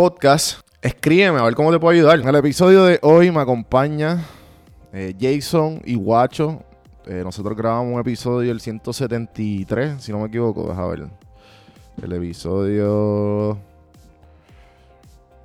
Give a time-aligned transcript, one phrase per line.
[0.00, 2.18] podcast, escríbeme a ver cómo te puedo ayudar.
[2.20, 4.24] En el episodio de hoy me acompaña
[4.94, 6.62] eh, Jason y Guacho.
[7.04, 11.06] Eh, nosotros grabamos un episodio el 173, si no me equivoco, deja ver.
[12.02, 13.58] El episodio.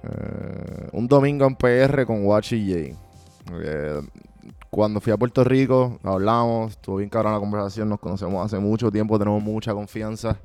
[0.04, 2.96] Eh, un domingo en PR con Guacho y Jay.
[4.70, 8.90] cuando fui a Puerto Rico, hablamos, estuvo bien cabrón la conversación, nos conocemos hace mucho
[8.90, 10.40] tiempo, tenemos mucha confianza.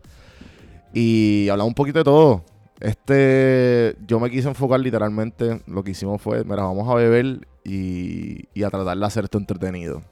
[0.93, 2.43] Y hablamos un poquito de todo.
[2.81, 8.65] Este, yo me quise enfocar literalmente, lo que hicimos fue, mira, vamos a beber y,
[8.65, 10.03] a tratar de hacer esto entretenido.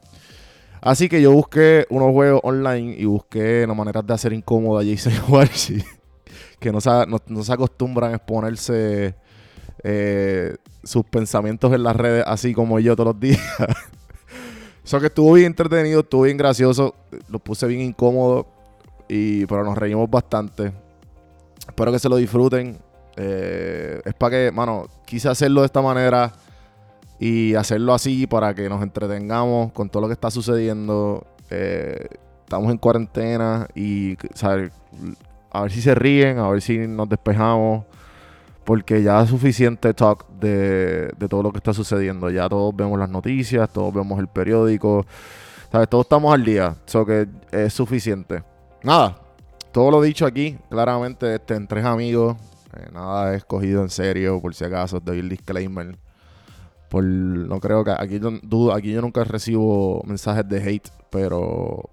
[0.79, 4.85] Así que yo busqué unos juegos online y busqué una manera de hacer incómoda a
[4.85, 5.83] Jason Warshi,
[6.59, 9.15] que no se, no, se acostumbran a exponerse
[9.83, 13.41] eh, sus pensamientos en las redes así como yo todos los días.
[14.85, 16.95] Eso que estuvo bien entretenido, estuvo bien gracioso,
[17.29, 18.47] lo puse bien incómodo,
[19.07, 20.71] y, pero nos reímos bastante.
[21.69, 22.77] Espero que se lo disfruten.
[23.15, 26.33] Eh, es para que, mano, quise hacerlo de esta manera
[27.19, 31.25] y hacerlo así para que nos entretengamos con todo lo que está sucediendo.
[31.49, 32.07] Eh,
[32.43, 34.17] estamos en cuarentena y,
[35.51, 37.85] A ver si se ríen, a ver si nos despejamos.
[38.63, 42.29] Porque ya es suficiente talk de, todo lo que está sucediendo.
[42.29, 45.05] Ya todos vemos las noticias, todos vemos el periódico.
[45.71, 45.87] ¿Sabes?
[45.89, 46.75] Todos estamos al día.
[46.85, 48.43] Eso que es suficiente.
[48.83, 49.17] Nada,
[49.71, 52.37] todo lo dicho aquí, claramente, este, en tres amigos.
[52.75, 55.97] Eh, nada escogido en serio, por si acaso, doy el disclaimer.
[56.89, 61.89] Por, no creo que aquí, dudo, aquí yo nunca recibo mensajes de hate, pero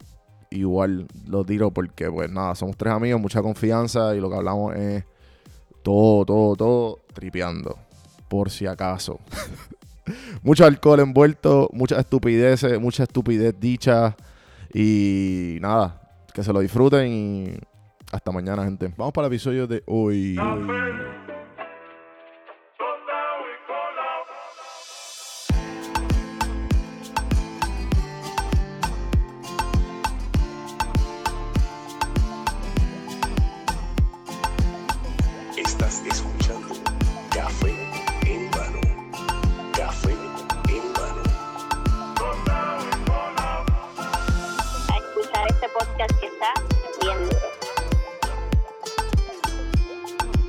[0.50, 4.74] igual lo tiro porque, pues nada, somos tres amigos, mucha confianza y lo que hablamos
[4.74, 5.04] es
[5.82, 7.76] todo, todo, todo tripeando,
[8.28, 9.20] por si acaso.
[10.42, 14.14] Mucho alcohol envuelto, muchas estupideces, mucha estupidez dicha
[14.72, 16.05] y nada,
[16.36, 17.54] que se lo disfruten y
[18.12, 18.92] hasta mañana, gente.
[18.98, 20.36] Vamos para el episodio de hoy.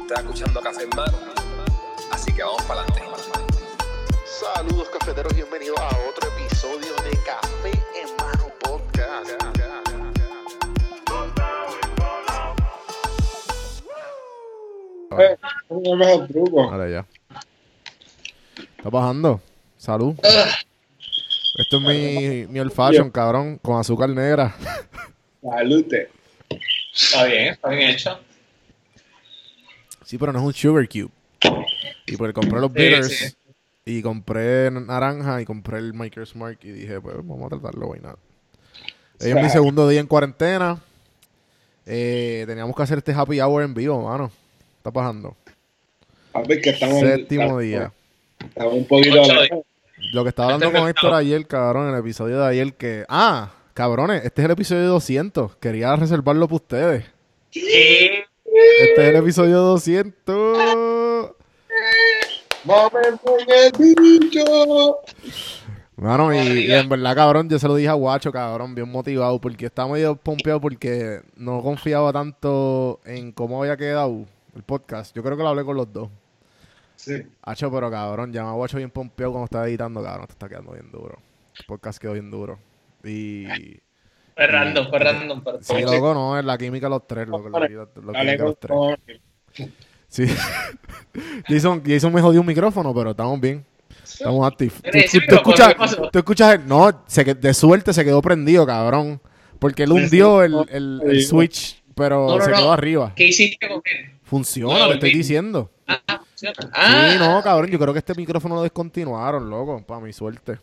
[0.08, 1.18] Estás escuchando Café en Mano,
[2.14, 3.02] así que vamos para adelante.
[4.26, 9.30] Saludos cafeteros, bienvenidos a otro episodio de Café en Mano Podcast.
[15.10, 15.38] Vale.
[15.70, 16.88] El mejor truco.
[16.88, 17.06] Ya.
[18.78, 19.42] Está bajando.
[19.76, 20.16] Salud.
[20.24, 24.56] Esto es mi, mi old fashion, cabrón, con azúcar negra.
[25.42, 26.10] Salute.
[26.94, 28.18] Está bien, está bien hecho.
[30.08, 31.10] Sí, pero no es un sugar cube.
[32.06, 33.36] Y pues compré los bitters sí.
[33.84, 38.00] y compré naranja y compré el Maker's Mark y dije, pues vamos a tratarlo, güey,
[38.00, 38.16] nada.
[39.20, 40.80] Es mi segundo día en cuarentena.
[41.86, 44.32] Eh, teníamos que hacer este happy hour en vivo, mano.
[44.78, 45.36] Está pasando.
[46.32, 47.02] A ver que estamos.
[47.02, 47.92] Séptimo día.
[48.40, 49.22] Estamos un poquito.
[50.14, 52.48] Lo que estaba hablando Este con es el Héctor ayer, cabrón, en el episodio de
[52.48, 53.04] ayer que...
[53.10, 55.58] Ah, cabrones, este es el episodio 200.
[55.58, 57.06] Quería reservarlo para ustedes.
[57.52, 58.24] ¿Qué?
[58.58, 61.36] Este es el episodio 200.
[62.66, 64.98] ¡Mamen con el bicho!
[65.96, 69.40] Mano, y, y en verdad, cabrón, yo se lo dije a Guacho, cabrón, bien motivado,
[69.40, 74.26] porque estaba medio pompeado porque no confiaba tanto en cómo había quedado
[74.56, 75.16] el podcast.
[75.16, 76.10] Yo creo que lo hablé con los dos.
[76.96, 77.24] Sí.
[77.44, 80.72] Hacho, pero cabrón, llama a Guacho bien pompeado cuando estaba editando, cabrón, te está quedando
[80.72, 81.20] bien duro.
[81.58, 82.60] El podcast quedó bien duro.
[83.04, 83.46] Y...
[84.38, 85.44] Fue random, fue random.
[85.44, 88.78] Pero Sí, loco, no, es la química de los tres, loco, la, química los tres.
[90.08, 90.26] Sí.
[91.48, 93.66] Jason, Jason me jodió un micrófono, pero estamos bien.
[94.04, 94.76] Estamos activos.
[94.82, 95.76] Tú, escuchas,
[96.12, 99.20] tú escuchas el- no, se que- de suerte se quedó prendido, cabrón.
[99.60, 102.58] Porque él hundió el, el- switch, pero No, no, se no.
[102.58, 103.14] quedó arriba.
[103.16, 104.12] ¿Qué hiciste con él?
[104.24, 105.72] Funciona, No, le estoy diciendo.
[105.88, 106.56] Ah, funciona.
[106.74, 110.60] Ah, Sí, no, cabrón, yo creo que este micrófono lo descontinuaron, loco, para mi suerte.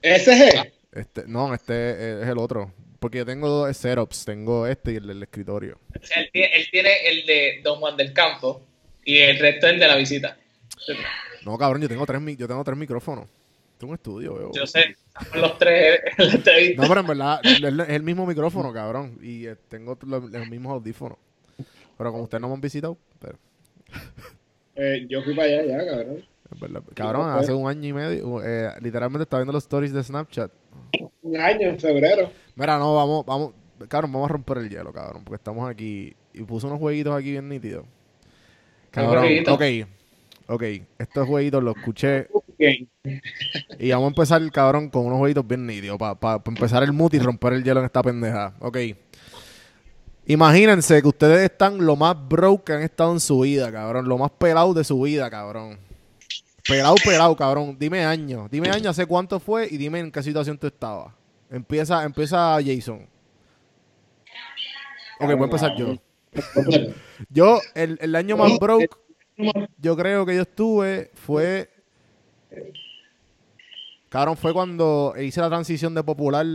[0.00, 0.72] Ese es él.
[0.92, 2.72] Este, no, este es el otro.
[2.98, 5.78] Porque yo tengo dos setups, tengo este y el del escritorio.
[6.00, 8.62] O sea, él, tiene, él tiene el de Don Juan del Campo
[9.04, 10.36] y el resto es el de la visita.
[11.44, 13.28] No, cabrón, yo tengo tres, yo tengo tres micrófonos.
[13.78, 14.50] Tengo un estudio, veo.
[14.52, 14.96] Yo sé,
[15.34, 16.82] los tres en la entrevista.
[16.82, 19.18] No, pero en verdad es es el mismo micrófono, cabrón.
[19.22, 21.18] Y eh, tengo los, los mismos audífonos.
[21.96, 23.38] Pero como ustedes no me han visitado, pero,
[24.74, 26.24] Eh, yo fui para allá ya, cabrón.
[26.94, 30.50] Cabrón, hace un año y medio, eh, literalmente estaba viendo los stories de Snapchat.
[31.22, 32.30] Un año en febrero.
[32.56, 33.52] Mira, no, vamos, vamos,
[33.88, 37.32] cabrón, vamos a romper el hielo, cabrón, porque estamos aquí y puse unos jueguitos aquí
[37.32, 37.84] bien nítidos.
[38.90, 39.62] Cabrón, ok,
[40.46, 40.62] ok,
[40.98, 42.28] estos jueguitos los escuché
[42.58, 42.88] Game.
[43.78, 47.18] y vamos a empezar, cabrón, con unos jueguitos bien nítidos para empezar el mood y
[47.18, 48.54] romper el hielo en esta pendeja.
[48.60, 48.78] Ok.
[50.26, 54.08] Imagínense que ustedes están lo más broke que han estado en su vida, cabrón.
[54.08, 55.78] Lo más pelado de su vida, cabrón.
[56.68, 57.76] Pelado, pelado, cabrón.
[57.78, 58.46] Dime año.
[58.50, 61.14] Dime año, hace cuánto fue y dime en qué situación tú estabas.
[61.50, 63.08] Empieza, empieza Jason.
[65.20, 65.94] Ok, voy a empezar yo.
[67.30, 68.90] Yo, el, el año más broke,
[69.78, 71.70] yo creo que yo estuve, fue.
[74.08, 76.46] Cabrón, fue cuando hice la transición de popular.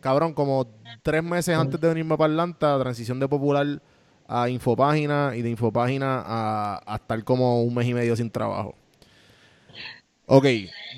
[0.00, 0.66] Cabrón, como
[1.02, 3.80] tres meses antes de venirme para Atlanta, transición de popular
[4.26, 8.74] a Infopágina y de Infopágina a, a estar como un mes y medio sin trabajo.
[10.30, 10.44] Ok,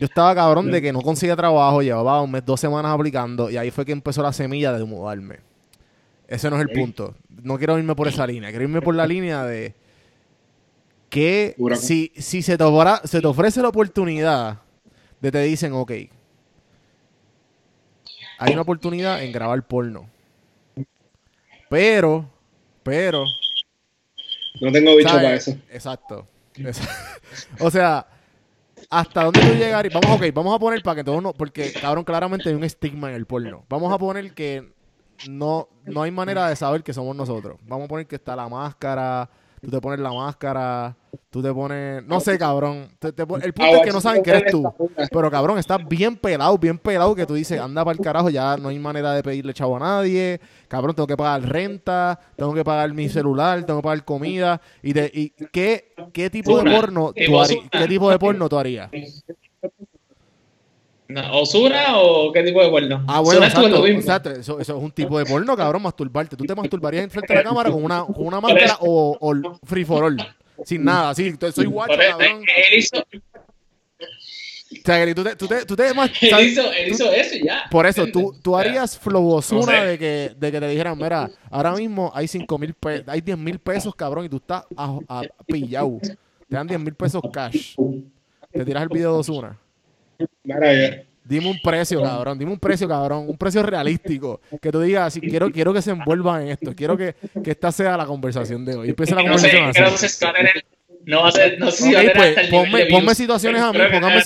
[0.01, 3.57] yo estaba cabrón de que no conseguía trabajo, llevaba un mes, dos semanas aplicando y
[3.57, 5.39] ahí fue que empezó la semilla de mudarme.
[6.27, 7.15] Ese no es el punto.
[7.29, 9.75] No quiero irme por esa línea, quiero irme por la línea de
[11.09, 14.59] que si, si se, te ofra- se te ofrece la oportunidad
[15.21, 15.93] de te dicen, ok,
[18.39, 20.09] hay una oportunidad en grabar porno.
[21.69, 22.29] Pero,
[22.83, 23.25] pero,
[24.61, 25.23] No tengo bicho ¿sabes?
[25.25, 25.57] para eso.
[25.71, 26.27] Exacto.
[27.61, 28.07] O sea,
[28.91, 29.89] ¿hasta dónde tú llegar?
[29.91, 33.09] Vamos, ok, vamos a poner para que todos no, porque cabrón, claramente hay un estigma
[33.09, 33.65] en el porno.
[33.69, 34.73] Vamos a poner que
[35.29, 37.59] no, no hay manera de saber que somos nosotros.
[37.67, 39.31] Vamos a poner que está la máscara,
[39.61, 40.97] tú te pones la máscara,
[41.31, 42.89] tú te pones, no sé, cabrón.
[42.99, 44.63] Te- te pon- el punto es que no saben que eres tú.
[45.11, 48.57] Pero cabrón, estás bien pelado, bien pelado que tú dices, anda para el carajo, ya
[48.57, 50.41] no hay manera de pedirle chavo a nadie.
[50.69, 54.61] Cabrón, tengo que pagar renta, tengo que pagar mi celular, tengo que pagar comida.
[54.83, 57.71] ¿Y, de, y qué, qué tipo de porno tú harías?
[57.71, 58.91] ¿Qué tipo de porno tú harías?
[61.11, 63.05] No, ¿Osuna o qué tipo de porno?
[63.09, 64.31] Ah, bueno, exacto, exacto.
[64.31, 66.37] Eso, eso es un tipo de porno, cabrón, masturbarte.
[66.37, 69.85] ¿Tú te masturbarías enfrente de la cámara con una, con una máscara o, o free
[69.85, 70.17] for all?
[70.65, 72.43] Sin nada, sí, soy guacho, cabrón.
[72.45, 75.89] él hizo, O sea, que tú te, tú te, tú te
[76.39, 77.65] él hizo, él Tú- hizo eso y ya.
[77.71, 79.73] Por eso, tú, tú harías no sé.
[79.73, 83.37] de, que, de que te dijeran, mira, ahora mismo hay 5 mil pesos, hay 10
[83.39, 85.99] mil pesos, cabrón, y tú estás a, a- pillado.
[86.49, 87.75] Te dan 10 mil pesos cash.
[88.53, 89.59] Te tiras el video de Ozuna.
[90.45, 91.03] Ya.
[91.25, 92.39] Dime un precio, cabrón.
[92.39, 93.27] Dime un precio, cabrón.
[93.29, 94.41] Un precio realístico.
[94.61, 96.75] Que tú digas, así, quiero, quiero que se envuelvan en esto.
[96.75, 98.89] Quiero que, que esta sea la conversación de hoy.
[98.91, 100.07] Empieza la que no sé, conversación no así.
[101.23, 104.23] va a ser, no sé si va a pues, hasta ponme, situaciones a mí, póngame,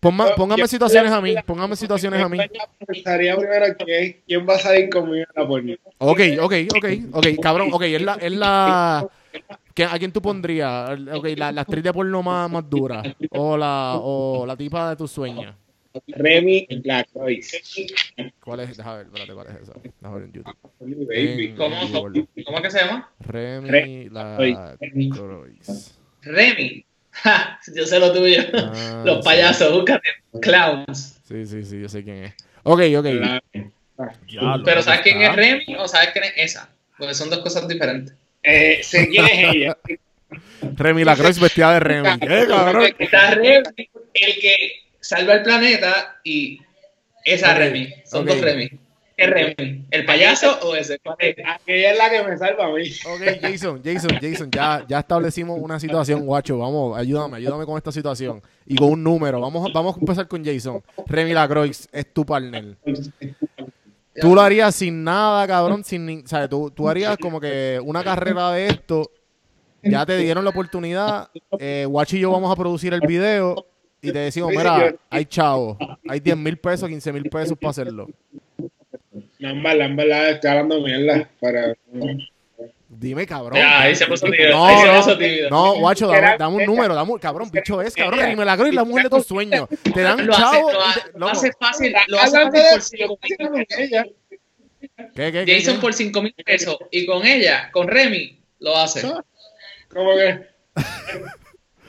[0.00, 2.38] ponma- póngame situaciones a mí, póngame situaciones a mí.
[2.86, 5.74] Pensaría primero que quién va a salir conmigo en la porno.
[5.98, 9.42] Ok, ok, ok, ok, cabrón, ok, es la, es la, ¿qué-
[9.90, 10.90] ¿a quién tú pondrías?
[11.12, 14.96] Ok, la, la actriz de porno más, más dura, o la, o la tipa de
[14.96, 15.54] tus sueños.
[16.06, 17.50] Remy Lacroix.
[18.44, 18.76] ¿Cuál es?
[18.76, 19.72] Déjame ver, espérate, ¿cuál es esa?
[19.82, 20.56] Déjame ver en YouTube.
[21.08, 21.44] Baby.
[21.46, 22.26] En- ¿Cómo, en cómo, Google.
[22.44, 23.10] cómo es que se llama?
[23.20, 24.76] Remy Re- la
[26.22, 26.84] Remy.
[27.12, 28.40] Ja, yo sé lo tuyo.
[28.54, 29.22] Ah, Los sí.
[29.24, 30.08] payasos, búscate.
[30.40, 31.20] Clowns.
[31.24, 32.34] Sí, sí, sí, yo sé quién es.
[32.62, 33.04] Ok, ok.
[33.06, 33.42] La-
[34.64, 35.34] Pero ¿sabes quién es.
[35.34, 36.70] Remy o sabes quién es esa?
[36.96, 38.14] Porque son dos cosas diferentes.
[38.42, 39.76] Eh, sé quién es ella.
[40.76, 42.18] Remy la Croix vestida de Remy.
[42.20, 42.94] ¿Qué, cabrón?
[42.98, 43.62] Está Remy,
[44.14, 44.56] el que
[45.00, 46.60] salva el planeta, y
[47.24, 47.94] esa Ok, Remy.
[48.04, 48.70] Son dos Remy.
[49.16, 49.84] ¿Qué Remy?
[49.90, 50.98] ¿El payaso o ese?
[51.04, 52.90] Aquella es la que me salva a mí.
[53.04, 56.56] Ok, Jason, Jason, Jason, ya, ya establecimos una situación, guacho.
[56.58, 58.40] Vamos, ayúdame, ayúdame con esta situación.
[58.66, 59.40] Y con un número.
[59.40, 60.82] Vamos, a- vamos a empezar con Jason.
[61.06, 62.76] Remy Lacroix es tu partner.
[64.20, 66.48] Tú lo harías sin nada, cabrón, sin ni- ¿sabes?
[66.48, 69.10] Tú, tú harías como que una carrera de esto.
[69.82, 71.28] Ya te dieron la oportunidad.
[71.58, 73.66] Eh, Guacho y yo vamos a producir el video.
[74.02, 75.76] Y te decimos, mira, hay chavo,
[76.08, 78.08] hay 10 mil pesos, 15 mil pesos para hacerlo.
[79.38, 81.28] No, en verdad, en verdad, estoy hablando mierda.
[81.40, 81.74] Para...
[83.00, 83.58] Dime, cabrón.
[83.58, 84.50] Ya, ahí se puso tímido.
[84.50, 85.48] No, ahí se puso tímido.
[85.48, 88.84] No, guacho, dame, dame un número, dame un cabrón, bicho es, cabrón, Remy Lacroix, la
[88.84, 89.68] mujer de tus sueños.
[89.94, 90.70] Te dan Lo hace, chavo.
[90.70, 91.32] lo y hace, lo loco.
[91.32, 94.06] hace fácil, lo hace fácil por eso, 5 yo estoy hablando de ella.
[95.14, 95.80] ¿Qué, qué, qué, Jason qué?
[95.80, 99.00] por 5 mil pesos y con ella, con Remy, lo hace.
[99.88, 100.50] Como que.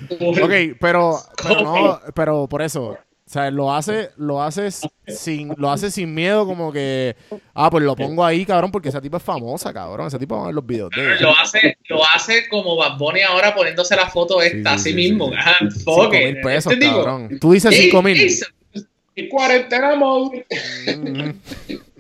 [0.09, 2.97] Ok, pero, pero no, pero por eso,
[3.31, 7.15] o sea, lo hace, lo haces sin, lo hace sin miedo, como que,
[7.53, 10.41] ah, pues lo pongo ahí, cabrón, porque esa tipa es famosa, cabrón, esa tipa va
[10.43, 11.21] a ver los videos de ella.
[11.21, 14.77] Lo hace, lo hace como Bad Bunny ahora poniéndose la foto esta Sí, sí, a
[14.79, 15.27] sí sí, mismo.
[15.27, 15.38] sí, sí.
[15.39, 17.38] Ajá, Cinco fuck mil pesos, cabrón.
[17.39, 18.17] Tú dices Jay- cinco mil.
[18.17, 18.50] Jason,
[19.15, 19.95] Y cuarentena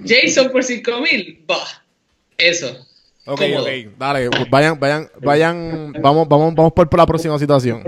[0.05, 1.65] Jason por 5 mil, bah,
[2.37, 2.85] eso.
[3.25, 3.61] Ok, Cómodo.
[3.63, 7.83] ok, dale, vayan, vayan, vayan, vamos, vamos, vamos por, por la próxima situación.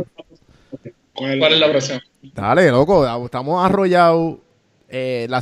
[1.13, 2.01] ¿Cuál, ¿Cuál es la próxima?
[2.21, 4.37] Dale, loco, estamos arrollados.
[4.95, 5.41] Eh, la,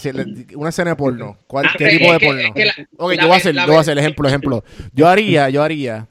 [0.56, 1.38] una escena de porno.
[1.46, 2.42] ¿Cuál, Ah, ¿Qué tipo de que- porno?
[2.42, 4.64] es que la- ok, la yo voy a hacer, yo voy a hacer ejemplo, ejemplo.
[4.94, 6.08] Yo haría, yo haría.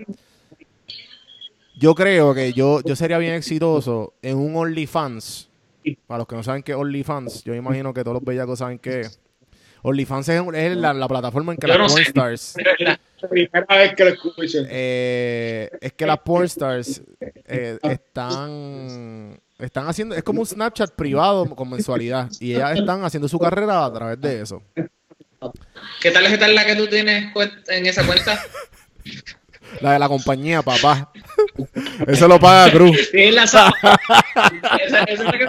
[1.78, 5.48] Yo creo que yo, yo sería bien exitoso en un OnlyFans.
[6.06, 8.78] Para los que no saben qué es OnlyFans, yo imagino que todos los bellacos saben
[8.78, 9.18] qué es.
[9.82, 11.94] OnlyFans es, es la, la plataforma en que Yo las no sé.
[12.12, 13.00] pornstars Pero es la-
[13.30, 14.58] Primera vez que lo escucho.
[14.68, 17.02] eh, es que las pornstars
[17.46, 23.28] eh, están están haciendo es como un Snapchat privado con mensualidad y ellas están haciendo
[23.28, 24.62] su carrera a través de eso.
[26.00, 27.32] ¿Qué tal es tal la que tú tienes
[27.68, 28.40] en esa cuenta?
[29.80, 31.12] La de la compañía, papá.
[32.06, 33.10] Eso lo paga Cruz.
[33.10, 33.44] Tienes la.
[33.44, 33.68] Esa,
[34.80, 35.44] esa es la que,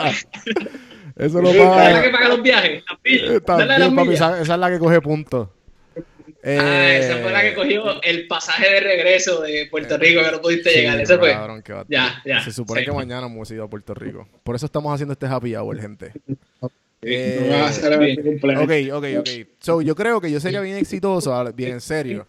[1.17, 2.01] Eso lo esa es la paga.
[2.01, 2.83] que paga los viajes.
[3.03, 5.49] la esa es la que coge puntos.
[6.43, 10.31] Ah, esa Eh, fue la que cogió el pasaje de regreso de Puerto Rico que
[10.31, 10.99] no pudiste sí, llegar.
[10.99, 11.31] Ese fue.
[11.33, 11.93] cabrón, qué bate.
[11.93, 12.41] Ya, ya.
[12.43, 12.85] Se supone Sí.
[12.87, 14.27] que mañana hemos ido a Puerto Rico.
[14.43, 16.11] Por eso estamos haciendo este happy hour, gente.
[17.03, 17.67] Eh, no me va
[18.59, 18.63] a.
[18.63, 19.29] Ok, ok, ok.
[19.59, 22.27] So, yo creo que yo sería bien exitoso, ahora, bien en serio.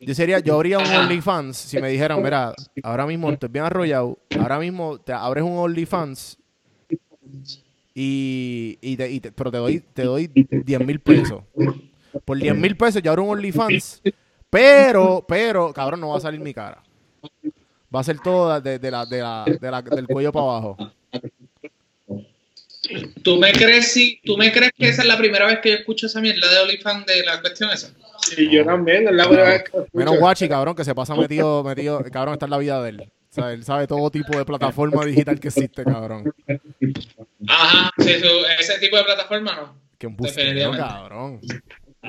[0.00, 0.84] Yo sería, yo abría un.
[0.86, 2.52] OnlyFans si me dijeran, mira,
[2.82, 6.36] ahora mismo estoy bien arrollado, ahora mismo te abres un OnlyFans
[7.94, 11.42] y, y, te, y te- pero te doy, te doy 10 mil pesos.
[12.24, 14.02] Por 10 mil pesos yo abro un OnlyFans,
[14.50, 16.82] pero, pero, cabrón, no va a salir mi cara.
[17.94, 20.76] Va a ser todo de, de la, de la, de la- del cuello para abajo.
[23.22, 25.76] ¿Tú me crees si, tú me crees que esa es la primera vez que yo
[25.76, 27.90] escucho esa mierda de OnlyFans de la cuestión esa?
[28.22, 29.78] Sí, yo también, es la primera vez que.
[29.92, 33.00] Menos Guachi, cabrón, que se pasa metido, metido, cabrón, está en la vida de él.
[33.02, 36.32] O sea, él sabe todo tipo de plataforma digital que existe, cabrón.
[37.48, 38.14] Ajá, sí,
[38.58, 39.74] ese tipo de plataforma no.
[39.98, 40.86] Que embustero, Definitivamente.
[40.88, 41.40] cabrón.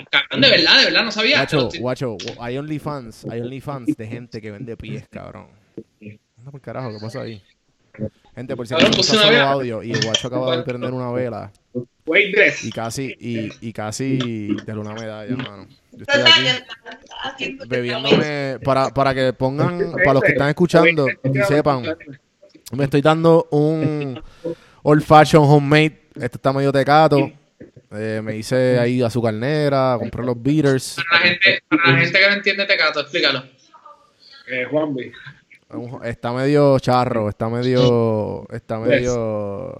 [0.09, 1.37] Cabrón, de verdad, de verdad, no sabía.
[1.37, 5.47] Guacho, guacho, hay OnlyFans, hay OnlyFans de gente que vende pies, cabrón.
[6.37, 7.41] Anda por carajo, ¿qué pasa ahí?
[8.35, 9.51] Gente, por si acaso puse está una solo vela.
[9.51, 11.51] audio y el guacho acaba de prender una vela
[12.63, 15.67] y casi, y, y casi de una medalla, hermano.
[15.91, 16.21] Yo estoy
[17.23, 21.83] aquí bebiéndome, para, para que pongan, para los que están escuchando y sepan,
[22.71, 24.21] me estoy dando un
[24.83, 26.01] old fashion homemade.
[26.15, 27.31] Este está medio tecato.
[27.91, 30.97] Eh, me hice ahí azúcar negra, compré los beaters.
[31.09, 33.43] Para la gente, para la gente que no entiende Tecato, explícalo.
[34.49, 35.11] Eh, Juanvi.
[35.69, 38.45] Un- Está medio charro, está medio.
[38.51, 39.77] Está medio.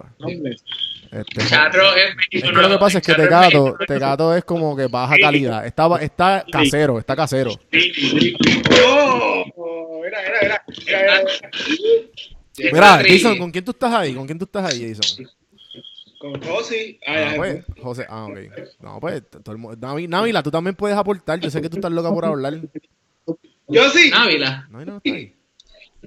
[1.10, 2.48] Este, Charro es es México.
[2.54, 3.14] que lo que pasa es que
[3.86, 5.64] Tecato, es como que baja calidad.
[5.64, 7.52] Está, está casero, está casero.
[9.56, 11.22] Oh, mira, mira, mira.
[12.72, 14.14] mira, Jason, ¿con quién tú estás ahí?
[14.14, 15.26] ¿Con quién tú estás ahí, Jason?
[16.18, 16.98] Con Josi.
[17.06, 18.38] Ah, Ay, pues, José, ah, ok.
[18.80, 19.76] No, pues, todo el mundo.
[19.76, 21.38] Navi- Návila, tú también puedes aportar.
[21.40, 22.54] Yo sé que tú estás loca por hablar.
[23.68, 24.10] Yo sí.
[24.10, 24.66] Návila.
[24.70, 25.34] No, no, está ahí.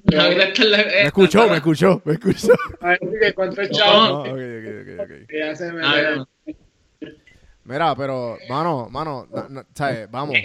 [0.04, 2.54] Návila está en la- Me escuchó, me escuchó, me escuchó.
[2.82, 3.78] A ver si encuentro el No.
[3.78, 4.08] chavo.
[4.08, 4.34] No, ok, ok,
[4.82, 5.28] ok, ok.
[5.30, 5.82] Que ya se me.
[5.82, 6.28] Návila.
[7.64, 9.28] Mira, pero, mano, mano,
[9.76, 10.10] ¿sabes?
[10.10, 10.36] Vamos,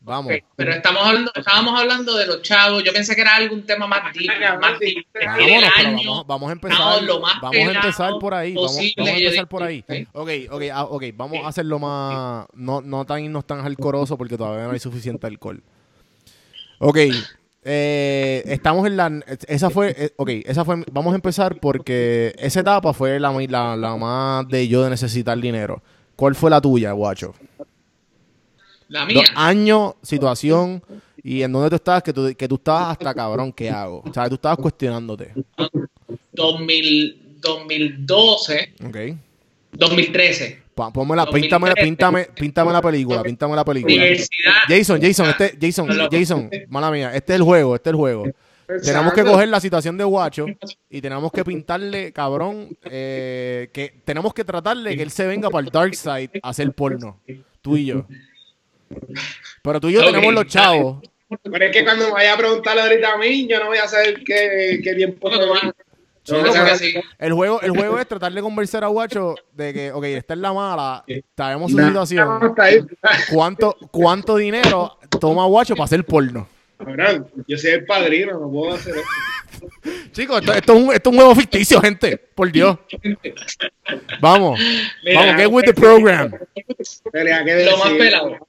[0.00, 0.32] vamos.
[0.56, 2.82] Pero estamos hablando, estábamos hablando de los chavos.
[2.82, 4.28] Yo pensé que era algún tema más deep,
[4.60, 5.06] más deep.
[5.14, 7.02] Vámonos, El pero año, vamos, vamos a empezar.
[7.04, 8.54] lo más Vamos a empezar por ahí.
[8.54, 9.84] Vamos, a empezar por ahí.
[9.88, 10.08] Ok.
[10.12, 11.04] Ok, ok, ah, ok.
[11.14, 12.46] Vamos a hacerlo más.
[12.54, 15.62] No, no tan irnos tan alcoholoso porque todavía no hay suficiente alcohol.
[16.80, 16.98] Ok.
[17.64, 19.12] eh, estamos en la.
[19.46, 19.94] Esa fue.
[19.96, 20.82] eh, ok, esa fue.
[20.90, 25.38] Vamos a empezar porque esa etapa fue la, la, la más de yo de necesitar
[25.38, 25.80] dinero.
[26.16, 27.34] ¿Cuál fue la tuya, guacho?
[28.88, 29.16] La mía.
[29.16, 30.82] Dos años, situación
[31.22, 34.02] y en dónde tú estabas, que tú, que tú estabas hasta cabrón, ¿qué hago?
[34.06, 35.32] O sea, tú estabas cuestionándote.
[36.32, 38.96] 2000, 2012, Ok.
[39.72, 40.62] 2013.
[40.74, 41.82] Pa- Pónmela, píntame, 2013.
[41.84, 43.94] píntame, píntame la película, píntame la película.
[43.94, 44.52] Universidad.
[44.68, 45.88] Jason, Jason, este, Jason.
[46.10, 48.24] Jason, mala mía, este es el juego, este es el juego.
[48.82, 50.46] Tenemos que coger la situación de Guacho
[50.88, 55.66] y tenemos que pintarle, cabrón, eh, que tenemos que tratarle que él se venga para
[55.66, 57.20] el dark side a hacer porno.
[57.62, 58.06] Tú y yo.
[59.62, 61.02] Pero tú y yo tenemos los chavos.
[61.42, 63.88] Pero es que cuando me vaya a preguntarle ahorita a mí, yo no voy a
[63.88, 65.54] saber qué, qué tiempo Bueno, tengo.
[65.60, 65.74] toma.
[66.22, 66.94] Chico, Yo pensé pero que sí.
[67.18, 70.40] el juego, el juego es tratar de convencer a Guacho de que, ok, esta es
[70.40, 71.04] la mala,
[71.36, 72.54] sabemos su Nah, situación.
[73.32, 76.48] ¿Cuánto, ¿Cuánto dinero toma Guacho para hacer porno?
[76.78, 79.68] Cabrón, yo soy el padrino, no puedo hacer eso.
[80.12, 82.16] Chicos, esto, esto es un, esto es un juego ficticio, gente.
[82.18, 82.78] Por Dios.
[84.20, 84.58] Vamos.
[85.04, 86.32] Mira, Vamos, get with the program.
[87.12, 88.48] Lo más pelado.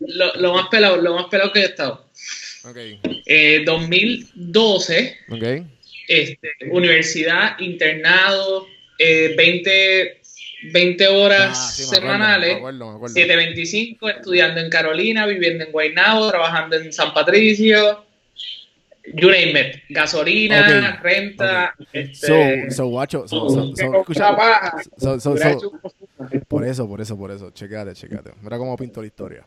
[0.00, 2.08] Lo, lo más pelado, lo más pelado que he estado.
[2.64, 2.76] Ok,
[3.26, 5.42] Eh, 2012, ok.
[6.08, 8.66] este, universidad, internado,
[8.98, 10.20] eh, 20,
[10.70, 12.50] 20 horas Ah, sí, semanales.
[12.50, 13.14] me acuerdo, me acuerdo.
[13.14, 18.04] 725, estudiando en Carolina, viviendo en Guaynabo, trabajando en San Patricio.
[19.14, 19.76] You name it.
[19.88, 21.74] Gasolina, renta.
[21.76, 24.36] So, Este, so, Guacho, so, so, Que so, escucha,
[24.96, 25.34] so, so,
[26.46, 27.50] por eso, por eso, por eso.
[27.50, 28.30] Chequéate, chequéate.
[28.42, 29.44] Mira cómo pinto la historia.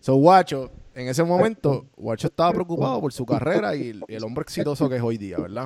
[0.00, 4.42] So, Guacho, en ese momento, Guacho estaba preocupado por su carrera y, y el hombre
[4.42, 5.64] exitoso que es hoy día, ¿verdad?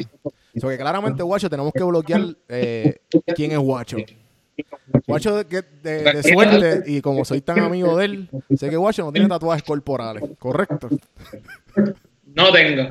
[0.60, 2.96] So que claramente, Guacho, tenemos que bloquear eh,
[3.36, 3.98] quién es Guacho.
[5.06, 5.44] Guacho de,
[5.82, 9.28] de- de- suerte, y como soy tan amigo de él, sé que Guacho no tiene
[9.28, 10.88] tatuajes corporales, ¿correcto?
[12.34, 12.90] no tengo.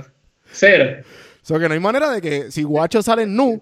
[0.51, 1.03] Cero.
[1.41, 3.62] So que no hay manera de que si Guacho sale nu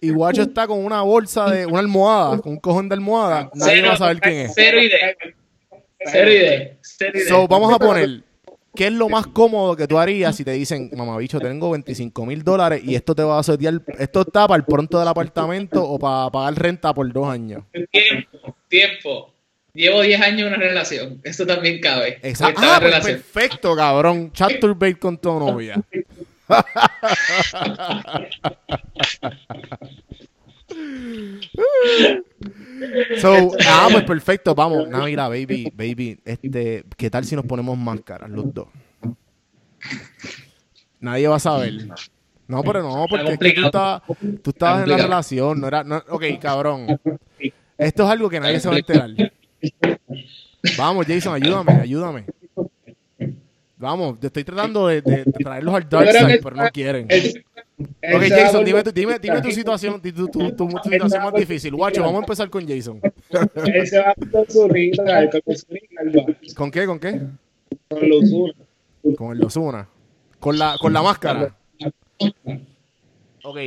[0.00, 3.76] y Guacho está con una bolsa de una almohada, con un cojón de almohada, nadie
[3.76, 4.52] Cero, va a saber quién es.
[4.54, 5.14] Cero idea.
[6.06, 6.76] Cero idea.
[6.80, 7.28] Cero idea.
[7.28, 8.22] So, vamos a poner,
[8.78, 12.44] ¿qué es lo más cómodo que tú harías si te dicen, mamabicho, tengo 25 mil
[12.44, 15.98] dólares y esto te va a setear, esto está para el pronto del apartamento o
[15.98, 17.64] para pagar renta por dos años?
[17.90, 18.54] Tiempo.
[18.68, 19.34] Tiempo.
[19.74, 21.20] Llevo 10 años en una relación.
[21.24, 22.20] Esto también cabe.
[22.22, 22.60] Exacto.
[22.64, 24.30] Ah, pues perfecto, cabrón.
[24.32, 25.82] Chaturbate con tu novia.
[33.20, 34.88] so, ah, pues perfecto, vamos.
[34.88, 38.68] No, mira, baby, baby, este, ¿qué tal si nos ponemos máscaras los dos?
[41.00, 41.74] Nadie va a saber.
[42.46, 44.02] No, pero no, porque es que tú estabas,
[44.42, 46.98] tú estabas en la relación, no era, no, ok, cabrón.
[47.76, 49.10] Esto es algo que nadie se va a enterar.
[50.76, 52.24] Vamos, Jason, ayúdame, ayúdame.
[53.78, 57.06] Vamos, te estoy tratando de, de traerlos al dark Yo side, pero no quieren.
[57.08, 57.44] Él
[58.12, 61.74] Ok, Jason, dime tu, dime, dime tu situación, tu, tu- tu- tu situación más difícil.
[61.74, 63.00] Guacho, vamos a empezar con Jason.
[63.66, 66.02] Él se va con su con su rita,
[66.56, 66.86] ¿Con qué?
[66.86, 67.20] ¿Con qué?
[67.88, 68.56] con los unos.
[69.16, 69.88] Con el Ozuna.
[70.40, 71.54] Con la, con la máscara.
[73.44, 73.58] Ok,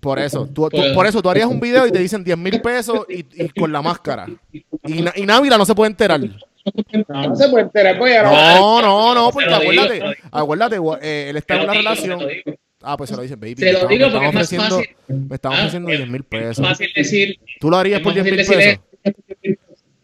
[0.00, 2.60] por eso, tú, tú- por eso tú harías un video y te dicen 10 mil
[2.62, 4.26] pesos y, y con la máscara.
[4.52, 4.64] Y,
[5.16, 6.20] y Návila no se puede enterar.
[7.08, 8.30] No, no se puede enterar, pues ya no.
[8.30, 10.06] No, no, no, porque acuérdate, digo.
[10.30, 12.20] acuérdate, eh, él está en una digo, relación.
[12.82, 13.56] Ah, pues se lo dices, baby.
[13.56, 14.96] Se lo digo porque me es más fácil.
[15.08, 16.66] me están Ah, ofreciendo es 10 mil Es pesos.
[16.66, 18.80] fácil decir, ¿Tú lo harías por más 10 mil pesos?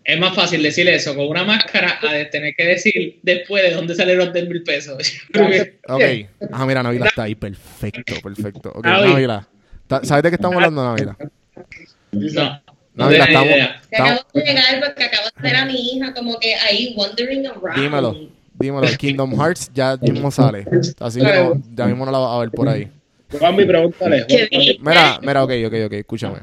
[0.05, 3.75] es más fácil decir eso con una máscara a de tener que decir después de
[3.75, 4.97] dónde salieron los 10 mil pesos.
[5.89, 6.03] Ok.
[6.53, 7.35] Ah, mira, Navila está ahí.
[7.35, 8.73] Perfecto, perfecto.
[8.75, 9.09] Ok, Navi.
[9.13, 9.49] Navila.
[10.03, 11.17] ¿Sabes de qué estamos hablando, Navila?
[12.13, 12.61] No,
[12.97, 13.55] no estamos.
[13.91, 17.47] Que acabo de llegar porque acabo de ver a mi hija como que ahí wandering
[17.47, 17.77] around.
[17.77, 18.17] Dímelo,
[18.59, 18.89] dímelo.
[18.99, 20.67] Kingdom Hearts ya mismo sale.
[20.99, 22.91] Así que no, ya mismo no la vas a ver por ahí.
[23.39, 23.67] Juan, mi.
[24.81, 26.39] Mira, mira, ok, ok, ok, escúchame.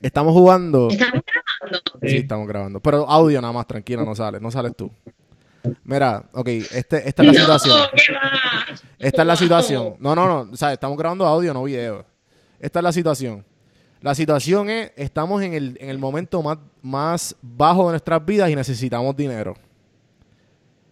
[0.00, 0.88] Estamos jugando.
[0.88, 1.82] Estamos grabando.
[2.02, 2.80] Sí, estamos grabando.
[2.80, 4.90] Pero audio nada más, tranquila, no sales, no sales tú.
[5.84, 7.78] Mira, ok, este, esta es la situación.
[8.98, 9.96] Esta es la situación.
[10.00, 10.52] No, no, no.
[10.52, 12.04] O sea, estamos grabando audio, no video.
[12.58, 13.44] Esta es la situación.
[14.02, 18.50] La situación es, estamos en el, en el momento más, más bajo de nuestras vidas
[18.50, 19.54] y necesitamos dinero.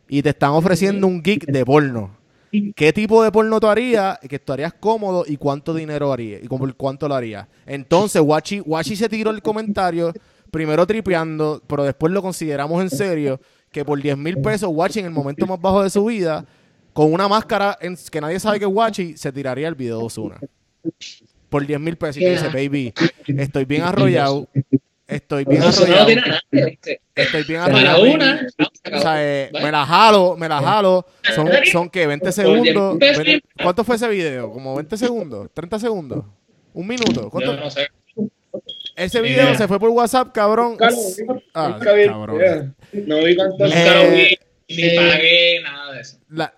[0.09, 2.17] Y te están ofreciendo un gig de porno.
[2.75, 4.19] ¿Qué tipo de porno tú harías?
[4.21, 6.41] Que tú harías cómodo y cuánto dinero harías.
[6.43, 7.47] Y cuánto lo harías.
[7.67, 10.13] Entonces, Wachi, Wachi se tiró el comentario,
[10.51, 15.07] primero tripeando, pero después lo consideramos en serio, que por 10 mil pesos, Wachi en
[15.07, 16.45] el momento más bajo de su vida,
[16.93, 20.05] con una máscara en- que nadie sabe que es Wachi, se tiraría el video de
[20.05, 20.41] Ozuna.
[21.51, 22.17] Por 10 mil pesos.
[22.19, 22.95] Y te dice, baby,
[23.27, 24.49] estoy bien arrollado.
[25.07, 26.07] Estoy bien arrollado.
[26.07, 26.65] tiene nadie.
[26.71, 27.01] ¿viste?
[27.17, 28.03] Estoy bien arrollado.
[28.05, 28.47] una.
[28.95, 31.05] O sea, eh, me la jalo, me la jalo.
[31.35, 32.97] Son, son que 20 segundos.
[33.63, 34.53] ¿Cuánto fue ese video?
[34.53, 35.49] ¿Como 20 segundos?
[35.55, 36.25] ¿30 segundos?
[36.73, 37.29] ¿Un minuto?
[37.29, 37.55] ¿Cuánto?
[37.57, 37.89] Yo no sé.
[38.95, 40.77] Ese video se fue por WhatsApp, cabrón.
[40.77, 41.17] Carlos,
[41.55, 42.77] Ah, cabrón.
[42.93, 43.65] No vi cuánto.
[43.65, 46.19] Nunca lo vi, Eh, ni eh, pagué, nada de eso.
[46.29, 46.55] La,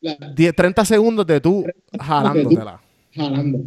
[0.00, 1.64] La- 10, 30 segundos de tú
[1.98, 2.80] jalándotela.
[3.14, 3.58] jalando.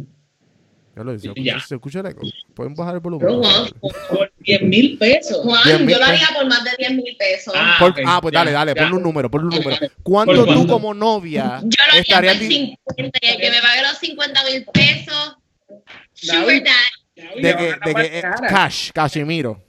[0.98, 1.14] Ya lo.
[1.16, 1.60] Ya.
[1.60, 2.22] ¿Se escucha el eco?
[2.54, 3.26] ¿Pueden bajar el volumen?
[3.28, 3.70] Pero, Juan,
[4.08, 5.36] Por 10 mil pesos.
[5.44, 6.34] Juan, 10 mil yo lo haría pesos.
[6.36, 7.54] por más de 10 mil pesos.
[7.56, 9.76] Ah, Por- ah, pues dale, dale, ponle un número, ponle un número.
[9.78, 10.72] ¿Por ¿Cuánto tú cuánto?
[10.72, 12.56] como novia Yo lo haría estarías por di-
[12.96, 15.36] 50 y el que me pague los 50 mil pesos.
[16.14, 17.42] Sugar daddy.
[17.42, 18.48] de que, de que eh, cara.
[18.48, 19.62] cash, cashimiro?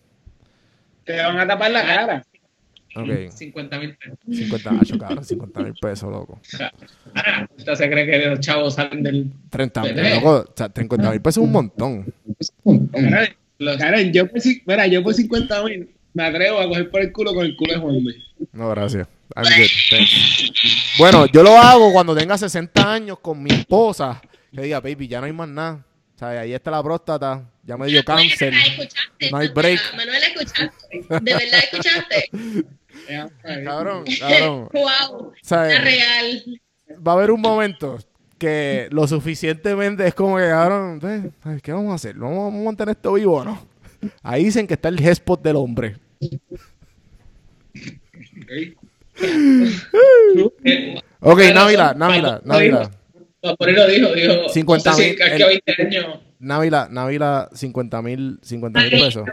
[1.03, 2.23] Te van a tapar la cara.
[2.95, 4.17] Ok, 50 mil pesos.
[4.27, 6.39] 50, acho, cabrón, 50 mil pesos, loco.
[7.15, 9.31] Ah, usted se cree que los chavos salen del.
[9.49, 12.13] 30 mil, loco, o sea, 50 mil pesos es un montón.
[12.91, 17.01] Karen, Los, Karen, yo por, mira, yo por 50 mil me atrevo a coger por
[17.01, 18.03] el culo con el culo de Juan.
[18.53, 19.07] No, gracias.
[19.35, 20.05] I'm good.
[20.97, 24.21] Bueno, yo lo hago cuando tenga 60 años con mi esposa.
[24.51, 25.85] Que diga, baby, ya no hay más nada.
[26.15, 28.51] O sea, ahí está la próstata, ya me dio cáncer.
[28.51, 29.29] Manuel, ¿escuchaste?
[29.31, 29.79] No hay break.
[29.95, 31.01] Manuel, ¿escuchaste?
[31.21, 32.29] ¿De verdad escuchaste?
[33.63, 34.69] Cabrón, cabrón.
[34.73, 36.43] Wow, O sea, la real.
[37.07, 37.97] va a haber un momento
[38.39, 41.31] que lo suficientemente es como que, cabrón,
[41.63, 42.15] ¿qué vamos a hacer?
[42.15, 43.67] ¿Vamos a mantener esto vivo o no?
[44.23, 45.95] Ahí dicen que está el G-spot del hombre.
[51.21, 52.89] Ok, Návila, Návila, Návila.
[53.43, 54.49] no, por ahí lo dijo, dijo.
[54.49, 56.19] 50 no sé si mil, aquí el- a 20 años.
[56.39, 59.27] Návila, Návila, 50 mil 50 mil pesos.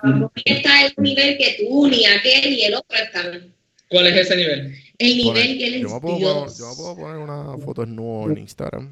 [0.44, 3.54] Está el nivel que tú, ni aquel, ni el otro están.
[3.88, 4.74] ¿Cuál es ese nivel?
[4.98, 7.82] El nivel Poner- que él yo, me puedo poner, yo me puedo poner una foto
[7.86, 8.90] desnudo en Instagram.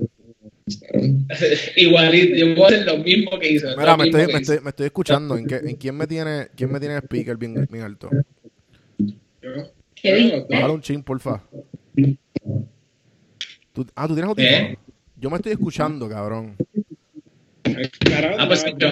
[1.76, 3.66] Igualito, yo puedo hacer lo mismo que hizo.
[3.76, 5.36] Mira, me estoy, que me, estoy, me estoy escuchando.
[5.36, 8.08] ¿En, qué, en quién me tiene quién me tiene el speaker bien, bien alto?
[9.94, 10.46] ¿Qué?
[10.48, 11.42] Bájale un chin, porfa.
[13.72, 14.60] ¿Tú- ah, ¿tú tienes audífonos?
[14.70, 14.78] ¿Eh?
[15.16, 16.56] Yo me estoy escuchando, cabrón.
[17.64, 18.90] Carajo, Ah, pues yo-.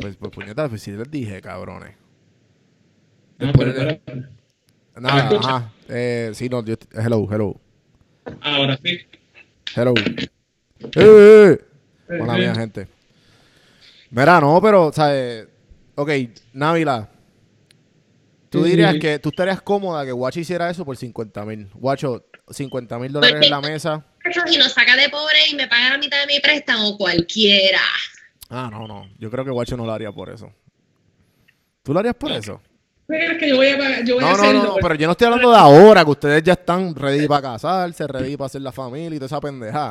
[0.00, 1.94] Pues, pues puñeta, pues sí les dije, cabrones.
[3.38, 4.22] Ah, Después pero- de- pero-
[5.00, 5.72] Nada, ajá.
[5.88, 7.60] Eh, sí, no, yo, hello, hello.
[8.40, 8.98] Ahora sí.
[9.74, 9.92] Hello.
[9.96, 10.28] Eh,
[10.96, 11.58] eh,
[12.08, 12.20] eh.
[12.20, 12.86] Hola, mía, gente.
[14.10, 15.48] Mira, no, pero, ¿sabes?
[15.96, 16.10] Ok,
[16.52, 17.08] Návila.
[18.50, 18.98] Tú Sí, dirías sí.
[19.00, 21.68] que tú estarías cómoda que Guacho hiciera eso por 50 mil.
[21.74, 24.06] Guacho, 50 mil dólares en la mesa.
[24.46, 27.80] Si nos saca de pobre y me paga la mitad de mi préstamo, cualquiera.
[28.48, 29.08] Ah, no, no.
[29.18, 30.50] Yo creo que Guacho no lo haría por eso.
[31.82, 32.60] ¿Tú lo harías por eso?
[33.06, 34.62] ¿Tú crees que yo voy a, pagar- yo voy a No, no, hacerlo?
[34.62, 37.42] no, no, pero yo no estoy hablando de ahora, que ustedes ya están ready para
[37.42, 39.90] casarse, ready para hacer la familia y toda esa pendejada.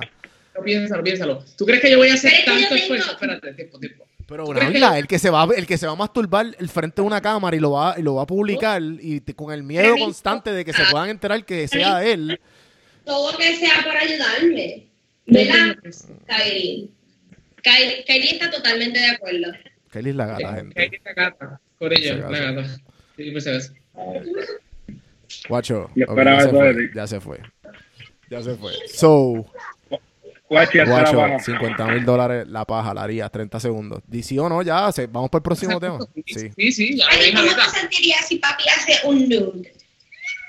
[0.52, 1.43] Pero Piénsalo, piénsalo.
[1.56, 3.12] ¿Tú crees que yo voy a hacer que tanto tengo- esfuerzo?
[3.12, 4.06] Espérate, tiempo, tiempo.
[4.26, 7.02] Pero Návila, el que se va, a- el que se va a masturbar el frente
[7.02, 9.62] de una cámara y lo va, y lo va a publicar y te- con el
[9.63, 12.39] miedo constante de que se puedan enterar que sea él.
[13.06, 14.88] Todo que sea por ayudarme.
[15.26, 15.76] ¿Verdad,
[16.28, 16.89] Kylie?
[17.62, 19.52] Kylie, Kylie está totalmente de acuerdo.
[19.92, 20.82] Kelly es la gata, gente.
[20.82, 21.60] hay que gata.
[21.80, 22.78] Corillo, Se la gata.
[23.18, 23.60] Sí, pues se.
[25.50, 26.06] Guacho, ya,
[26.42, 27.39] se fue, ya se fue.
[28.30, 28.72] Ya se fue.
[28.94, 29.46] So,
[30.50, 31.39] la Guacho, baja.
[31.39, 34.02] 50 mil dólares la paja, la haría, 30 segundos.
[34.08, 36.00] Dice o no, ya, se- vamos para el próximo tema.
[36.26, 39.74] Sí, Sí, sí, ya lo ¿cómo te sentirías si papi hace un nude?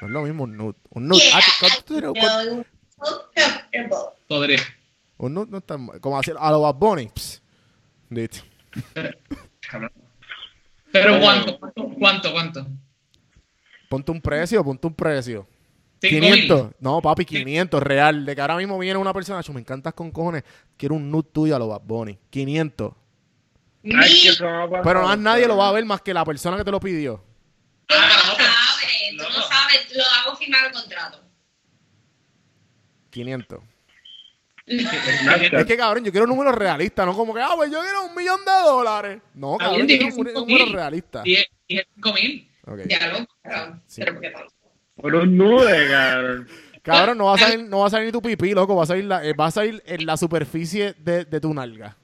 [0.05, 0.75] No es lo mismo un nude.
[0.91, 2.11] Un nude, Yeah, ah, ¿cuánto tú eres?
[2.13, 2.65] ¿Cuánto- no,
[2.99, 3.89] comfortable.
[4.29, 4.61] Podría.
[5.19, 6.01] un nude no está mal.
[6.01, 7.11] Como así, a los Bad Bunny.
[8.11, 8.39] Listo.
[10.93, 11.59] Pero ¿cuánto?
[11.59, 11.89] ¿Cuánto?
[11.99, 12.33] ¿Cuánto?
[12.33, 12.67] ¿Cuánto?
[13.89, 15.47] Ponte un precio, ponte un precio.
[16.01, 16.71] Cinco 500.
[16.81, 18.27] No, papi, 500, real.
[18.27, 20.45] De que ahora mismo viene una persona, "Acho, me encantas con cojones.
[20.77, 22.19] Quiero un nude tuyo a los Bad Bunny.
[22.31, 22.93] 500.
[23.83, 23.97] mil.
[24.01, 24.29] Ay.
[24.83, 27.23] Pero más nadie lo va a ver más que la persona que te lo pidió.
[27.91, 29.35] Ah, no no, pero- sabes, tú no no.
[29.35, 29.49] sabes,
[29.95, 31.21] lo hago firmar el contrato.
[33.11, 33.61] 500.
[34.67, 35.53] Snapchat.
[35.61, 38.15] Es que, cabrón, yo quiero números realistas, no como que, ah, pues yo quiero un
[38.15, 39.21] millón de dólares.
[39.35, 40.73] No, cabrón, yo quiero un cinco número mil.
[40.73, 41.23] realista.
[41.25, 42.51] Y es, y es 5 mil.
[42.67, 42.79] Ok.
[42.89, 44.01] Ya lo pero, Sí.
[44.05, 44.47] pero ¿qué tal?
[44.97, 46.49] Por un nude, cabrón.
[46.83, 48.77] Cabrón, no va a salir, no va a salir ni tu pipí, loco.
[48.77, 51.97] Va a salir, la, eh, va a salir en la superficie de, de tu nalga.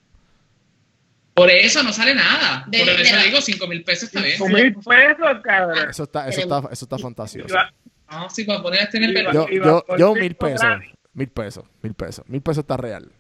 [1.35, 2.64] Por eso no sale nada.
[2.66, 4.38] De- Por eso digo 5 mil pesos está bien.
[4.38, 5.88] Con mil pesos, cabrón.
[5.90, 7.49] Eso está, eso está, eso está fantasioso.
[7.49, 7.73] Iba-
[8.11, 9.33] No, sí, para poner este en el pelo.
[9.33, 10.66] Yo, yo, yo mil pesos.
[11.12, 12.25] Mil pesos, mil pesos.
[12.29, 13.11] Mil pesos está real.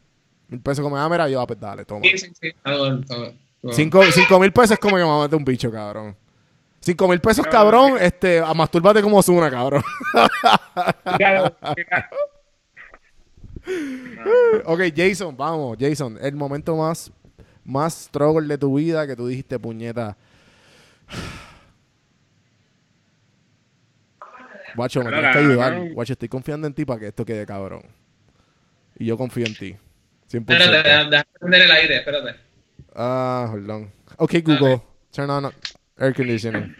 [0.48, 2.02] Mil pesos como, ah, mira, yo, ah, pues dale, toma.
[2.04, 2.52] Sí, sí.
[3.72, 6.16] Cinco, cinco mil pesos es como que me mete un bicho, cabrón.
[6.80, 9.82] Cinco mil pesos, cabrón, este, a mastúrbate como Zuna, cabrón.
[11.18, 12.10] Claro, mira,
[14.64, 16.18] ok, Jason, vamos, Jason.
[16.20, 17.12] El momento más,
[17.64, 20.16] más struggle de tu vida que tú dijiste, puñeta.
[24.74, 25.90] Guacho, me tienes que ayudar.
[25.92, 27.82] Guacho, estoy confiando en ti para que esto quede cabrón.
[28.98, 29.76] Y yo confío en ti.
[30.30, 30.40] 100%.
[30.40, 32.36] Espérate, déjame déjame prender el aire, espérate.
[32.94, 33.92] Ah, hold on.
[34.16, 34.80] Ok, Google.
[35.12, 35.52] Turn on
[35.98, 36.74] air conditioning.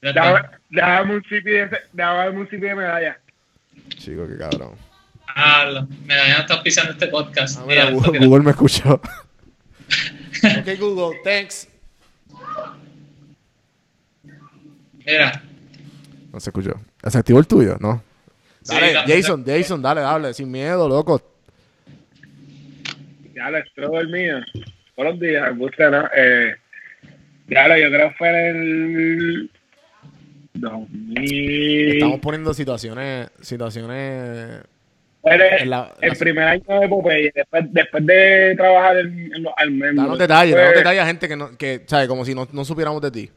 [0.00, 0.58] Está.
[0.70, 3.18] Dame un chipi de, medalla.
[3.96, 4.74] Chico, qué cabrón.
[5.34, 7.58] Ah, ya estás pisando este podcast.
[7.58, 8.26] Ah, mira, Mira, Google.
[8.26, 9.00] Google me escuchó.
[10.60, 11.68] Ok, Google, thanks.
[15.06, 15.42] Mira.
[16.32, 16.72] No se escuchó.
[17.06, 17.76] ¿Se activó el tuyo?
[17.80, 18.02] No.
[18.62, 21.22] Sí, Dale, Jason, Jason, dale, dale, sin miedo, loco.
[23.34, 24.40] Ya lo estoy dormido.
[24.94, 26.06] Todos los días, busca, ¿no?
[26.14, 26.54] Eh,
[27.48, 29.50] ya lo, yo creo que fue en el
[30.54, 31.92] 2000.
[31.94, 34.60] Estamos poniendo situaciones, situaciones.
[35.34, 39.42] El, en la- el la- primer año de Popeye, después, después de trabajar en, en
[39.42, 40.04] los almendros.
[40.06, 42.08] Danos detalles, Fue- danos detalles a gente que no, que, ¿sabes?
[42.08, 43.30] Como si no, no supiéramos de ti.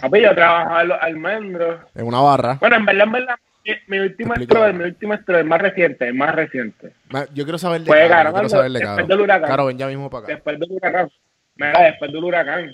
[0.00, 1.80] Papi, yo trabajaba en los almendros.
[1.94, 2.54] En una barra.
[2.60, 3.34] Bueno, en verdad, en verdad,
[3.66, 6.92] mi, mi último estro, mi último estro, el más reciente, el más reciente.
[7.34, 9.50] Yo quiero saber de Fue Caro, yo Caro, quiero saber de después del huracán.
[9.50, 10.34] Caro, ven ya mismo para acá.
[10.34, 11.10] Después del huracán.
[11.56, 12.72] Mira, después del huracán.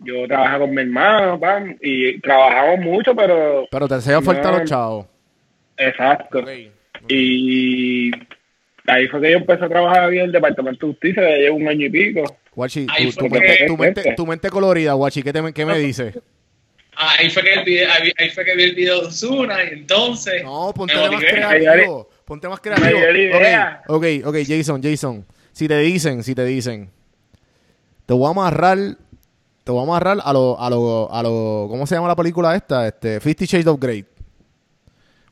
[0.00, 4.64] Yo trabajaba con mi hermano, pam, y trabajamos mucho, pero Pero te hacía falta los
[4.64, 5.06] chavos.
[5.78, 6.40] exacto.
[6.40, 6.48] Ok.
[7.08, 8.10] Y
[8.86, 11.56] ahí fue que yo empecé a trabajar bien en el Departamento de Justicia, ya llevo
[11.56, 12.24] un año y pico.
[12.54, 16.14] Guachi, tu, que- mente, tu, mente, tu mente colorida, Guachi, ¿qué, te, qué me dice?
[16.96, 19.74] Ahí fue que el video, ahí, ahí fue que vi el video de Osuna y
[19.74, 20.42] entonces.
[20.42, 22.08] No, ponte más creativo.
[22.24, 22.88] Ponte más creativo.
[22.88, 23.82] Me dio la idea.
[23.86, 25.26] Ok, ok, ok, Jason, Jason.
[25.52, 26.90] Si te dicen, si te dicen,
[28.06, 28.78] te voy a amarrar,
[29.64, 32.56] te voy a amarrar a lo, a lo, a lo, ¿cómo se llama la película
[32.56, 32.86] esta?
[32.88, 34.04] Este, Fifty Shades of Grey.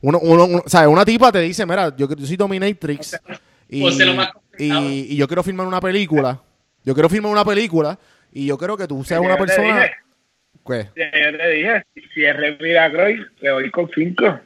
[0.05, 0.87] Uno, uno, uno- ¿sabes?
[0.87, 3.19] Una tipa te dice, mira, yo, yo soy Dominatrix
[3.67, 6.39] y, de lo más y, yo quiero filmar una película.
[6.83, 7.97] Yo quiero filmar una película
[8.31, 9.81] y yo quiero que tú seas una persona...
[9.81, 9.91] dije,
[10.67, 10.89] ¿Qué?
[10.95, 14.39] yo te dije, si es Revira Croix, te voy con cinco.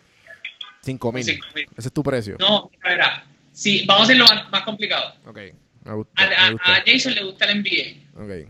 [0.81, 1.23] Cinco mil.
[1.25, 1.65] Cinco mil.
[1.77, 2.37] Ese es tu precio.
[2.39, 5.13] No, mira, sí, vamos a hacerlo más, más complicado.
[5.25, 5.39] Ok,
[5.83, 6.13] me gusta.
[6.23, 6.75] A, a- me gusta.
[6.75, 8.23] a Jason le gusta el NBA.
[8.23, 8.47] Ok.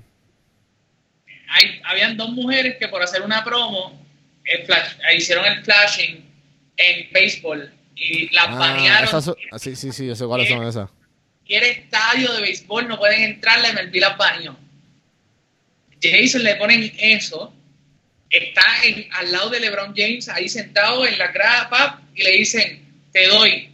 [1.52, 4.00] Hay, habían dos mujeres que por hacer una promo
[4.46, 6.29] el flash- hicieron el flashing
[6.80, 9.04] en béisbol y las Ah, banearon.
[9.08, 10.90] esas ah, sí, sí, sí, yo sé cuáles son esas.
[11.46, 14.58] Quiere estadio de béisbol, no pueden entrar, la MLB las baneó.
[16.02, 17.54] Jason le ponen eso,
[18.30, 22.32] está en, al lado de LeBron James, ahí sentado en la grada, pap, y le
[22.32, 23.70] dicen, te doy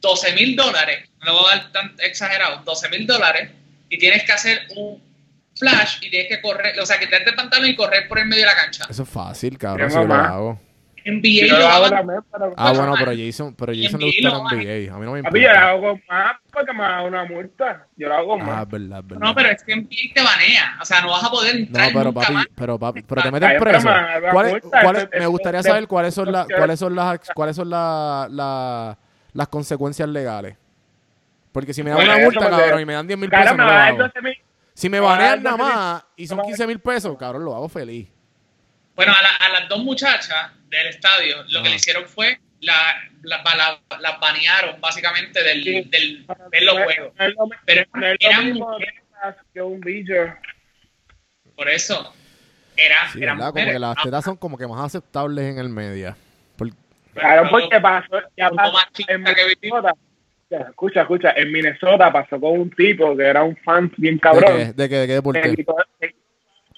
[0.00, 3.50] 12 mil dólares, no le voy a dar tan exagerado, 12 mil dólares,
[3.88, 5.02] y tienes que hacer un
[5.56, 8.42] flash y tienes que correr, o sea, quitarte el pantalón y correr por el medio
[8.42, 8.86] de la cancha.
[8.88, 10.60] Eso es fácil, cabrón, yo lo hago.
[11.06, 12.52] NBA Yo lo hago también, pero...
[12.56, 13.12] Ah, Eso bueno, es pero.
[13.16, 14.94] Jason, pero Jason le gusta la NBA.
[14.94, 15.68] A mí no me Papi, yo lo importa.
[15.70, 17.86] hago más porque me da una multa.
[17.96, 18.62] Yo lo hago Ah, más.
[18.62, 19.26] es verdad, es verdad.
[19.26, 21.88] No, pero es que NBA te banea, o sea, no vas a poder No, entrar
[21.92, 22.46] pero nunca papi, más.
[22.56, 23.88] pero papi, pero te meten preso.
[23.88, 26.78] me da ¿Cuáles- multa, cuáles- eso- me eso- gustaría eso- saber cuáles son las, cuáles
[26.80, 28.96] son las, cuáles son las, las,
[29.32, 30.56] las consecuencias legales.
[31.52, 33.30] Porque si me dan Bueno, una eso multa, porque- cabrón, y me dan 10 mil
[33.30, 33.98] Cara, pesos, me no lo va a dar hago.
[34.02, 34.34] 12 mil.
[34.74, 35.74] Si me me va a dar banean nada 12 mil.
[35.74, 38.08] más y son Me va a- 15 mil pesos, cabrón, lo hago feliz.
[38.94, 42.74] Bueno, a, la- a las dos muchachas del estadio, lo que le hicieron fue la,
[43.22, 45.82] la, la- las banearon básicamente del, Sí.
[45.90, 47.12] del ver los juegos.
[47.18, 48.94] No lo- Pero no lo eran mujeres,
[49.52, 50.14] que un bicho.
[51.54, 52.12] por eso.
[52.76, 53.50] Era, Sí, eran ¿verdad?
[53.52, 53.72] Como mujeres.
[53.74, 56.14] que las Ah, tetas son como que más aceptables en el media.
[56.58, 56.70] Por-
[57.14, 59.56] Claro, porque pasó, ya pasó más chica en que viví.
[59.62, 59.94] Minnesota.
[60.50, 64.56] Escucha, escucha, en Minnesota pasó con un tipo que era un fan bien ¿De cabrón.
[64.58, 64.64] qué?
[64.74, 64.94] ¿De qué?
[64.96, 65.48] ¿De qué de, deporte?
[65.48, 66.14] equipo de,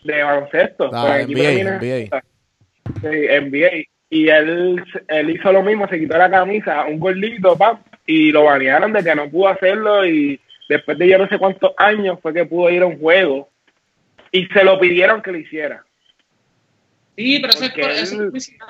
[0.04, 0.90] de baloncesto.
[0.94, 2.24] Ah, de NBA, Minnesota.
[3.00, 3.84] Sí, NBA.
[4.10, 8.44] Y él, él hizo lo mismo, se quitó la camisa, un gordito, pam, y lo
[8.44, 12.32] banearon de que no pudo hacerlo y después de yo no sé cuántos años fue
[12.32, 13.50] que pudo ir a un juego
[14.32, 15.84] y se lo pidieron que lo hiciera.
[17.16, 18.66] Sí, pero eso es, Porque por- eso es él- publicidad.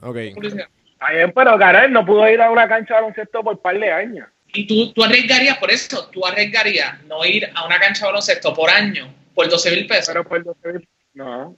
[0.00, 0.16] Ok.
[0.34, 0.66] publicidad.
[0.92, 3.78] Está bien, pero Karel no pudo ir a una cancha de baloncesto por un par
[3.78, 4.28] de años.
[4.54, 8.54] Y tú, tú arriesgarías, por eso, tú arriesgarías no ir a una cancha de baloncesto
[8.54, 10.08] por año por 12 mil pesos.
[10.08, 11.54] Pero por 12 mil- No.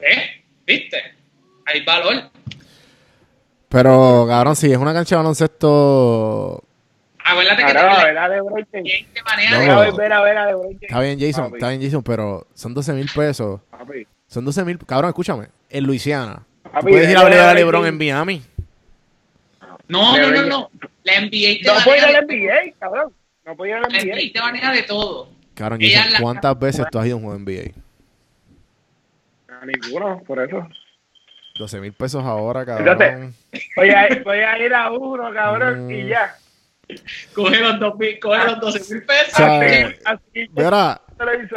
[0.00, 0.44] ¿Eh?
[0.68, 0.96] ¿Viste?
[1.66, 2.30] Hay valor.
[3.68, 6.62] Pero, cabrón, si es una cancha de baloncesto.
[7.24, 7.66] Acuérdate que a
[7.98, 8.28] te, ver a.
[8.28, 9.80] James te maneja No.
[9.80, 10.76] a ver a ver a James.
[10.80, 11.56] Está bien, Jason, Papi.
[11.56, 13.60] está bien, Jason, pero son 12 mil pesos.
[13.70, 14.78] Papi, Son 12 mil.
[14.86, 15.48] Cabrón, escúchame.
[15.68, 16.42] En Luisiana.
[16.80, 18.42] Tú puedes ir a ver a a LeBron en Miami.
[19.88, 20.70] No, no, no, no.
[21.02, 23.12] La NBA te No puede ir al de NBA, cabrón.
[23.44, 24.44] No puede ir al La NBA te NBA.
[24.44, 25.28] maneja de todo.
[25.54, 27.72] Cabrón, Jason, la- ¿cuántas veces tú has ido a un juego NBA?
[29.60, 30.66] A ninguno, por eso.
[31.58, 33.34] 12 mil pesos ahora, Entonces- cabrón.
[33.76, 36.06] Voy a, voy a ir a uno, cabrón, y Mm.
[36.08, 36.36] ya.
[37.34, 39.34] Coge los, dos mil- coge los 12 mil pesos.
[39.34, 40.50] O sea, Así, así.
[40.54, 41.00] Mira.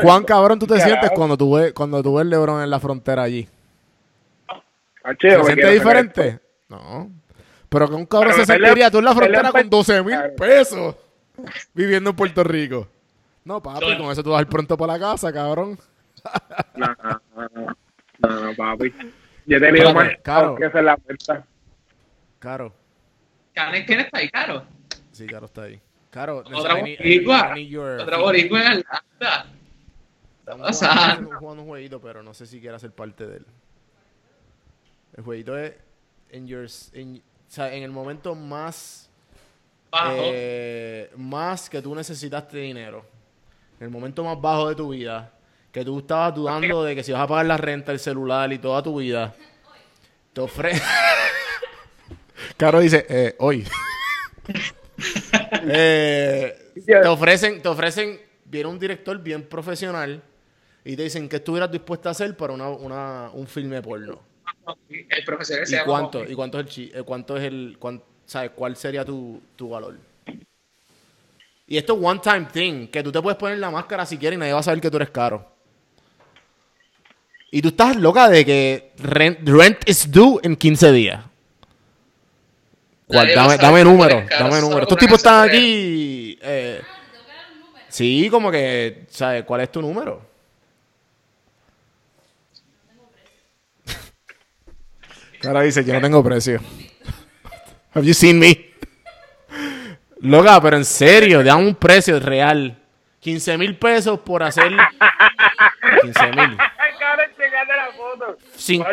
[0.01, 3.23] ¿cuán cabrón tú te sientes cuando tú ves, cuando tú ves LeBron en la frontera
[3.23, 3.47] allí?
[5.03, 6.39] Macho, ¿Te yo me sientes diferente?
[6.67, 7.09] No.
[7.69, 10.17] Pero que un cabrón Pero se sentiría tú en la frontera con per- 12 mil
[10.37, 10.95] pesos
[11.73, 12.87] viviendo en Puerto Rico.
[13.45, 15.77] No, papi, con eso tú vas a ir pronto para la casa, cabrón.
[16.75, 17.21] No, no,
[17.55, 17.77] no,
[18.21, 18.93] no, no, papi.
[19.45, 20.55] Yo he tenido más caro.
[20.55, 21.45] que hacer la puerta.
[22.39, 22.73] Caro.
[23.53, 24.65] ¿quién está ahí, caro?
[25.11, 25.79] Sí, Caro está ahí.
[26.09, 27.53] Caro, Otra boricua.
[28.01, 29.45] Otra boricua en Atlanta.
[30.39, 33.45] Estamos jugando, jugando un jueguito, pero no sé si quiera ser parte de él.
[35.15, 35.73] El jueguito es
[36.29, 39.09] en, your, en, o sea, en el momento más
[39.91, 40.15] Bajo.
[40.17, 43.05] eh, más que tú necesitaste dinero.
[43.79, 45.31] En el momento más bajo de tu vida,
[45.71, 48.59] que tú estabas dudando de que si vas a pagar la renta, el celular y
[48.59, 49.33] toda tu vida,
[50.33, 50.81] te ofrece.
[52.57, 53.65] Caro dice, eh, hoy.
[55.63, 60.21] Eh, te ofrecen, te ofrecen, viene un director bien profesional
[60.85, 64.19] y te dicen que estuvieras dispuesta a hacer para una, una, un filme porno.
[64.87, 66.19] el profesor se ¿Y llama cuánto?
[66.19, 66.31] Juan.
[66.31, 69.69] ¿Y cuánto es el chi- eh, cuánto es el cuán- sabes cuál sería tu, tu
[69.69, 69.95] valor?
[71.67, 74.37] Y esto es one time thing, que tú te puedes poner la máscara si quieres
[74.37, 75.50] y nadie va a saber que tú eres caro.
[77.53, 81.21] Y tú estás loca de que rent, rent is due en 15 días.
[83.05, 83.35] ¿Cuál?
[83.35, 84.75] Dame, dame que tú número, eres caro, dame solo número.
[84.75, 86.39] con Estos tipos están aquí.
[86.41, 86.81] eh,
[87.89, 89.43] sí, como que, ¿sabes?
[89.43, 90.31] ¿Cuál es tu número?
[95.41, 96.61] Cara dice, yo no tengo precio.
[97.93, 98.71] Have you seen me?
[100.19, 102.77] Loca, pero en serio, dame un precio real.
[103.19, 104.71] 15 mil pesos por hacer...
[106.01, 106.57] 15 mil.
[107.17, 108.37] La foto.
[108.55, 108.83] Sin-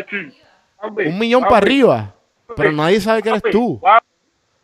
[1.06, 2.14] Un millón para arriba.
[2.56, 3.78] Pero nadie sabe que eres tú.
[3.78, 4.00] Juan-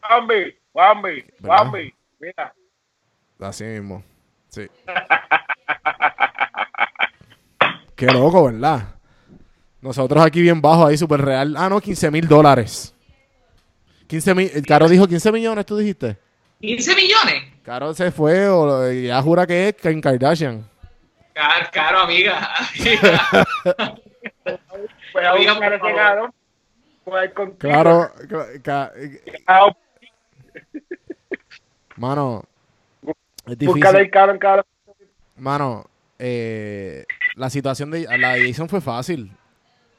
[0.02, 1.56] Juanvi, Juanvi, ¿Verdad?
[1.58, 2.54] Juanvi, mira.
[3.40, 4.02] Así mismo.
[4.48, 4.66] Sí.
[7.96, 8.88] Qué loco, ¿verdad?
[9.80, 11.54] Nosotros aquí bien bajo, ahí súper real.
[11.56, 12.94] Ah, no, 15 mil dólares.
[14.06, 14.50] 15 mil.
[14.54, 16.16] el Caro dijo 15 millones, tú dijiste.
[16.60, 17.44] 15 millones.
[17.62, 20.68] Caro se fue, o ya jura que es Kim Kardashian.
[21.34, 22.48] Caro, caro amiga.
[25.26, 25.82] a buscar ese.
[27.58, 28.92] Claro, cla- ca-
[29.46, 29.70] Ah,
[31.96, 32.44] mano,
[33.46, 33.96] es Búscale difícil.
[33.96, 34.64] el cabrón, cabrón.
[35.36, 35.84] Mano,
[36.18, 37.04] eh,
[37.36, 39.30] la situación de la de Jason fue fácil.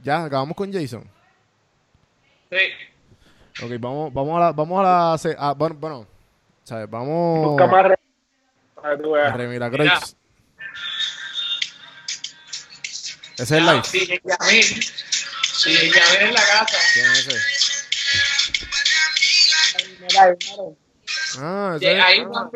[0.01, 1.03] Ya, acabamos con Jason.
[2.49, 2.57] Sí.
[3.63, 6.07] Ok, vamos, vamos a la, vamos a la, ah, bueno, bueno,
[6.63, 6.89] ¿sabes?
[6.89, 7.99] Vamos Busca más re-
[9.01, 9.31] tú a.
[9.31, 9.83] Remira Mira.
[9.83, 10.15] Grace.
[13.35, 13.83] Ese es el live.
[13.83, 14.63] Sí, Yamil.
[14.63, 16.77] Sí, Yamil en la casa.
[16.93, 17.95] ¿Quién es ese?
[21.39, 22.49] Ah, ese ahí, ah,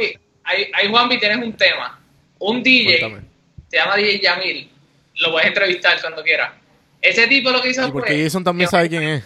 [0.45, 1.99] ahí, ahí, Juanpi, tienes un tema.
[2.39, 3.27] Un DJ, cuéntame.
[3.67, 4.71] se llama DJ Yamil.
[5.15, 6.53] Lo puedes entrevistar cuando quieras.
[7.01, 9.23] Ese tipo lo que hizo ¿Y por fue, Jason también sabe quién es?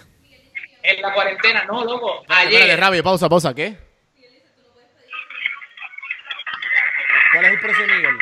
[0.81, 2.23] En la cuarentena, no, loco.
[2.27, 3.77] Ayer, espérate, Rabi, pausa, pausa, ¿qué?
[7.33, 8.17] ¿Cuál es el precio, Miguel?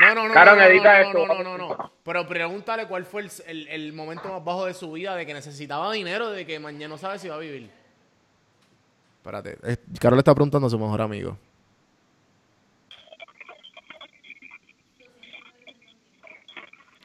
[0.00, 0.34] No, no, no.
[0.34, 1.26] No, no, edita no, esto.
[1.26, 1.92] no, no, no, no.
[2.04, 5.32] Pero pregúntale cuál fue el, el- el momento más bajo de su vida de que
[5.34, 7.70] necesitaba dinero, de que mañana no sabe si va a vivir.
[9.18, 11.36] Espérate, eh, Carol le está preguntando a su mejor amigo.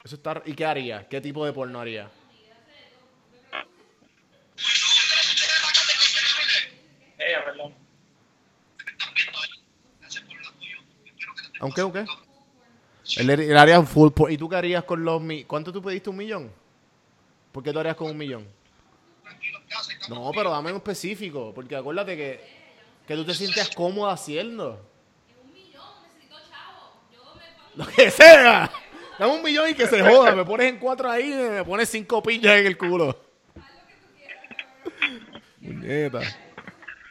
[0.03, 0.41] Eso está...
[0.45, 1.07] ¿Y qué haría?
[1.07, 2.09] ¿Qué tipo de porno haría?
[7.19, 7.73] Eh, perdón.
[11.59, 12.05] ¿Aunque, aunque?
[13.17, 16.09] Él, él haría full ¿Y tú qué harías con los mi- ¿Cuánto tú pediste?
[16.09, 16.51] ¿Un millón?
[17.51, 18.45] ¿Por qué tú harías con un millón?
[20.09, 21.51] No, pero dame un específico.
[21.53, 22.41] Porque acuérdate que,
[23.07, 24.79] que tú te sientes cómodo haciendo.
[27.75, 28.69] Lo que sea.
[29.17, 30.35] Dame un millón y que se joda.
[30.35, 33.17] Me pones en cuatro ahí y me pones cinco pillas en el culo.
[35.59, 36.21] Muñeta.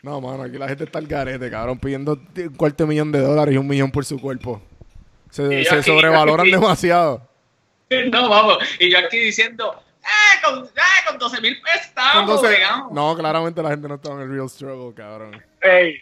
[0.03, 3.55] No, mano, aquí la gente está al garete, cabrón, pidiendo un cuarto millón de dólares
[3.55, 4.61] y un millón por su cuerpo.
[5.31, 7.23] Se, aquí- sobrevaloran aquí- demasiado.
[8.13, 8.59] No, vamos.
[8.79, 9.75] Y yo aquí diciendo,
[10.05, 12.93] ah, con, ah, con 12 mil pesos Con estábamos, 12 digamos.
[12.93, 15.43] No, claramente la gente no estaba en el real struggle, cabrón.
[15.61, 15.97] Ey,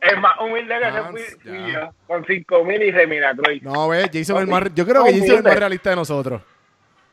[0.00, 3.60] es más humilde que Ah, se fui, yo, con 5 mil y se mira, Troy.
[3.60, 4.74] No, ve, Jason es el más...
[4.74, 6.40] Yo creo que Jason es el más realista de nosotros.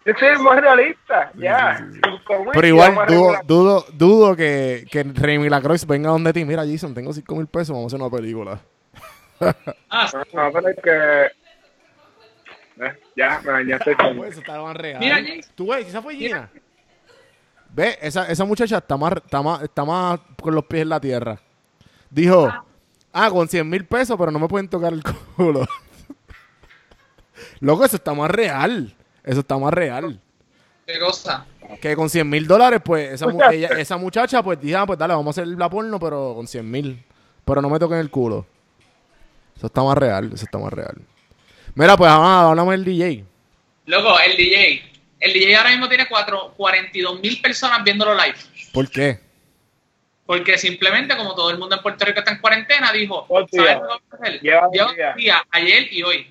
[0.06, 1.78] Yo soy el más realista, ya.
[1.78, 2.00] sí, sí, sí.
[2.26, 6.46] 5,000 Pero igual dudo, dudo, dudo que, que Remy Lacroix venga donde ti.
[6.46, 8.62] Mira, Jason, tengo 5 mil pesos, vamos a hacer una película.
[9.90, 10.10] Ah.
[10.34, 11.41] No, pero es que...
[12.80, 14.18] Eh, ya, me dañaste Ah, con...
[14.18, 15.00] pues, eso está más real.
[15.00, 15.18] Mira.
[15.56, 16.50] Tú ves, esa fue Gina.
[17.74, 21.00] Ve, esa, esa muchacha está más, está, más, está más con los pies en la
[21.00, 21.40] tierra.
[22.10, 22.52] Dijo,
[23.14, 25.02] ah, con 100 mil pesos, pero no me pueden tocar el
[25.36, 25.66] culo.
[27.60, 28.94] Loco, eso está más real.
[29.24, 30.20] Eso está más real.
[30.86, 31.46] qué cosa.
[31.82, 33.54] Que con 100 mil dólares, pues, esa, mu- Muchacha.
[33.54, 36.48] ella- esa muchacha, pues, dije, ah, pues dale, vamos a hacer la porno, pero con
[36.48, 37.04] 100 mil.
[37.46, 38.46] Pero no me toquen el culo.
[39.56, 40.96] Eso está más real, eso está más real.
[41.76, 43.24] Mira, pues, ah, hablamos del DJ.
[43.86, 44.84] Loco, el DJ.
[45.20, 48.36] El DJ ahora mismo tiene cuatro, 42 mil personas viéndolo live.
[48.74, 49.20] ¿Por qué?
[50.26, 53.64] Porque simplemente, como todo el mundo en Puerto Rico está en cuarentena, dijo, ¿sabes lo
[53.64, 54.42] que vamos a hacer?
[54.42, 55.16] Lleva días.
[55.16, 56.28] días, ayer y hoy.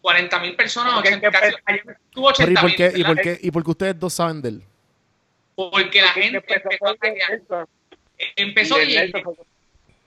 [0.00, 2.76] 40 mil personas, Porque 80, es que casi, ayer tuvo Pero, ¿y 80 por mil.
[2.76, 4.62] qué, y por qué, y por qué ustedes dos saben de él?
[5.54, 7.08] Porque la gente empezó empezó a.
[7.28, 7.68] Nelson,
[8.36, 8.86] Empezó y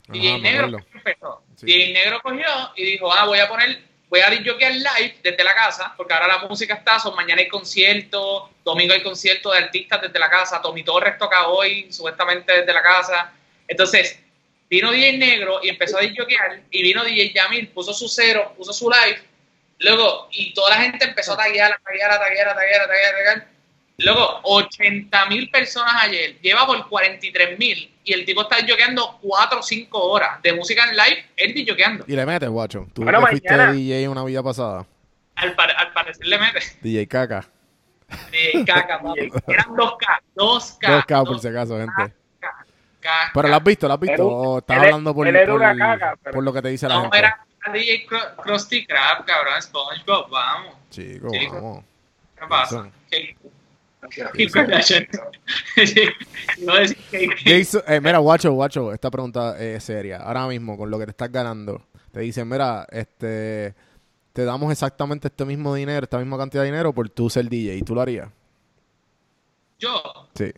[0.08, 1.44] DJ, Negro empezó.
[1.58, 1.66] Sí.
[1.68, 3.84] DJ Negro cogió y dijo, ah, voy a poner,
[4.14, 7.48] voy a disjoquear live desde la casa, porque ahora la música está, son mañana hay
[7.48, 12.72] conciertos, domingo hay conciertos de artistas desde la casa, Tommy Torres toca hoy, supuestamente desde
[12.72, 13.34] la casa.
[13.68, 14.20] Entonces,
[14.70, 18.72] vino DJ Negro y empezó a disjoquear, y vino DJ Yamil, puso su cero, puso
[18.72, 19.20] su live,
[19.80, 22.88] luego, y toda la gente empezó a taguear, a taguear, a taguear, a taguear, a
[22.88, 23.48] taguear, a taguear.
[23.98, 29.60] Luego, 80 mil personas ayer, lleva por 43 mil, y el tipo está disjoqueando 4
[29.60, 32.04] o 5 horas de música en live, él disjoqueando.
[32.08, 32.88] Y le metes, guacho.
[32.94, 33.72] Tú Bueno, que fuiste mañana.
[33.72, 34.86] DJ una vida pasada.
[35.36, 36.60] Al, pare- al parecer le mete.
[36.82, 37.46] DJ Caca.
[38.32, 39.22] De caca, papi.
[39.48, 41.06] Eran 2K, 2K.
[41.06, 42.14] 2K por si acaso, gente.
[43.00, 43.32] Caca.
[43.34, 44.28] Pero lo has visto, lo has visto.
[44.28, 46.88] O estás él- hablando por, él por, una caca, pero- por lo que te dice
[46.88, 47.18] la No, gente.
[47.18, 50.76] era DJ Cro- Krusty Krab, cabrón, SpongeBob, vamos.
[50.90, 51.56] Chico, Chico.
[51.56, 51.84] vamos.
[52.40, 52.90] ¿Qué pasa?
[53.10, 53.36] ¿Qué-
[54.36, 55.08] Kim Kardashian.
[57.46, 60.18] Jason, eh, mira, guacho, guacho, esta pregunta es seria.
[60.18, 61.82] Ahora mismo, con lo que te estás ganando,
[62.12, 63.74] te dicen, mira, este,
[64.34, 67.76] te damos exactamente este mismo dinero, esta misma cantidad de dinero por tú ser DJ.
[67.78, 68.30] ¿Y tú lo harías?
[69.80, 70.02] Yo,
[70.36, 70.52] Sí.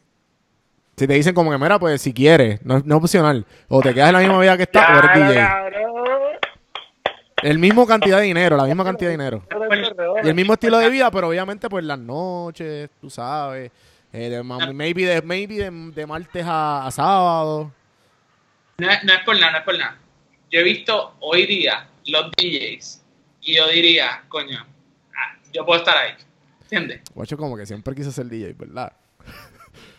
[0.97, 3.45] Si te dicen como que, mira, pues si quieres, no, no es opcional.
[3.67, 5.45] O te quedas en la misma vida que estás o eres DJ.
[5.45, 5.94] cabrón.
[7.45, 9.43] El mismo cantidad de dinero, la misma cantidad de dinero.
[9.51, 10.25] Alrededor.
[10.25, 13.71] Y el mismo estilo de vida, pero obviamente pues las noches, tú sabes.
[14.11, 17.71] eh, de maybe de, maybe de, de martes a, a sábado.
[18.79, 19.95] no es, no es por nada, no es por nada.
[20.49, 23.03] Yo he visto hoy día los DJs
[23.41, 24.65] y yo diría, coño,
[25.15, 26.13] ah, yo puedo estar ahí.
[26.63, 27.01] ¿Entiendes?
[27.13, 28.91] Guacho como que siempre quiso ser DJ, ¿verdad?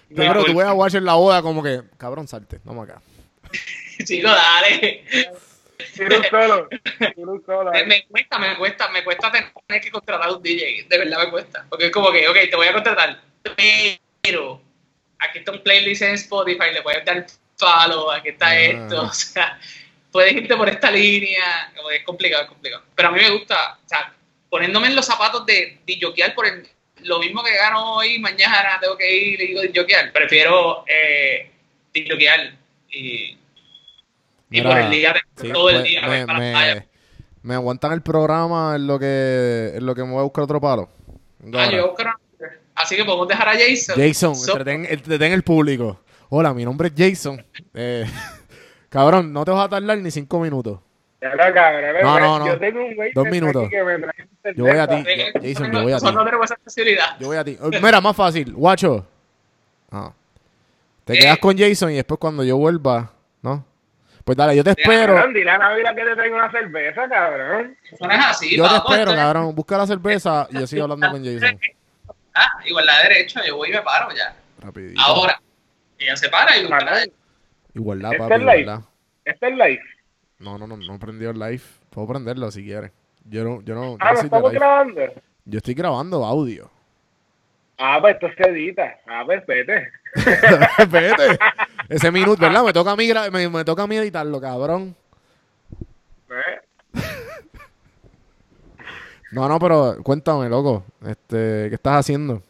[0.09, 3.03] No, Pero tú ves a Guacho en la boda como que, cabrón, salte, vamos acá.
[4.05, 5.05] Chico, dale.
[6.31, 6.69] Solo.
[7.45, 7.73] Solo.
[7.73, 10.87] Me, me cuesta, me cuesta, me cuesta tener que contratar un DJ.
[10.89, 11.67] De verdad me cuesta.
[11.69, 13.21] Porque es como que, ok, te voy a contratar.
[14.23, 14.61] Pero
[15.19, 18.61] aquí está un playlist en Spotify, le puedes dar follow, aquí está Ah.
[18.61, 19.03] esto.
[19.07, 19.59] O sea,
[20.11, 21.73] puedes irte por esta línea.
[21.77, 22.83] Como que es complicado, es complicado.
[22.95, 24.13] Pero a mí me gusta, o sea,
[24.51, 26.67] poniéndome en los zapatos de DJokear por el,
[27.03, 30.13] lo mismo que gano hoy, mañana tengo que ir y digo DJokear.
[30.13, 31.51] Prefiero eh,
[31.95, 32.53] DJokear
[32.91, 33.37] y,
[34.51, 36.03] y por el día, sí, todo el pues, día.
[36.07, 36.87] me, me,
[37.43, 40.61] me aguantan el programa en lo que en lo que me voy a buscar otro
[40.61, 40.89] palo.
[41.55, 42.15] Ah, yo buscar
[42.77, 43.97] Así que podemos dejar a Jason.
[43.97, 45.99] Jason, So- entreten, entreten el público.
[46.29, 47.45] Hola, mi nombre es Jason.
[47.73, 48.05] Eh,
[48.91, 50.79] cabrón, no te vas a tardar ni cinco minutos.
[51.19, 52.03] Cabrón.
[52.03, 52.47] No, no, no.
[52.47, 53.65] Yo tengo un güey Dos minutos.
[53.65, 55.05] aquí que me trae Yo voy a ti.
[55.09, 56.05] Eh, Jason, yo voy a ti.
[56.05, 57.19] nosotros no tenemos esa facilidad.
[57.19, 57.57] Yo voy a ti.
[57.61, 58.53] Oh, Mira, más fácil.
[58.53, 59.07] Guacho.
[59.91, 60.13] Ah.
[61.05, 61.21] Te ¿Qué?
[61.21, 63.65] quedas con Jason y después cuando yo vuelva, ¿no?
[64.27, 65.15] Pues dale, yo te espero.
[65.15, 67.77] Cabrón, dile a Navidad que te traiga una cerveza, cabrón.
[67.93, 68.57] Eso no es así.
[68.57, 69.55] Yo te espero, cabrón.
[69.55, 71.61] Busca la cerveza y yo sigo hablando con Jason.
[72.35, 74.35] Ah, igualdad de derecho, yo voy y me paro ya.
[74.61, 75.01] Rapidito.
[75.01, 75.41] Ahora.
[75.99, 77.07] Ella se para y busca la
[77.73, 78.61] Igualdad, ¿Este papi, es live?
[78.63, 78.85] igualdad.
[79.25, 79.81] Este es live.
[80.41, 81.63] No, no, no, no prendió el live.
[81.91, 82.91] Puedo prenderlo si quieres.
[83.27, 84.59] Yo no, yo no, Ah, no ¿lo soy de estamos live.
[84.59, 85.01] grabando?
[85.45, 86.69] Yo estoy grabando audio.
[87.79, 88.99] Ah, pues esto se edita.
[89.07, 89.89] Ah, pues vete.
[90.89, 91.39] Vete.
[91.89, 92.65] Ese minuto, ¿verdad?
[92.65, 94.95] Me toca a mí, me, me toca a mí editarlo, cabrón.
[96.31, 97.01] Eh,
[99.33, 100.85] No, no, pero cuéntame, loco.
[101.07, 102.43] Este, ¿qué estás haciendo?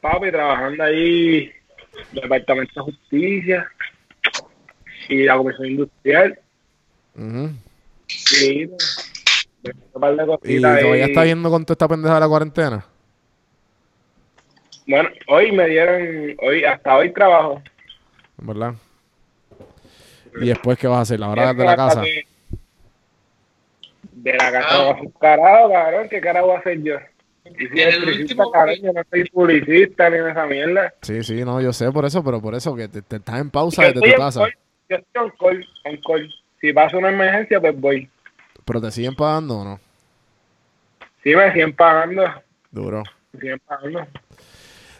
[0.00, 1.50] Papi, trabajando ahí
[2.12, 3.68] Departamento de Justicia
[5.08, 6.38] y la Comisión Industrial.
[7.16, 7.50] Ujú.
[8.06, 8.70] Sí,
[9.94, 11.00] un par de ¿Y todavía ahí.
[11.02, 12.86] estás yendo con toda esta pendeja de la cuarentena?
[14.86, 17.62] Bueno, hoy me dieron, hoy hasta hoy trabajo.
[18.38, 18.74] ¿Verdad?
[20.40, 21.20] ¿Y después qué vas a hacer?
[21.20, 22.00] ¿La hora de la casa?
[22.00, 22.26] De,
[24.12, 26.08] de la casa voy a carajo, cabrón.
[26.08, 26.96] ¿Qué carajo voy a hacer yo?
[27.44, 30.92] Y si el último- cabrón, yo no soy publicista ni esa mierda.
[31.02, 33.50] Sí, sí, no, yo sé por eso, pero por eso que te, te estás en
[33.50, 34.40] pausa Yo desde tu en casa.
[34.40, 34.54] call,
[34.88, 36.34] yo estoy en call, en call.
[36.60, 38.08] Si pasa una emergencia, pues voy.
[38.64, 39.80] Pero te siguen pagando o no?
[41.22, 42.24] Sí, me siguen pagando.
[42.70, 43.02] Duro.
[43.32, 44.06] Me siguen pagando.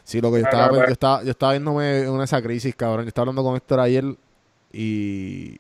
[0.05, 0.91] Sí, lo que yo Ah, estaba, no, yo pues.
[0.93, 3.05] estaba, yo estaba viéndome en esa crisis, cabrón.
[3.05, 4.05] Yo estaba hablando con Héctor ayer
[4.73, 5.59] y,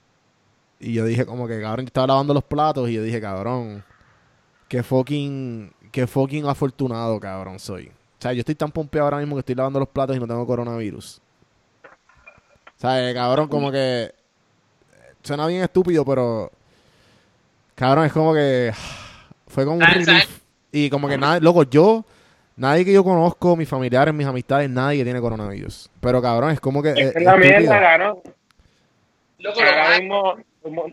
[0.80, 3.84] y yo dije como que, cabrón, yo estaba lavando los platos y yo dije, cabrón,
[4.68, 7.86] qué fucking, qué fucking afortunado, cabrón, soy.
[7.88, 10.26] O sea, yo estoy tan pompeado ahora mismo que estoy lavando los platos y no
[10.26, 11.20] tengo coronavirus.
[11.84, 14.12] O sea, cabrón, como que
[15.22, 16.50] suena bien estúpido, pero
[17.76, 18.72] cabrón, es como que
[19.46, 20.06] fue como un ¿Sabes?
[20.06, 20.40] relief.
[20.72, 22.04] Y como que nada, loco, yo
[22.56, 25.88] Nadie que yo conozco, mis familiares, mis amistades, nadie que tiene coronavirus.
[26.00, 26.90] Pero cabrón, es como que.
[26.90, 27.58] eh, es la estúpido.
[27.60, 28.18] mierda, cabrón.
[29.38, 30.86] Loco, lo Ahora más, mismo, como-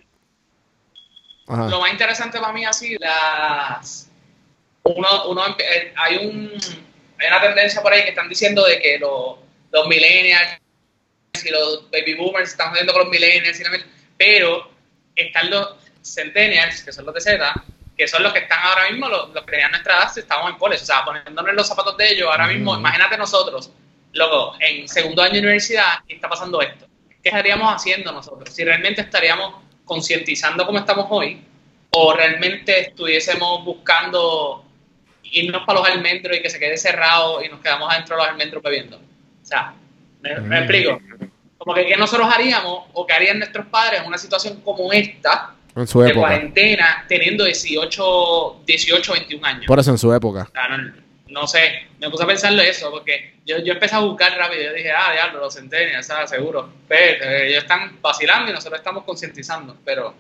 [1.47, 1.68] Ajá.
[1.70, 4.10] lo más interesante para mí sido las.
[4.84, 6.49] Uno, uno, eh, hay, un,
[7.20, 9.36] hay una tendencia por ahí que están diciendo de que los,
[9.72, 10.57] los millennials
[11.45, 13.78] y los baby boomers están jodiendo con los millennials, la
[14.18, 14.70] pero
[15.16, 17.53] están los centennials, que son los de Z,
[17.99, 20.49] que son los que están ahora mismo, los, los que tenían nuestra edad, si estamos
[20.49, 22.79] en college, o sea, poniéndonos los zapatos de ellos, ahora mismo, Ujú.
[22.79, 23.73] imagínate nosotros,
[24.13, 26.87] loco, en segundo año de universidad, y está pasando esto.
[27.21, 28.55] ¿Qué estaríamos haciendo nosotros?
[28.55, 31.43] Si realmente estaríamos concientizando como estamos hoy,
[31.91, 34.63] o realmente estuviésemos buscando
[35.23, 38.31] irnos para los almendros y que se quede cerrado y nos quedamos adentro de los
[38.31, 38.95] almendros bebiendo.
[38.95, 39.73] O sea,
[40.21, 40.53] ¿me, me Mm.
[40.63, 41.01] explico?
[41.57, 45.53] Como que qué nosotros haríamos o qué harían nuestros padres en una situación como esta,
[45.82, 46.27] En su de época.
[46.27, 49.63] cuarentena, teniendo 18, 18, 21 años.
[49.67, 50.49] Por eso en su época.
[50.51, 50.91] Sea, no,
[51.30, 54.73] no sé, me puse a pensarlo eso, porque yo, yo empecé a buscar rápido, yo
[54.73, 56.69] dije, ah, diablo, los centenias, seguro.
[56.88, 60.13] Pero eh, ellos están vacilando y nosotros estamos concientizando, pero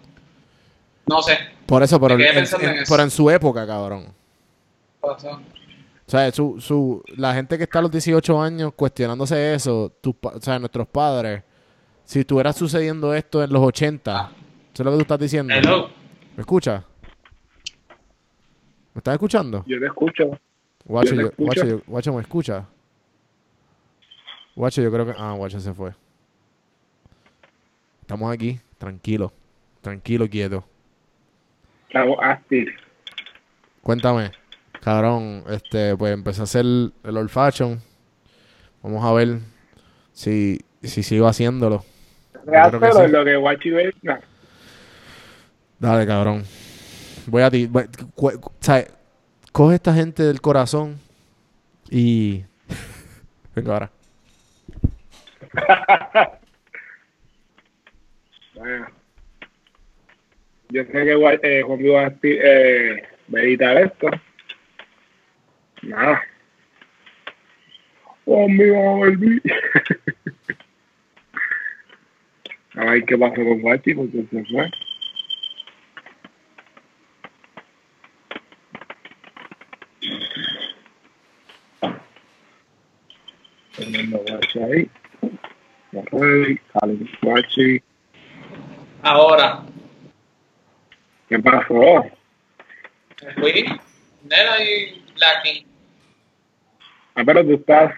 [1.07, 1.37] no sé.
[1.65, 2.93] Por eso, pero, Me quedé en, pensando en en- eso.
[2.93, 4.05] pero en su época, cabrón.
[4.05, 5.29] ¿qué pasó?
[5.31, 10.15] O sea, su, su, la gente que está a los 18 años cuestionándose eso, tus
[10.21, 11.43] o sea, nuestros padres,
[12.03, 14.31] si estuviera sucediendo esto en los 80, Ah.
[14.79, 15.53] ¿Eso es lo que tú estás diciendo?
[15.53, 15.89] Hello.
[16.37, 16.83] ¿Me escuchas?
[18.93, 19.65] ¿Me estás escuchando?
[19.67, 20.39] yo te escucho.
[20.85, 22.65] Guacho, yo- guacho, yo- guacho, ¿me escucha?
[24.55, 25.13] Guacho, yo creo que...
[25.17, 25.91] Ah, Guacho se fue.
[28.01, 29.33] Estamos aquí, tranquilo,
[29.81, 30.63] tranquilo, quieto.
[31.87, 32.73] Estamos active.
[33.83, 34.31] Cuéntame,
[34.81, 37.81] cabrón, este, pues empecé a hacer el old fashion.
[38.81, 39.39] Vamos a ver
[40.13, 41.83] si, si sigo haciéndolo.
[42.45, 43.11] Pero sí.
[43.11, 44.28] lo que Guachi ve, no.
[45.79, 46.43] Dale, cabrón.
[47.27, 47.69] Voy a ti.
[48.59, 48.91] ¿sabes?
[49.51, 50.99] Coge esta gente del corazón
[51.89, 52.43] y.
[53.55, 53.91] Venga, ahora.
[58.55, 58.87] Bueno.
[60.71, 61.79] Yo sé que eh, Juan
[62.23, 63.03] eh,
[63.33, 64.09] va a editar esto.
[65.81, 66.21] Nada.
[68.25, 69.41] Juan va a volver.
[72.75, 74.71] A ver qué pasó con Guachi porque se fue.
[87.21, 87.81] Guachi.
[89.03, 89.63] Ahora,
[91.29, 92.05] ¿Qué pasó?
[93.23, 93.65] me fui,
[94.23, 95.65] Nera y Blackie.
[97.15, 97.93] Ah, pero tú estás.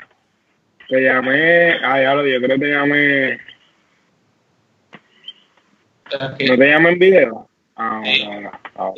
[0.90, 1.76] Te llamé.
[1.84, 3.40] Ah, ya lo yo creo que te llamé.
[6.20, 7.50] ¿No te llamé en video?
[7.78, 8.26] Ah, Sí.
[8.26, 8.94] no, no.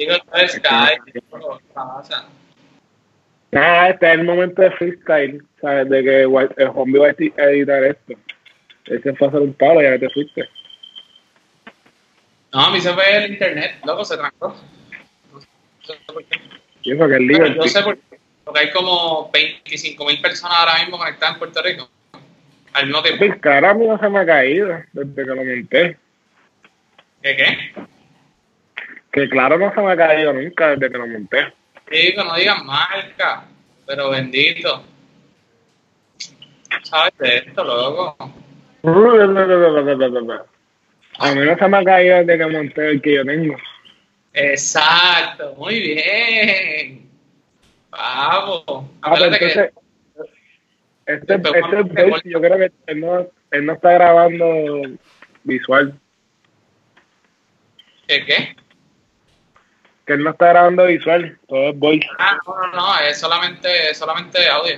[3.54, 5.90] Nada, este es el momento de freestyle, ¿sabes?
[5.90, 8.14] De que el zombie va a edi- a editar esto.
[8.86, 10.50] Ese fue hacer un palo, ya te fuiste.
[12.52, 14.56] No, a mí se fue el internet, loco, se trancó.
[15.34, 15.40] No
[15.82, 16.40] sé por qué.
[16.84, 17.56] Y eso que el Pero lío.
[17.56, 18.20] yo sé por qué.
[18.44, 21.90] Porque hay como 25 mil personas ahora mismo conectadas en Puerto Rico.
[22.74, 23.24] Al mismo tiempo.
[23.24, 25.98] El cara a mí no se me ha caído desde que lo monté.
[27.22, 27.74] ¿Qué qué?
[29.12, 31.54] Que claro, no se me ha caído nunca desde que lo monté.
[31.92, 33.46] Digo, no digas marca,
[33.86, 34.84] pero bendito.
[36.84, 38.16] ¿Sabes de esto, loco?
[41.20, 43.56] A mí no se me ha caído desde que monté el que yo tengo.
[44.34, 47.10] Exacto, muy bien.
[47.92, 48.64] Vamos.
[49.02, 49.72] Ah, que entonces,
[51.06, 54.82] este, este voice, yo creo que él no, él no está grabando
[55.44, 56.00] visual.
[58.08, 58.56] ¿Qué qué?
[60.06, 62.08] Que él no está grabando visual, todo es voice.
[62.20, 64.78] Ah, no, no, no, es solamente, es solamente audio.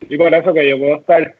[0.00, 1.36] Y por eso que yo puedo estar.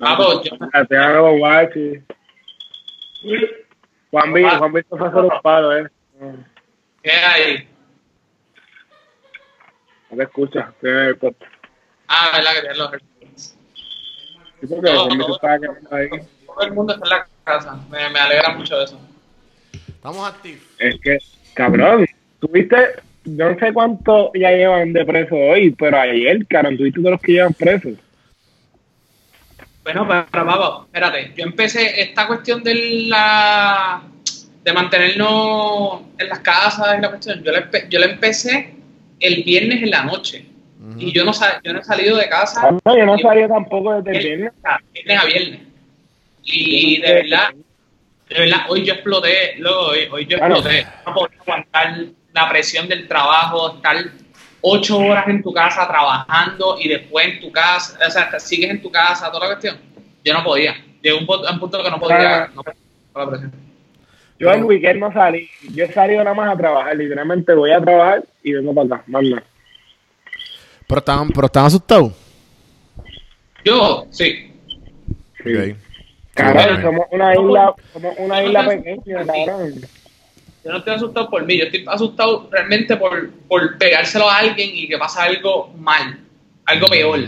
[0.00, 2.02] Ah, pues, yo- Te hago guachi.
[4.10, 5.90] Juan B, Juan B se fue palo, eh.
[7.02, 7.68] ¿Qué hay?
[10.10, 10.74] No te escuchas.
[10.80, 11.52] tiene el podcast.
[12.08, 13.58] Ah, verdad que tienen los AirPods.
[14.60, 15.34] Sí, porque Juan no.
[15.34, 16.08] estaba quedando ahí.
[16.56, 17.78] Todo el mundo está en la casa.
[17.90, 18.98] Me, me alegra mucho eso.
[19.86, 20.62] Estamos activos.
[20.78, 21.18] Es que,
[21.52, 22.06] cabrón,
[22.40, 22.76] tuviste,
[23.26, 27.20] yo no sé cuánto ya llevan de preso hoy, pero ayer, cabrón, tuviste todos los
[27.20, 27.92] que llevan presos.
[29.84, 31.32] Bueno, pero vamos, espérate.
[31.36, 32.74] Yo empecé esta cuestión de
[33.08, 34.02] la
[34.64, 37.42] de mantenernos en las casas y la cuestión.
[37.44, 38.74] Yo la, empe- yo la empecé
[39.20, 40.46] el viernes en la noche.
[40.98, 43.46] Y yo no, sa- yo no he salido de casa Ah, No, yo no sabía
[43.48, 44.52] tampoco desde el viernes.
[44.94, 45.60] viernes a viernes.
[46.46, 47.48] Y de verdad,
[48.28, 50.54] de verdad, hoy yo exploté, luego hoy, hoy yo Claro.
[50.56, 50.86] exploté.
[51.06, 51.96] No podía aguantar
[52.32, 53.96] la presión del trabajo, estar
[54.60, 58.80] ocho horas en tu casa trabajando y después en tu casa, o sea, sigues en
[58.82, 59.78] tu casa, toda la cuestión.
[60.24, 60.74] Yo no podía.
[61.02, 62.76] Llegó un, punto- a un punto que no podía, no podía
[63.14, 63.52] la presión.
[64.38, 65.48] Yo el weekend no salí.
[65.72, 66.94] Yo he salido nada más a trabajar.
[66.96, 69.04] Literalmente voy a trabajar y vengo para acá.
[69.06, 69.42] Más nada.
[70.86, 72.12] Pero estaban, pero estaban asustados.
[73.64, 74.52] Yo, sí.
[75.42, 75.54] Sí.
[75.54, 75.76] Ok.
[76.36, 76.82] Cabrón, Sí, bueno.
[76.82, 79.74] somos una isla, somos una isla pequeña, cabrón.
[80.64, 84.70] Yo no estoy asustado por mí, yo estoy asustado realmente por, por pegárselo a alguien
[84.74, 86.18] y que pasa algo mal,
[86.66, 87.20] algo peor.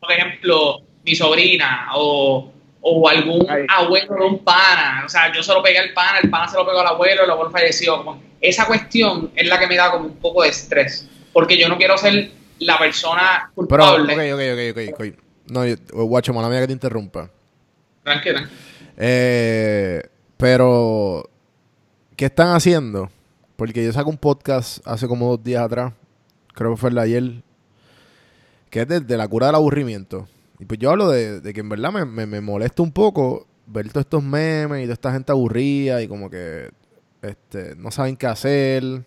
[0.00, 3.66] Por ejemplo, mi sobrina o, o algún Ay.
[3.68, 5.02] abuelo de un pana.
[5.04, 7.24] O sea, yo se lo pegué al pana, el pana se lo pegó al abuelo,
[7.24, 7.98] el abuelo falleció.
[7.98, 11.06] Como, esa cuestión es la que me da como un poco de estrés.
[11.32, 12.30] Porque yo no quiero ser
[12.60, 14.14] la persona Pero, culpable.
[14.14, 15.00] ok, ok, ok, ok.
[15.00, 15.18] ok.
[15.50, 15.76] No, yo-
[16.06, 17.28] guacho, mala mía que te interrumpa.
[18.02, 18.48] Tranquila.
[18.96, 20.02] Eh,
[20.36, 21.28] pero,
[22.16, 23.10] ¿qué están haciendo?
[23.56, 25.92] Porque yo saco un podcast hace como dos días atrás,
[26.54, 27.42] creo que fue el de ayer,
[28.70, 30.28] que es de, la cura del aburrimiento.
[30.58, 33.88] Y pues yo hablo de, que en verdad me, me, me molesta un poco ver
[33.88, 36.70] todos estos memes y toda esta gente aburrida y como que
[37.22, 38.82] este, no saben qué hacer.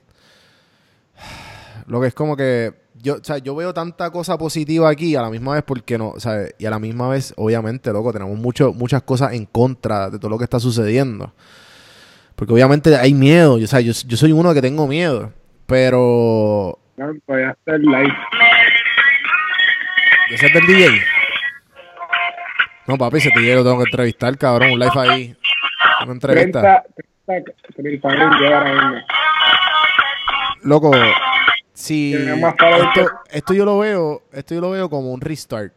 [1.87, 5.21] Lo que es como que yo, o sea, yo veo tanta cosa positiva aquí a
[5.21, 8.37] la misma vez porque no, o sea, y a la misma vez, obviamente, loco, tenemos
[8.37, 11.33] mucho, muchas cosas en contra de todo lo que está sucediendo.
[12.37, 15.33] Porque obviamente hay miedo, yo, o sea, yo, yo soy uno que tengo miedo,
[15.67, 18.17] pero Cabrón, Todavía está el live.
[20.29, 21.01] ¿ese es del DJ?
[22.87, 25.35] No, papi, ese DJ lo tengo que entrevistar, cabrón, un live ahí.
[26.03, 26.83] Una entrevista.
[27.25, 29.05] 30, 30, 30 mil yo ahora mismo.
[30.63, 30.91] Loco,
[31.73, 32.13] si
[33.31, 35.73] esto, yo lo veo, esto yo lo veo como un restart.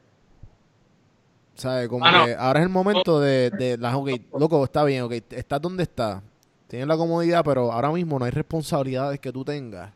[1.55, 1.89] ¿Sabes?
[1.89, 2.25] Como Ah, no.
[2.27, 5.85] que ahora es el momento de, de la ok, loco, está bien, ok, estás donde
[5.85, 6.23] estás.
[6.69, 9.91] Tienes la comodidad, pero ahora mismo no hay responsabilidades que tú tengas.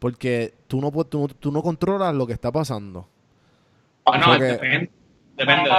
[0.00, 3.06] Porque tú no, tú, no- tú no controlas lo que está pasando.
[4.06, 4.90] Ah, no, Porque- depende.
[5.36, 5.70] Depende.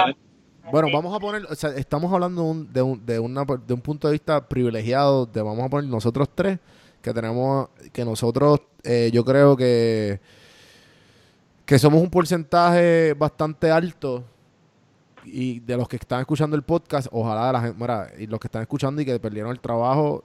[0.70, 3.74] Bueno, vamos a poner, o sea, estamos hablando de un, de un, de una, de
[3.74, 6.58] un punto de vista privilegiado, de vamos a poner nosotros tres,
[7.02, 10.20] que tenemos, que nosotros, eh, yo creo que,
[11.66, 14.24] que somos un porcentaje bastante alto
[15.24, 18.48] y de los que están escuchando el podcast, ojalá la gente, mira, y los que
[18.48, 20.24] están escuchando y que perdieron el trabajo,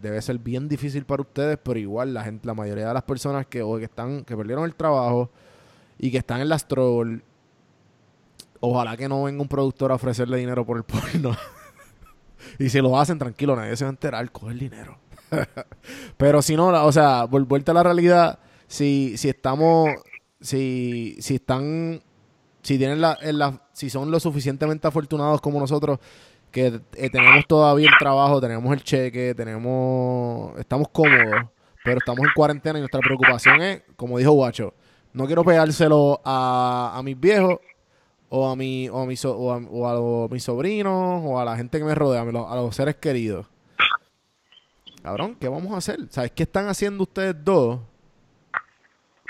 [0.00, 3.46] debe ser bien difícil para ustedes, pero igual la gente, la mayoría de las personas
[3.46, 5.30] que, o que están, que perdieron el trabajo
[5.98, 7.18] y que están en las troll,
[8.60, 11.36] ojalá que no venga un productor a ofrecerle dinero por el porno.
[12.58, 14.98] y si lo hacen, tranquilo, nadie se va a enterar, coge el dinero.
[16.16, 19.90] pero si no, o sea, vuelta a la realidad, si, si estamos,
[20.40, 22.02] si, si están
[22.62, 25.98] si tienen la, en la- si son lo suficientemente afortunados como nosotros
[26.50, 31.46] que eh, tenemos todavía el trabajo, tenemos el cheque, tenemos estamos cómodos,
[31.82, 34.74] pero estamos en cuarentena y nuestra preocupación es, como dijo Guacho,
[35.12, 37.58] no quiero pegárselo a, a mis viejos
[38.30, 41.44] o a mi o a, mis so- o a, o a mis sobrinos o a
[41.44, 43.46] la gente que me rodea, a los seres queridos.
[45.04, 46.00] Cabrón, ¿qué vamos a hacer?
[46.08, 47.78] ¿Sabes qué están haciendo ustedes dos?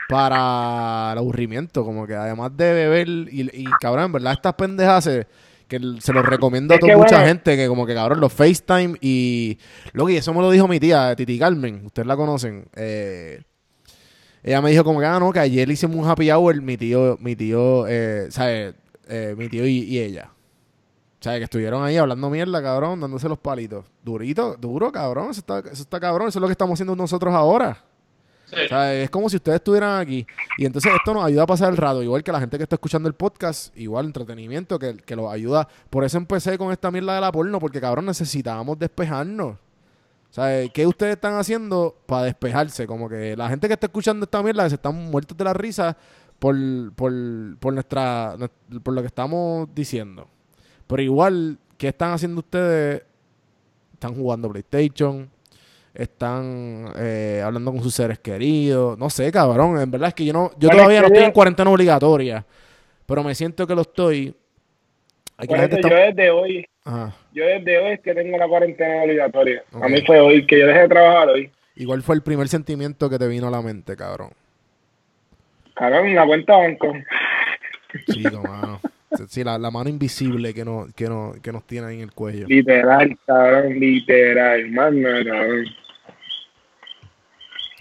[0.07, 5.03] para el aburrimiento, como que además de beber y, y cabrón, en verdad estas pendejas
[5.05, 5.27] se,
[5.67, 7.27] que se los recomiendo a toda mucha bueno.
[7.27, 9.59] gente que como que cabrón los FaceTime y
[9.95, 12.67] lo que eso me lo dijo mi tía Titi Carmen, ustedes la conocen.
[12.77, 13.43] eh,
[14.43, 17.17] ella me dijo como que ah no, que ayer hicimos un happy hour mi tío,
[17.19, 18.75] mi tío, eh, ¿sabes?
[19.09, 20.34] Eh, mi tío y, y ella.
[21.25, 23.87] O sea, que estuvieron ahí hablando mierda, cabrón, dándose los palitos.
[24.03, 27.33] Durito, duro, cabrón, eso está, eso está cabrón, eso es lo que estamos haciendo nosotros
[27.33, 27.83] ahora.
[28.45, 28.57] Sí.
[28.67, 30.27] O sea, es como si ustedes estuvieran aquí.
[30.59, 32.03] Y entonces esto nos ayuda a pasar el rato.
[32.03, 35.67] Igual que la gente que está escuchando el podcast, igual entretenimiento que, que los ayuda.
[35.89, 39.55] Por eso empecé con esta mierda de la porno, porque cabrón necesitábamos despejarnos.
[39.55, 42.87] O sea, ¿qué ustedes están haciendo para despejarse?
[42.87, 45.97] Como que la gente que está escuchando esta mierda se están muertos de la risa
[46.39, 46.55] por,
[46.93, 47.11] por,
[47.61, 48.37] por nuestra
[48.83, 50.29] por lo que estamos diciendo.
[50.87, 53.03] Pero igual, ¿qué están haciendo ustedes?
[53.95, 55.31] Están jugando PlayStation,
[55.95, 58.99] están eh, hablando con sus seres queridos.
[58.99, 59.79] No sé, cabrón.
[59.81, 62.45] En verdad es que yo no, yo Bueno, todavía no estoy en cuarentena obligatoria.
[63.07, 64.35] Pero me siento que lo estoy.
[65.37, 67.15] Aquí yo está- desde hoy, Ajá.
[67.33, 69.65] yo desde hoy es que tengo la cuarentena obligatoria.
[69.81, 71.51] A mí fue hoy que yo dejé de trabajar hoy.
[71.77, 74.31] Igual fue el primer sentimiento que te vino a la mente, cabrón.
[75.75, 76.93] Cabrón, la cuenta banco.
[78.13, 78.81] Chico, mano.
[79.29, 82.13] Sí, la, la mano invisible que, no, que, no, que nos tiene ahí en el
[82.13, 82.47] cuello.
[82.49, 85.65] Literal, cabrón, literal, mano, cabrón.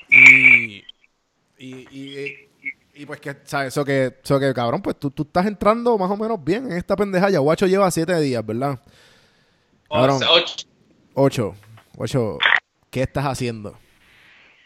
[0.09, 0.83] Y,
[1.57, 2.49] y, y,
[2.93, 3.69] y pues que, ¿sabes?
[3.69, 6.77] Eso que, eso que, cabrón, pues tú, tú estás entrando más o menos bien en
[6.77, 7.29] esta pendeja.
[7.29, 8.79] Ya Guacho lleva siete días, ¿verdad?
[9.89, 10.21] Cabrón.
[10.23, 10.55] O- ocho.
[11.15, 11.55] Ocho.
[11.97, 12.37] Ocho.
[12.89, 13.77] ¿Qué estás haciendo?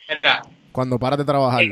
[0.10, 0.42] Mira,
[0.72, 1.64] Cuando paras de trabajar.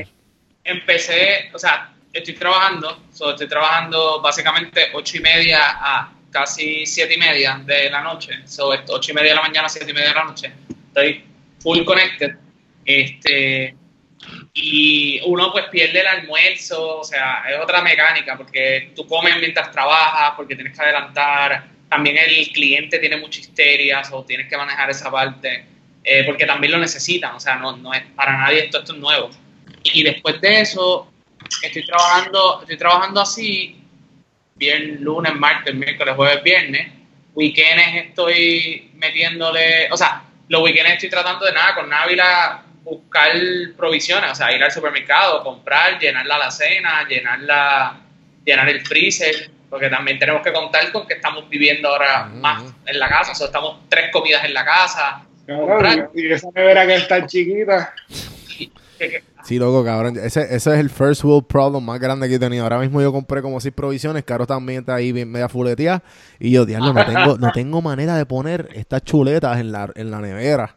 [0.64, 7.16] empecé, o sea, estoy trabajando, so, estoy trabajando básicamente ocho y media a casi siete
[7.16, 9.94] y media de la noche, so, esto, ocho y media de la mañana, siete y
[9.94, 10.52] media de la noche,
[10.88, 11.24] estoy
[11.60, 12.36] full connected,
[12.86, 13.76] este,
[14.54, 19.72] y uno pues pierde el almuerzo, o sea, es otra mecánica, porque tú comes mientras
[19.72, 24.90] trabajas, porque tienes que adelantar, también el cliente tiene mucha histeria, o tienes que manejar
[24.90, 25.66] esa parte,
[26.04, 29.00] eh, porque también lo necesitan, o sea, no, no es para nadie esto, esto es
[29.00, 29.30] nuevo.
[29.84, 31.12] Y después de eso,
[31.62, 33.82] estoy trabajando, estoy trabajando así,
[34.56, 36.92] viernes, lunes, martes, miércoles, jueves, viernes.
[37.34, 43.32] Weekends estoy metiéndole, o sea, los weekends estoy tratando de nada, con Návila buscar
[43.76, 47.98] provisiones, o sea, ir al supermercado, comprar, llenar la alacena, llenar la,
[48.46, 52.38] llenar el freezer, porque también tenemos que contar con que estamos viviendo ahora Ujú.
[52.38, 55.26] más en la casa, o sea, estamos tres comidas en la casa.
[55.48, 57.94] Cabrón, y esa nevera que es tan chiquita.
[58.58, 60.18] y- que- que- Sí, loco, cabrón.
[60.18, 62.64] Ese, ese es el first world problem más grande que he tenido.
[62.64, 64.24] Ahora mismo yo compré como seis provisiones.
[64.24, 66.02] Caro también está ahí bien media fuleteada.
[66.40, 70.10] Y yo, diablo, no tengo, no tengo manera de poner estas chuletas en la, en
[70.10, 70.76] la nevera.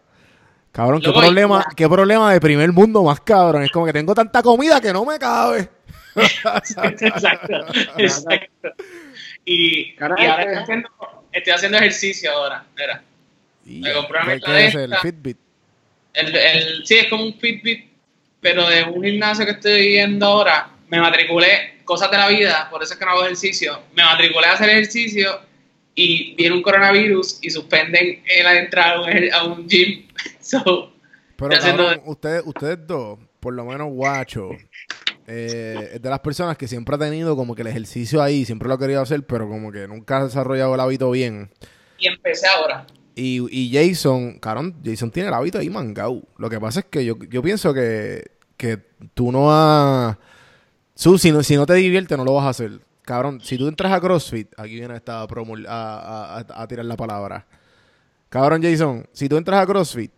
[0.70, 3.62] Cabrón, qué problema, qué problema de primer mundo más cabrón.
[3.64, 5.68] Es como que tengo tanta comida que no me cabe.
[6.14, 7.56] exacto,
[7.96, 8.68] exacto.
[9.46, 10.88] Y, y ahora este- estoy haciendo,
[11.32, 12.64] estoy haciendo ejercicio ahora.
[12.76, 13.02] Mira,
[13.64, 14.94] Y Me compré una ¿qué- es el.
[14.96, 15.38] Fitbit?
[16.12, 17.87] el, el, sí, es como un Fitbit,
[18.40, 22.82] pero de un gimnasio que estoy yendo ahora, me matriculé, cosas de la vida, por
[22.82, 25.40] eso es que no hago ejercicio, me matriculé a hacer ejercicio
[25.94, 29.00] y viene un coronavirus y suspenden la entrada
[29.32, 30.06] a un, gym.
[30.40, 30.92] So,
[31.36, 34.50] Pero cabrón, ustedes, ustedes dos, por lo menos guacho,
[35.26, 38.66] eh, es de las personas que siempre ha tenido como que el ejercicio ahí, siempre
[38.66, 41.50] lo ha querido hacer, pero como que nunca ha desarrollado el hábito bien.
[41.98, 42.86] y empecé ahora.
[43.20, 46.22] Y, y Jason, cabrón, Jason tiene el hábito ahí mangado.
[46.36, 48.78] Lo que pasa es que yo, yo pienso que, que
[49.14, 50.16] tú no has...
[50.94, 52.80] Su, si no, si no te divierte, no lo vas a hacer.
[53.02, 56.96] Cabrón, si tú entras a CrossFit, aquí viene esta promo a, a- a- tirar la
[56.96, 57.44] palabra.
[58.28, 60.12] Cabrón, Jason, si tú entras a CrossFit,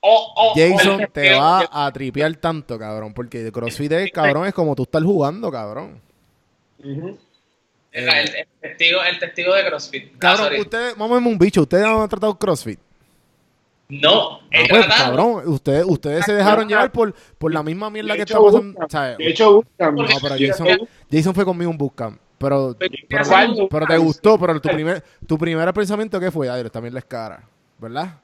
[0.00, 3.12] Oh, oh, Jason oh, te yo- va a tripear tanto, cabrón.
[3.12, 6.00] Porque CrossFit es, cabrón, es como tú estás jugando, cabrón.
[7.92, 10.12] El, el testigo, el testigo de CrossFit.
[10.14, 11.62] Ah, Cabrón, ustedes, vamos a ver un bicho.
[11.62, 12.78] ¿Ustedes han tratado CrossFit?
[13.90, 15.04] No, he Ah, pues, tratado.
[15.16, 19.16] cabrón, ustedes, ustedes se dejaron llevar por, por la misma mierda que De está pasando.
[19.18, 22.20] De hecho, No, pero Jason, Jason fue conmigo un bootcamp.
[22.38, 26.48] Pero, Pero- pero, ¿cuál pero te gustó, pero tu primer, tu primer pensamiento ¿qué fue?
[26.48, 27.42] Ay, también la es cara,
[27.78, 28.14] ¿verdad?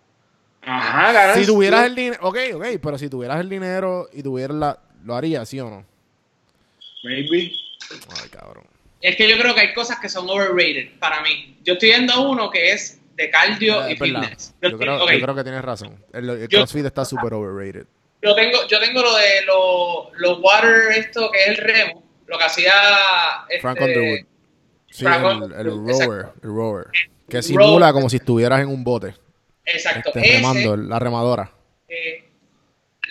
[0.63, 1.41] Ajá, cabrón.
[1.41, 5.17] Si tuvieras el dinero, ok, ok, pero si tuvieras el dinero y tuvieras la, ¿lo
[5.17, 5.85] harías, sí o no?
[7.03, 7.53] Maybe.
[8.23, 8.65] Ay, cabrón.
[9.05, 11.59] Es que yo creo que hay cosas que son overrated para mí.
[11.63, 14.55] Yo estoy viendo uno que es de cardio Eh, y fitness.
[14.63, 16.03] Yo Yo, creo, ok, yo creo que tienes razón.
[16.13, 17.87] El, el Yo- CrossFit está súper overrated.
[18.23, 22.39] yo tengo, yo tengo lo de los los water, esto que es el remo, lo
[22.39, 22.73] que hacía
[23.51, 24.19] este, Frank Underwood.
[24.91, 25.67] Sí, Frank el, Underwood, el
[26.07, 26.87] rower, el rower.
[27.29, 27.93] Que simula rower.
[27.93, 29.15] como si estuvieras en un bote.
[29.67, 31.51] Exacto, Este, ese, remando, la remadora.
[31.89, 32.25] eh,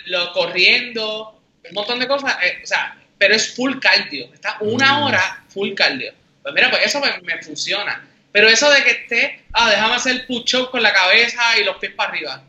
[0.06, 4.98] lo corriendo, un montón de cosas, eh, o sea, pero es full cardio, está una
[4.98, 5.02] Mm.
[5.04, 6.12] hora full cardio.
[6.42, 8.06] Pues mira, pues eso me, me funciona.
[8.32, 11.92] Pero eso de que esté, ah, déjame hacer push-up con la cabeza y los pies
[11.94, 12.42] para arriba.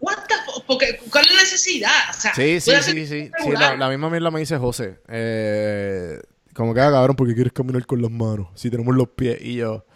[0.00, 0.64] What the fuck?
[0.66, 1.90] Porque, ¿Cuál es la necesidad?
[2.10, 3.30] O sea, Sí, sí, sí, sí.
[3.58, 4.98] la, la misma mierda me dice José.
[5.08, 6.18] Eh,
[6.54, 8.48] como que, ah, cabrón, porque quieres caminar con las manos.
[8.54, 9.38] Si tenemos los pies.
[9.40, 9.86] Y yo,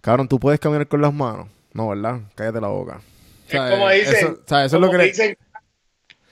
[0.00, 1.48] cabrón, ¿tú puedes caminar con las manos?
[1.74, 2.20] No, ¿verdad?
[2.34, 3.00] Cállate la boca.
[3.48, 4.14] Es como dicen.
[4.14, 5.36] Eso, o sea, eso es lo que le- dicen,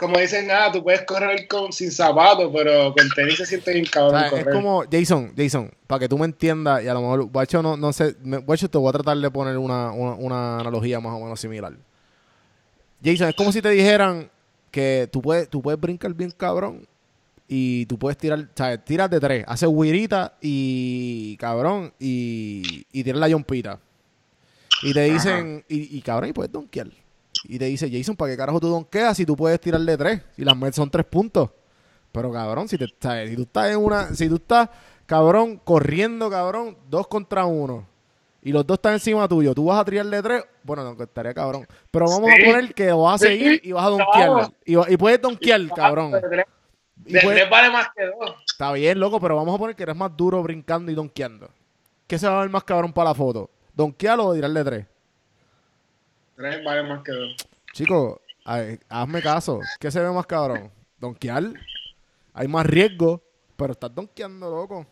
[0.01, 3.85] como dicen, nada, tú puedes correr con, sin zapatos, pero con tenis se siente bien
[3.87, 7.03] o cabrón sea, es como, Jason, Jason, para que tú me entiendas, y a lo
[7.03, 10.15] mejor, Guacho, no, no sé, me- Guacho, te voy a tratar de poner una, una,
[10.15, 11.75] una analogía más o menos similar.
[13.05, 14.31] Jason, es como si te dijeran
[14.71, 16.87] que tú puedes, tú puedes brincar bien cabrón
[17.47, 18.85] y tú puedes tirar, ¿sabes?
[18.85, 23.79] Tiras de tres, haces huirita y cabrón y, y tiras la yompita.
[24.83, 26.87] Y te dicen, y, y cabrón, y puedes donkear.
[27.45, 30.23] Y te dice, Jason, ¿para qué carajo tú donkeas si tú puedes tirar de tres?
[30.37, 31.51] Y las Mets son tres puntos.
[32.13, 34.69] Pero cabrón, si, te, si tú estás en una, si tú estás,
[35.07, 37.87] cabrón, corriendo, cabrón, dos contra uno,
[38.43, 41.33] y los dos están encima tuyo, tú vas a tirar de tres, bueno, no, estaría
[41.35, 41.67] cabrón.
[41.91, 42.43] Pero vamos Sí.
[42.43, 44.53] a poner que vas a seguir y vas a donkearla.
[44.65, 46.13] Y, puedes donkear, cabrón.
[47.07, 48.35] Y puedes- tres vale más que dos.
[48.51, 51.49] Está bien, loco, pero vamos a poner que eres más duro brincando y donkeando.
[52.07, 53.51] ¿Qué se va a ver más cabrón para la foto?
[53.73, 54.87] ¿Donkear o tirar de tres?
[56.41, 57.37] Tres vale más que dos.
[57.75, 59.61] Chico, ay, hazme caso.
[59.79, 60.71] ¿Qué se ve más cabrón?
[60.99, 61.45] ¿Donkear?
[62.33, 63.23] Hay más riesgo,
[63.57, 64.87] pero estás donkeando, loco.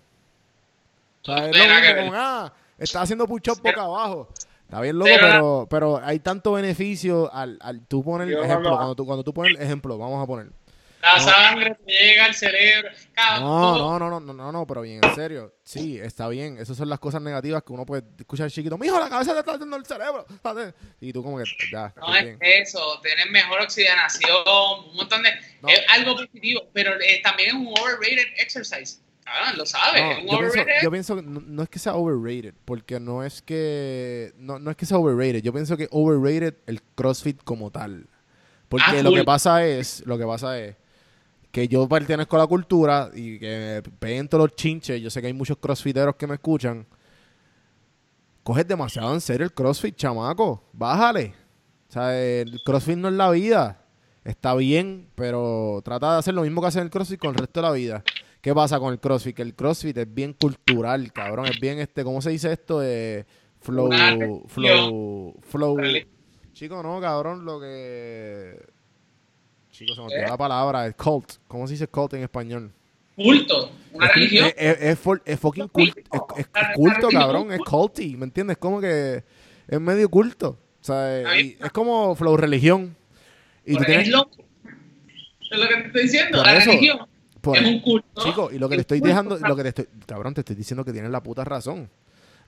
[1.23, 4.29] O sea, es lo mismo con, ah, estás haciendo push-up Pero- boca abajo.
[4.65, 8.77] Está bien, loco, Pero pero, hay tanto beneficio al, al tú poner Yo ejemplo.
[8.77, 10.49] Cuando tú, cuando tú pones el ejemplo, vamos a poner.
[11.01, 12.91] La sangre te llega al cerebro.
[13.39, 15.55] No, no, no, no, no, no, pero bien, en serio.
[15.63, 16.59] Sí, está bien.
[16.59, 18.77] Esas son las cosas negativas que uno puede escuchar chiquito.
[18.77, 20.27] Mijo, la cabeza te está haciendo el cerebro.
[21.01, 24.33] Y tú como que, ya, No es eso, tener mejor oxigenación,
[24.91, 25.31] un montón de...
[25.69, 29.01] Es algo positivo, pero eh, también es un overrated exercise.
[29.25, 30.83] Cabrón, lo sabes, No, es un yo, pienso, overrated...
[30.83, 34.71] yo pienso que no, no es que sea overrated, porque no es que no, no
[34.71, 35.43] es que sea overrated.
[35.43, 38.07] Yo pienso que overrated el CrossFit como tal.
[38.69, 40.75] Porque Ah, lo que pasa es, lo que pasa es
[41.59, 45.01] que yo pertenezco a la cultura y que peguen todos los chinches.
[45.01, 46.87] Yo sé que hay muchos crossfiteros que me escuchan.
[48.45, 50.63] Coges demasiado en serio el CrossFit, chamaco.
[50.73, 51.35] Bájale.
[51.89, 53.85] O sea, el CrossFit no es la vida.
[54.25, 57.61] Está bien, pero trata de hacer lo mismo que hace el CrossFit con el resto
[57.61, 58.05] de la vida.
[58.41, 59.35] ¿Qué pasa con el CrossFit?
[59.35, 61.47] Que el CrossFit es bien cultural, cabrón.
[61.47, 62.79] Es bien, este, ¿cómo se dice esto?
[62.79, 63.27] De
[63.59, 64.43] flow, religión.
[64.47, 65.77] flow, flow.
[65.77, 66.13] Religión.
[66.53, 68.78] Chico, no, cabrón, lo que...
[69.79, 70.27] Chico, se me olvidó ¿Eh?
[70.29, 70.87] la palabra.
[70.87, 71.35] Es cult.
[71.47, 72.73] ¿Cómo se dice cult en español?
[73.15, 74.47] Culto, una Es- religión.
[74.47, 76.01] Es, es, es for- es fucking culto.
[76.37, 77.53] Es, culto, cabrón.
[77.53, 78.57] Es culty, ¿me entiendes?
[78.59, 79.23] Como que
[79.69, 80.59] es medio culto.
[80.81, 82.97] O sea, es como flow religión.
[83.65, 84.07] Y tú tienes...
[84.09, 84.29] es, lo,
[85.51, 86.99] es lo que te estoy diciendo, Por la eso, religión
[87.41, 88.25] por- es un culto.
[88.25, 90.57] Chico, y lo que te Es estoy dejando, lo que te estoy, cabrón, te estoy
[90.57, 91.89] diciendo que tienes la puta razón.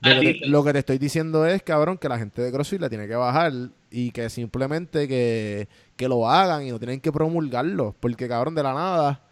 [0.00, 0.46] Lo que, te, Maldito.
[0.48, 3.14] lo que te estoy diciendo es, cabrón, que la gente de CrossFit la tiene que
[3.14, 3.52] bajar
[3.90, 7.94] y que simplemente que, que lo hagan y no tienen que promulgarlo.
[8.00, 9.22] Porque, cabrón, de la nada,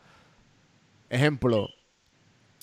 [1.09, 1.69] ejemplo,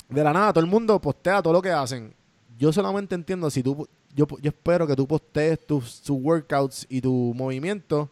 [0.10, 2.14] de la nada todo el mundo postea todo lo que hacen.
[2.58, 7.01] Yo solamente entiendo si tú, yo, yo espero que tú postees tus, tus workouts y
[7.01, 8.12] tu movimiento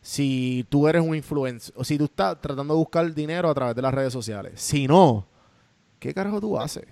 [0.00, 3.76] si tú eres un influencer o si tú estás tratando de buscar dinero a través
[3.76, 4.54] de las redes sociales.
[4.56, 5.26] Si no,
[5.98, 6.86] ¿qué carajo tú haces?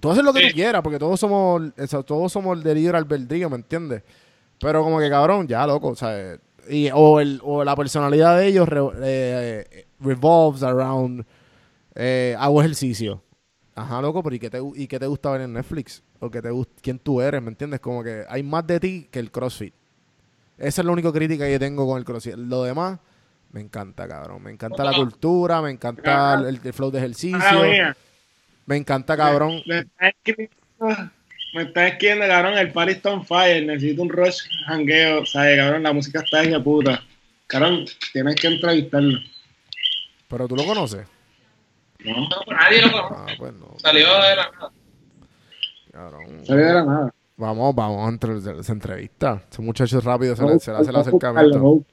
[0.00, 0.48] Tú haces lo que Sí.
[0.48, 1.62] tú quieras, porque todos somos,
[2.06, 4.02] todos somos el de libre albedrío, ¿me entiendes?
[4.58, 6.38] Pero como que cabrón, ya loco, o sea,
[6.68, 11.24] y, o, el, o la personalidad de ellos re- eh, revolves around
[11.94, 13.22] eh, hago ejercicio.
[13.74, 16.02] Ajá, loco, pero ¿y qué, te, ¿y qué te gusta ver en Netflix?
[16.20, 16.48] ¿O qué te
[16.80, 17.42] quién tú eres?
[17.42, 17.80] ¿Me entiendes?
[17.80, 19.74] Como que hay más de ti que el CrossFit.
[20.58, 22.36] Esa es la única crítica que yo tengo con el CrossFit.
[22.36, 22.98] Lo demás,
[23.52, 24.42] me encanta, cabrón.
[24.42, 27.38] Me encanta la cultura, me encanta el, el flow de Ah, ejercicio.
[28.66, 29.62] Me encanta, cabrón.
[29.66, 30.56] Me, me escribiendo,
[31.54, 35.84] me escribiendo, cabrón, el party está on fire, necesito un rush hangueo, ¿sabes, cabrón?
[35.84, 37.02] La música está de puta.
[37.46, 39.18] Cabrón, tienes que entrevistarlo.
[40.28, 41.06] Pero tú lo conoces.
[42.04, 42.14] ¿No?
[42.14, 43.14] No, nadie lo conoce.
[43.32, 44.72] Ah, pues no, Salió de la nada.
[45.92, 46.46] cabrón.
[46.46, 47.14] Salió de la nada.
[47.38, 49.42] Vamos, vamos a entre, esa entrevista.
[49.50, 51.84] Ese muchacho es rápido, se le, se le hace el acercamiento.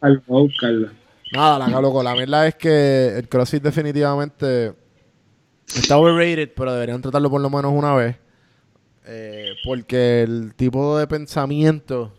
[1.34, 2.02] Nada, la loco.
[2.02, 4.74] La verdad es que el CrossFit definitivamente
[5.68, 8.16] está overrated, pero deberían tratarlo por lo menos una vez.
[9.05, 12.14] Eh, porque el tipo de pensamiento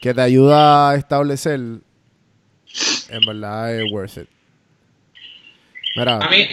[0.00, 1.82] que te ayuda a establecer, en
[3.26, 4.28] verdad es worth it.
[5.94, 6.48] Mira, A mí,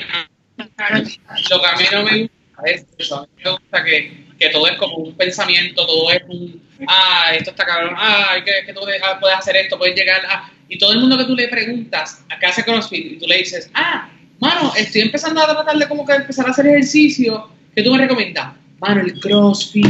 [0.58, 3.18] lo que a mí no me gusta es eso.
[3.18, 7.52] A mí me gusta que, todo es como un pensamiento, todo es un, ah, esto
[7.52, 8.82] está cabrón, ah, que, que tú
[9.20, 10.52] puedes hacer esto, puedes llegar a...
[10.68, 13.40] Y todo el mundo que tú le preguntas a qué hace CrossFit y tú le
[13.40, 17.84] dices, ah, mano, estoy empezando a tratar de como que empezar a hacer ejercicio, ¿qué
[17.84, 18.54] tú me recomiendas?
[18.80, 19.86] Mano, el CrossFit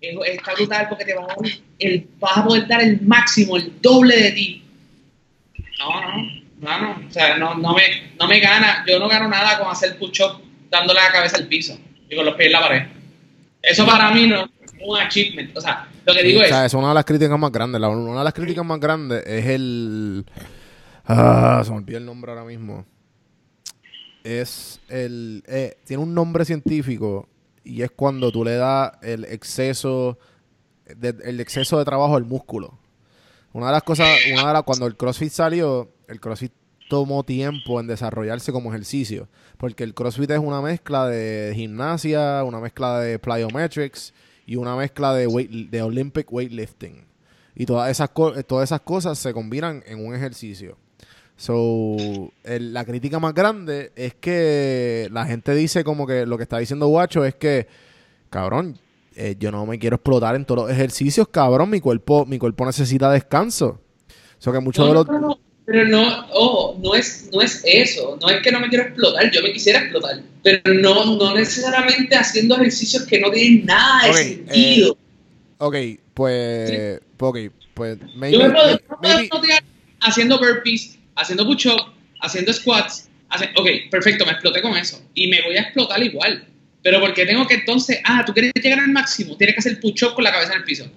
[0.00, 1.36] es- está brutal porque te va a,
[1.78, 4.64] el, vas a poder dar el máximo, el doble de ti.
[5.78, 6.22] No, no,
[6.60, 7.06] no, no.
[7.08, 7.82] O sea, no, no, me,
[8.18, 8.84] no me gana.
[8.86, 10.40] Yo no gano nada con hacer push-up
[10.70, 11.78] dándole la cabeza al piso
[12.08, 12.82] y con los pies en la pared.
[13.62, 15.56] Eso para mí no es un achievement.
[15.56, 17.80] O sea, lo que digo o es, sea, es una de las críticas más grandes.
[17.80, 20.24] La- una de las críticas más grandes es el.
[21.06, 22.84] Ah, se me olvidó el nombre ahora mismo.
[24.28, 25.42] Es el.
[25.46, 27.28] eh, tiene un nombre científico
[27.64, 30.18] y es cuando tú le das el exceso.
[30.96, 32.78] de- el exceso de trabajo al músculo.
[33.52, 36.52] Una de las cosas, una de las, cuando el CrossFit salió, el CrossFit
[36.88, 39.28] tomó tiempo en desarrollarse como ejercicio.
[39.58, 44.14] Porque el CrossFit es una mezcla de gimnasia, una mezcla de plyometrics
[44.46, 47.04] y una mezcla de, weight, de Olympic weightlifting.
[47.54, 48.10] Y todas esas,
[48.46, 50.78] todas esas cosas se combinan en un ejercicio.
[51.38, 51.96] So,
[52.42, 56.58] el- la crítica más grande es que la gente dice como que lo que está
[56.58, 57.68] diciendo Guacho es que,
[58.28, 58.76] cabrón,
[59.14, 62.66] eh, yo no me quiero explotar en todos los ejercicios, cabrón, mi cuerpo, mi cuerpo
[62.66, 63.80] necesita descanso.
[64.38, 65.06] So que muchos de No, los...
[65.06, 68.68] no, no, pero no, ojo, no es, no es eso, no es que no me
[68.68, 73.64] quiero explotar, yo me quisiera explotar, pero no, no necesariamente haciendo ejercicios que no tienen
[73.64, 74.96] nada de Ok, sentido.
[75.58, 75.76] Ok,
[76.14, 77.00] pues...
[77.20, 77.38] Ok,
[77.74, 77.98] pues...
[78.16, 79.62] Maybe, yo me puedo, maybe- explotar
[80.00, 85.42] haciendo burpees, haciendo push-up, haciendo squats, hace- ok, perfecto, me exploté con eso, y me
[85.42, 86.46] voy a explotar igual,
[86.82, 90.14] pero porque tengo que entonces, ah, tú quieres llegar al máximo, tienes que hacer push-up
[90.14, 90.90] con la cabeza en el piso.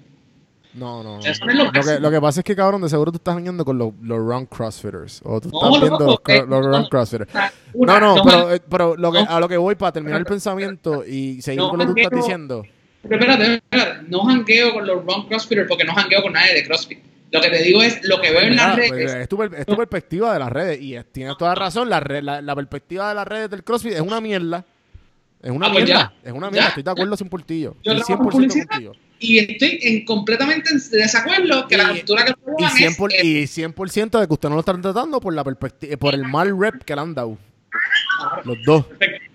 [0.74, 1.20] No, no.
[1.20, 3.18] Eso no es lo Lo que, lo que pasa es que, cabrón, de seguro tú
[3.18, 5.20] estás andando con los, los wrong crossfitters.
[5.26, 6.90] O tú estás no, viendo los, los wrong no.
[6.90, 7.30] crossfitters.
[7.74, 11.06] No, no, pero, eh, pero lo que, a lo que voy para terminar el pensamiento
[11.06, 12.64] y seguir con lo que tú estás diciendo.
[13.02, 16.64] Pero espérate, espérate, no jangueo con los wrong crossfitters porque no jangueo con nadie de
[16.66, 17.00] CrossFit.
[17.32, 19.14] Lo que te digo es lo que veo en Mira, las pues, redes.
[19.16, 21.90] es, tu, es tu perspectiva de las redes y es- tienes toda razón.
[21.90, 24.66] La, red- la, la perspectiva de las redes del CrossFit es una mierda.
[25.42, 26.14] Es una Ah, pues mierda.
[26.24, 26.30] ya.
[26.30, 26.66] Es una mierda.
[26.66, 26.68] Ya.
[26.70, 27.76] Estoy de acuerdo sin portillo.
[27.84, 28.68] Yo Estoy trabajo en 100% publicidad.
[28.68, 28.94] contigo.
[29.20, 32.98] Y estoy en, completamente en desacuerdo que Y- la cultura que Y promuevan 100%, es,
[32.98, 36.14] por- eh, y 100% de que usted no lo está tratando por la perspectiva, por
[36.14, 37.38] el mal rep que le han dado.
[38.44, 38.86] Los dos.
[38.86, 39.28] perfecto.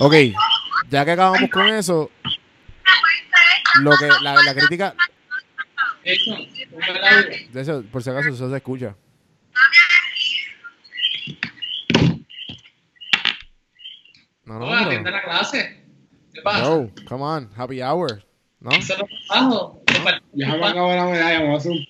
[0.00, 0.14] Ok,
[0.90, 2.10] ya que acabamos con eso,
[3.82, 4.94] lo que la, la crítica,
[6.04, 6.36] Eso,
[7.52, 8.96] de eso, por si acaso eso se escucha.
[14.44, 15.84] No, no, Oh, atiende la clase.
[16.32, 16.62] ¿Qué pasa?
[16.62, 18.24] no, come on, happy hour,
[18.60, 18.70] ¿no?
[18.70, 19.80] Eso lo
[20.32, 21.86] Ya me acabo la medalla, vamos a hacer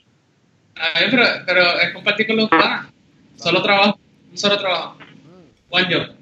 [0.99, 2.91] ver, pero, pero es compartir con los panas.
[3.37, 3.99] Solo trabajo.
[4.31, 4.99] Un solo trabajo.
[5.71, 6.15] One job.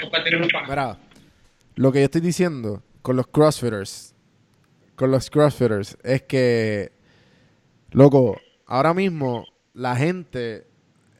[0.00, 0.68] Compartir con los panas.
[0.68, 0.96] Mira,
[1.76, 4.11] lo que yo estoy diciendo con los crossfitters,
[5.02, 6.92] con los crossfitters, es que,
[7.90, 8.36] loco,
[8.66, 9.44] ahora mismo
[9.74, 10.64] la gente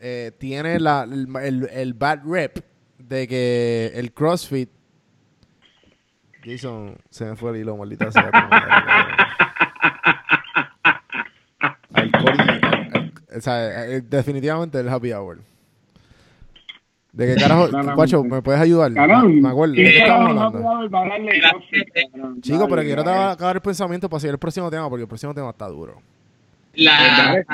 [0.00, 2.58] eh, tiene la, el, el- el bad rep
[2.98, 4.70] de que el crossfit...
[6.44, 8.30] Jason, se me fue el hilo, maldita sea.
[8.30, 9.16] tu madre, cabrón.
[11.94, 13.58] Alcohol y- al- al- o sea,
[14.00, 15.40] definitivamente el happy hour.
[17.12, 17.68] ¿De qué carajo?
[17.94, 18.90] Guacho, ¿me puedes ayudar?
[19.42, 19.74] Me acuerdo.
[19.74, 20.58] ¿De ¿qué estamos hablando?
[22.40, 25.50] Chico, pero quiero acabar el pensamiento para seguir el próximo tema, porque el próximo tema
[25.50, 26.00] está duro.
[26.74, 27.44] La,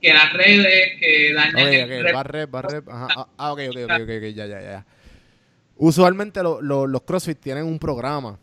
[0.00, 2.88] que las redes, que dañan Ok, el ok, rep- va rep, va rep.
[2.90, 3.08] Ajá.
[3.16, 4.86] Ah, Ah, ok, ok, ok, ok, ok, ya, ya, ya.
[5.78, 8.38] Usualmente lo- lo- los CrossFit tienen un programa.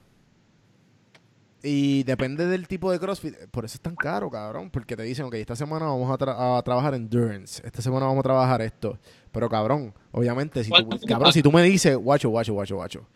[1.65, 3.35] Y depende del tipo de CrossFit.
[3.49, 4.69] Por eso es tan caro, cabrón.
[4.69, 7.65] Porque te dicen, ok, esta semana vamos a, tra- a trabajar endurance.
[7.65, 8.99] Esta semana vamos a trabajar esto.
[9.31, 13.07] Pero, cabrón, obviamente, si tú, ¿Cuánto- cabrón, si tú me dices, guacho, guacho, guacho, guacho.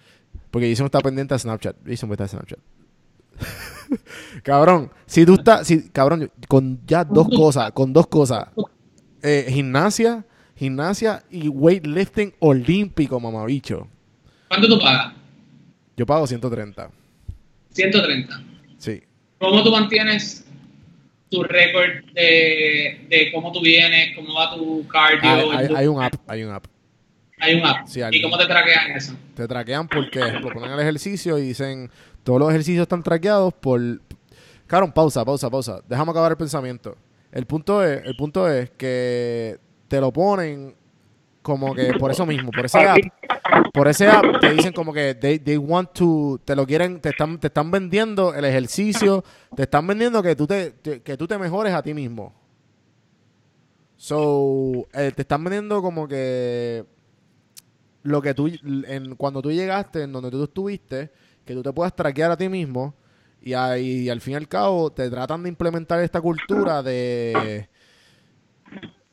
[0.50, 1.76] Porque Jason está pendiente a Snapchat.
[1.86, 2.60] Jason está en Snapchat.
[4.44, 8.48] cabrón, si tú estás, si, cabrón, con ya dos cosas, con dos cosas.
[9.22, 10.26] Eh, gimnasia,
[10.56, 13.88] gimnasia y weightlifting olímpico, mamabicho.
[14.48, 15.14] ¿Cuánto tú pagas?
[15.98, 16.92] Yo pago 130.
[17.78, 18.44] 130.
[18.78, 19.02] Sí.
[19.40, 20.46] ¿Cómo tú mantienes
[21.30, 25.30] tu récord de, de cómo tú vienes, cómo va tu cardio?
[25.52, 26.66] Hay, hay- el- hay un app, hay un app.
[27.40, 27.88] hay un app.
[27.88, 29.14] Sí, ¿Y cómo te traquean eso?
[29.36, 31.90] Te traquean porque, ejemplo, ponen el ejercicio y dicen,
[32.24, 33.80] todos los ejercicios están traqueados por...
[34.66, 35.82] Cabrón, pausa, pausa, pausa.
[35.88, 36.98] Déjame acabar el pensamiento.
[37.32, 39.58] El punto es, el punto es que
[39.88, 40.76] te lo ponen
[41.48, 42.98] como que por eso mismo, por ese app,
[43.74, 47.10] por ese app te dicen como que they, they want to, te lo quieren, te
[47.10, 49.24] están, te están vendiendo el ejercicio,
[49.56, 52.34] te están vendiendo que tú te, te- que tú te mejores a ti mismo.
[53.96, 56.86] So, eh, te están vendiendo como que
[58.04, 61.12] lo que tú, en, cuando tú llegaste, en donde tú estuviste,
[61.46, 62.94] que tú te puedas traquear a ti mismo
[63.42, 67.70] y, ahí, y al fin y al cabo te tratan de implementar esta cultura de...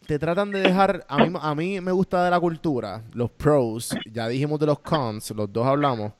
[0.07, 1.05] Te tratan de dejar...
[1.09, 4.79] A mí, a mí me gusta de la cultura, los pros, ya dijimos de los
[4.81, 6.13] cons, los dos hablamos.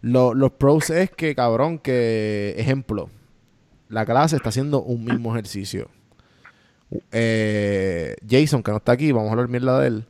[0.00, 3.10] Lo- los pros es que, cabrón, que, ejemplo,
[3.88, 5.88] la clase está haciendo un mismo ejercicio.
[7.12, 10.04] Eh, Jason, que no está aquí, vamos a hablar mierda de él.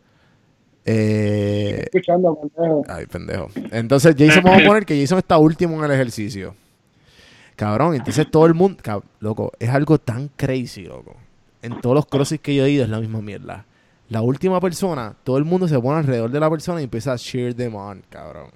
[0.84, 2.82] Eh, Escuchando, pendejo.
[2.88, 3.48] Ay, pendejo.
[3.72, 6.54] Entonces, Jason, vamos a poner que Jason está último en el ejercicio.
[7.56, 8.78] Cabrón, entonces todo el mundo.
[8.84, 11.16] cab- loco, es algo tan crazy, loco.
[11.62, 13.64] En todos los crossfit que yo he ido es la misma mierda.
[14.08, 17.18] La última persona, todo el mundo se pone alrededor de la persona y empieza a
[17.18, 18.50] cheer them on, cabrón.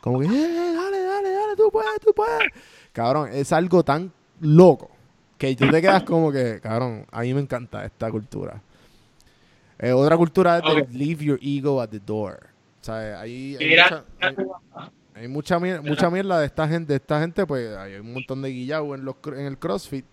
[0.00, 2.48] Como que, "Eh, dale, dale, dale, tú puedes, tú puedes.
[2.92, 4.90] Cabrón, es algo tan loco.
[5.36, 8.60] que tú te quedas como que, cabrón, a mí me encanta esta cultura.
[9.78, 12.38] Eh, otra cultura es de leave your ego at the door.
[12.80, 14.36] O sea, ahí hay, mucha, hay-
[15.14, 18.42] hay mucha, mier- mucha mierda de esta gente, de esta gente, pues hay un montón
[18.42, 20.04] de guillao en los en el CrossFit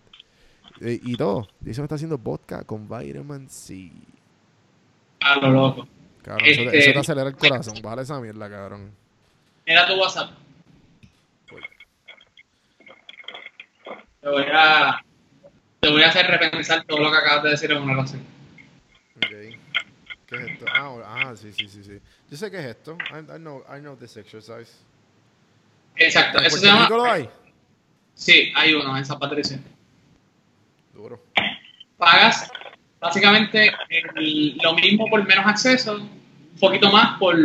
[0.82, 1.48] eh, y todo.
[1.62, 3.92] Me está haciendo vodka con vitamin C.
[5.22, 5.88] a lo loco.
[6.22, 7.76] Cabrón, eso, te, Este- eso te acelera el corazón.
[7.82, 8.92] Bájale esa mierda, cabrón.
[9.66, 10.32] Mira tu WhatsApp.
[14.22, 15.04] Te voy a,
[15.80, 18.22] te voy a hacer repensar todo lo que acabas de decir en una oración.
[19.18, 19.30] Ok.
[20.28, 20.66] ¿Qué es esto?
[20.70, 22.00] Ah, ah, sí, sí, sí, sí.
[22.30, 22.98] Yo sé qué es esto.
[23.12, 24.74] I, I know, I know this exercise.
[25.96, 27.30] Exacto, ¿En eso se Puerto Rico lo hay?
[28.14, 29.58] Sí, hay uno en San Patricio.
[30.98, 31.24] Duro.
[31.98, 32.50] Pagas
[33.00, 33.72] básicamente
[34.16, 37.38] el- lo mismo por menos acceso, un poquito más por,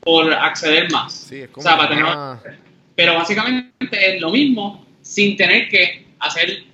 [0.00, 1.12] por acceder más.
[1.12, 2.40] Sí, es O como sea, para tener más-
[2.96, 6.64] pero básicamente es lo mismo sin tener que hacer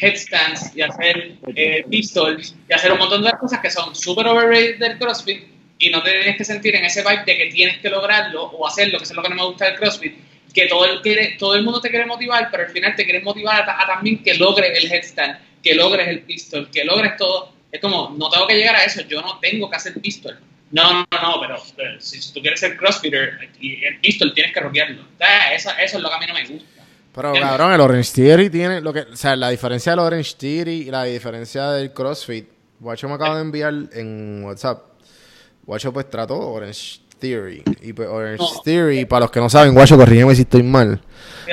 [0.00, 4.78] headstands y hacer eh, pistols y hacer un montón de cosas que son super overrated
[4.78, 5.42] del CrossFit
[5.78, 8.66] y no te tienes que sentir en ese vibe de que tienes que lograrlo o
[8.66, 10.14] hacerlo, que eso es lo que no me gusta del CrossFit,
[10.54, 13.20] que todo el, quiere, todo el mundo te quiere motivar, pero al final te quiere
[13.20, 17.52] motivar a, a también que logres el headstand, que logres el pistol, que logres todo.
[17.70, 20.38] Es como, no tengo que llegar a eso, yo no tengo que hacer pistol.
[20.72, 21.58] No, no, no, pero
[22.00, 25.04] si, si tú quieres ser crossfitter y el pistol tienes que rockearlo.
[25.20, 26.80] Ah, Eso, eso es lo que a mí no me gusta.
[27.12, 30.82] Pero cabrón, el Orange Theory tiene lo que, o sea, la diferencia del Orange Theory
[30.82, 32.48] y la diferencia del CrossFit.
[32.78, 34.84] Guacho me acaba de enviar en WhatsApp.
[35.64, 37.62] Guacho pues trató Orange Theory.
[37.82, 38.62] Y pues Orange No.
[38.64, 41.00] Theory, para los que no saben, Guacho, corrígeme si estoy mal.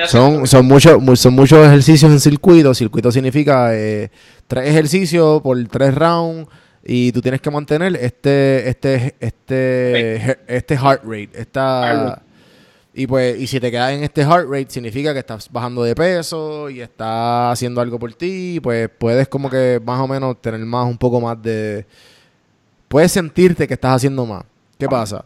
[0.06, 2.72] Son, son, muchos mu- son muchos ejercicios en circuito.
[2.74, 4.10] Circuito significa eh,
[4.46, 6.48] tres ejercicios por tres rounds.
[6.84, 11.30] Y tú tienes que mantener este, este, este, este heart rate.
[11.34, 12.22] Esta,
[12.94, 15.94] y pues, y si te quedas en este heart rate, significa que estás bajando de
[15.94, 18.60] peso y estás haciendo algo por ti.
[18.62, 21.84] Pues puedes como que más o menos tener más, un poco más de.
[22.86, 24.44] Puedes sentirte que estás haciendo más.
[24.78, 25.24] ¿Qué pasa?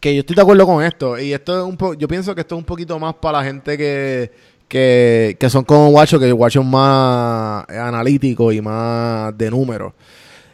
[0.00, 1.18] Que yo estoy de acuerdo con esto.
[1.18, 3.44] Y esto es un po yo pienso que esto es un poquito más para la
[3.44, 4.32] gente que,
[4.68, 9.92] que, que son como Guacho, que Guacho es más analítico y más de números.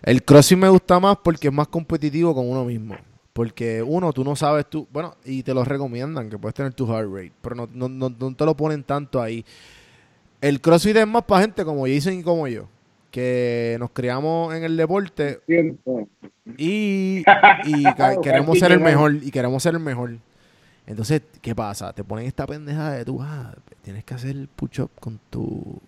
[0.02, 2.96] El crossfit me gusta más porque es más competitivo con uno mismo.
[3.32, 6.86] Porque uno, tú no sabes tú, bueno, y te lo recomiendan que puedes tener tu
[6.86, 9.42] heart rate, pero no, no, no, no te lo ponen tanto ahí.
[10.40, 12.68] El crossfit es más para gente como Jason y como yo,
[13.12, 15.40] que nos criamos en el deporte
[16.56, 17.22] y,
[18.22, 20.16] queremos ser el mejor y queremos ser el mejor.
[20.86, 21.92] Entonces, ¿qué pasa?
[21.92, 25.78] Te ponen esta pendeja de tú, ah, tienes que hacer push-up con tu...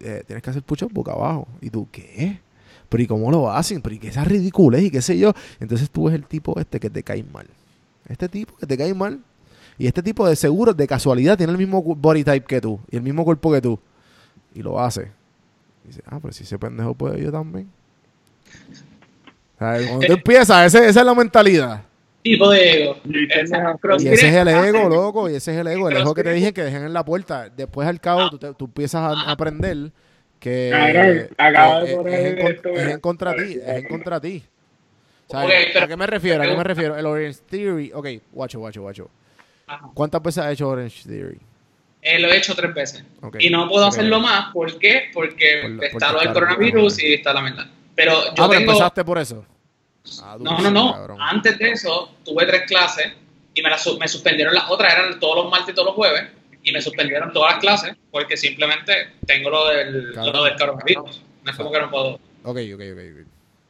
[0.00, 1.48] eh, tienes que hacer push-up boca abajo.
[1.62, 2.40] ¿Y tú qué?
[2.88, 3.80] Pero ¿y cómo lo hacen?
[3.80, 4.82] Pero ¿y qué esas ridiculez?
[4.82, 5.32] ¿Y qué sé yo?
[5.60, 7.46] Entonces tú ves el tipo este que te cae mal.
[8.08, 9.20] Este tipo que te cae mal.
[9.78, 12.80] Y este tipo de seguro, de casualidad, tiene el mismo body type que tú.
[12.90, 13.78] Y el mismo cuerpo que tú.
[14.54, 15.15] Y lo hace.
[15.86, 17.70] Y dice, ah, pero si ese pendejo puede, yo también.
[19.54, 21.82] O sea, cuando tú empiezas, ese- esa es la mentalidad.
[22.22, 22.96] tipo de ego.
[23.04, 23.50] Es-
[24.02, 25.30] Y ese es el ego, loco.
[25.30, 25.88] Y ese es el ego.
[25.88, 27.48] El ego que te dije que dejen en la puerta.
[27.48, 29.92] Después, al cabo, tú, te- tú empiezas a a aprender
[30.40, 32.24] que, Cabrón, acaba que de es, poner es
[32.74, 33.42] en, es contra ti.
[33.64, 34.44] Es en contra ti.
[35.28, 35.50] O sea, Ok,
[35.82, 36.42] ¿A qué me refiero?
[36.42, 36.96] ¿A qué me refiero?
[36.96, 37.92] El Orange Theory.
[37.94, 39.08] Ok, guacho, guacho, guacho.
[39.94, 41.38] ¿Cuántas veces has hecho Orange Theory?
[42.08, 43.04] Eh, lo he hecho tres veces.
[43.40, 44.52] Y no puedo hacerlo más.
[44.52, 45.10] ¿Por qué?
[45.12, 47.66] Porque Por la- está lo del coronavirus y está la verdad.
[47.96, 48.70] Pero yo Ah, pero tengo...
[48.72, 49.44] empezaste por eso.
[50.22, 50.92] Ah, No, no, no.
[50.92, 51.18] cabrón.
[51.20, 53.12] Antes de eso, tuve tres clases
[53.54, 56.28] y me, me suspendieron las otras, eran todos los martes y todos los jueves,
[56.62, 60.32] y me suspendieron todas las clases porque simplemente tengo lo del, Cabrón.
[60.36, 61.22] lo del coronavirus.
[61.42, 62.08] No es como que no puedo.
[62.44, 62.98] Ok, ok, ok.
[63.20, 63.26] ok.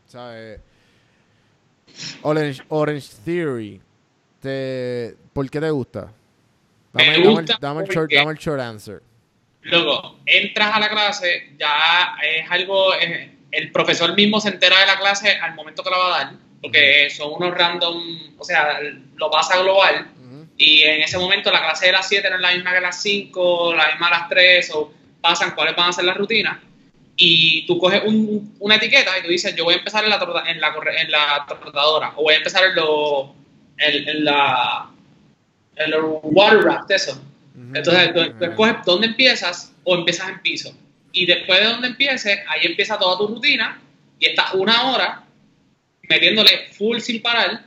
[0.09, 0.61] ¿Sabes?
[2.23, 3.81] Orange, Orange Theory.
[4.41, 6.13] Te, ¿Por qué te gusta?
[6.97, 9.03] Me Dame, dame gusta el, dame, el short, porque- dame el short answer.
[9.63, 12.95] Luego, entras a la clase, ya es algo,
[13.51, 16.33] el profesor mismo se entera de la clase al momento que la va a dar,
[16.63, 18.79] porque son unos random, o sea,
[19.17, 20.07] lo pasa global,
[20.57, 23.03] y en ese momento la clase de las 7 no es la misma que las
[23.03, 26.59] 5, la misma a las 3, o pasan cuáles van a ser las rutinas,
[27.17, 30.17] y tú coges un- una etiqueta y tú dices, yo voy a empezar en la,
[30.47, 33.35] en la, en la trotadora, o voy a empezar en, lo,
[33.79, 34.91] en, en la
[35.77, 37.23] el water raft, eso.
[37.75, 40.75] Entonces, tú, tú escoges dónde empiezas o empiezas en piso.
[41.13, 43.81] Y después de donde empieces, ahí empieza toda tu rutina
[44.19, 45.23] y estás una hora
[46.09, 47.65] metiéndole full sin parar,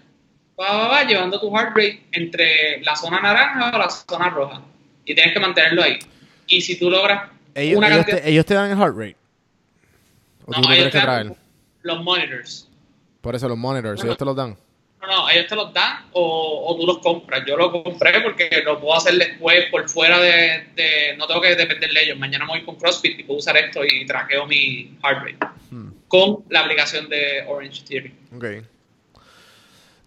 [0.60, 4.62] va, va, va, llevando tu heart rate entre la zona naranja o la zona roja.
[5.06, 5.98] Y tienes que mantenerlo ahí.
[6.48, 8.22] Y si tú logras ellos, una ellos cantidad...
[8.24, 9.16] te, ellos te dan el heart rate.
[10.46, 11.38] O tú no, lo ellos tienes que te dan traer.
[11.82, 12.68] los monitors.
[13.22, 14.12] Por eso los monitors, Bueno.
[14.12, 14.58] ellos te los dan.
[15.02, 17.44] No, no, ellos te los dan o, o tú los compras.
[17.48, 21.56] Yo lo compré porque lo puedo hacer después por fuera de, de- No tengo que
[21.56, 22.18] depender de ellos.
[22.18, 25.38] Mañana me voy con CrossFit y puedo usar esto y traqueo mi heart rate
[25.72, 28.14] Hmm, con la aplicación de Orange Theory.
[28.36, 28.46] ok.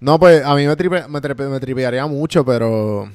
[0.01, 3.09] No, pues a mí me, tripe- me, tripe- me tripearía mucho, pero...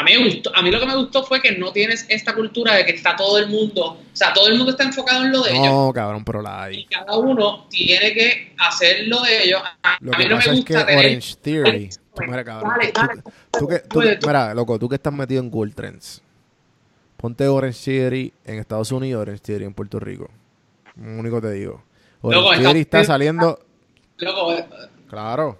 [0.00, 2.34] A mí, me gustó, a mí lo que me gustó fue que no tienes esta
[2.34, 5.32] cultura de que está todo el mundo, o sea, todo el mundo está enfocado en
[5.32, 6.84] lo de ellos No, cabrón, pero la y hay.
[6.86, 9.60] cada uno tiene que hacer lo de ellos.
[9.82, 11.06] A, Lo a que mí no me pasa es que gusta tener...
[11.06, 11.90] Orange Theory...
[12.14, 13.22] Tú, mira, cabrón, Dale, tú- dale.
[13.52, 16.22] tú que- tú que- mira, loco, tú que estás metido en Google Trends.
[17.16, 20.30] Ponte Orange Theory en Estados Unidos, Orange Theory en Puerto Rico.
[20.96, 21.82] Único te digo.
[22.22, 23.60] Orange Loco, Theory está saliendo...
[24.18, 24.64] Loco, eh,
[25.08, 25.58] Claro.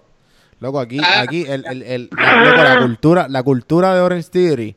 [0.61, 1.21] Loco, aquí, Ah.
[1.21, 4.75] aquí, el, el, el- la, loco, la cultura, la cultura de Orange Theory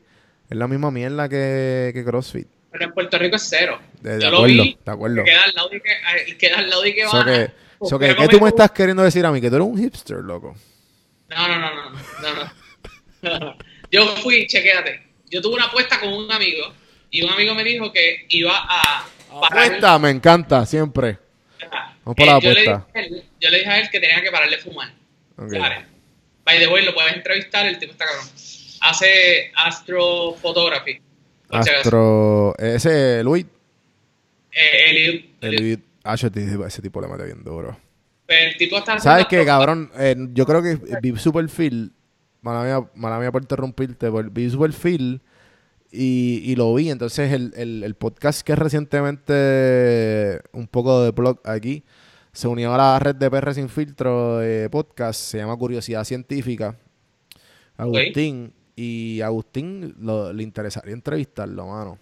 [0.49, 2.47] es la misma mierda que, que CrossFit.
[2.71, 3.79] pero en Puerto Rico es cero.
[4.01, 5.15] De, de Yo lo acuerdo, vi, de acuerdo.
[5.17, 7.25] que queda al lado y que, eh, queda al lado y que So baja.
[7.25, 9.39] que, Pues, so que, pero ¿qué tú me estás queriendo decir a mí?
[9.39, 10.55] Que tú eres un hipster, loco.
[11.29, 11.89] No, no, no, no,
[13.21, 13.55] no, no.
[13.91, 15.03] Yo fui, chequéate.
[15.29, 16.73] Yo tuve una apuesta con un amigo
[17.11, 19.05] y un amigo me dijo que iba a
[19.39, 21.17] parar- Apuesta, me encanta, siempre.
[21.65, 21.95] Ajá.
[22.03, 22.99] Vamos por la Eh, yo, le dije apuesta.
[22.99, 24.91] a él, yo le dije a él que tenía que pararle de fumar.
[25.37, 25.51] Ok.
[25.59, 25.85] Vale.
[26.45, 28.25] By the way, lo puedes entrevistar, el tipo está cabrón.
[28.81, 31.01] Hace astrophotography.
[31.49, 33.45] Astro, ese Luis,
[34.51, 35.79] Eh, Eliud- el Eliud.
[36.03, 37.77] Ah, yo te dije, ese tipo le mete bien duro.
[38.25, 39.91] Pero el tipo está ¿Sabes qué, cabrón?
[39.97, 41.91] Eh, yo creo que vi Superfield,
[42.41, 45.19] mala mía, mala mía por interrumpirte, por- vi Superfield
[45.91, 46.89] y, y lo vi.
[46.89, 51.83] Entonces, el, el, el podcast que recientemente, un poco de blog aquí,
[52.35, 56.75] se unió a la red de PR Sin Filtro de podcast, se llama Curiosidad Científica.
[57.77, 61.97] Agustín, y Agustín lo- le interesaría entrevistarlo, mano.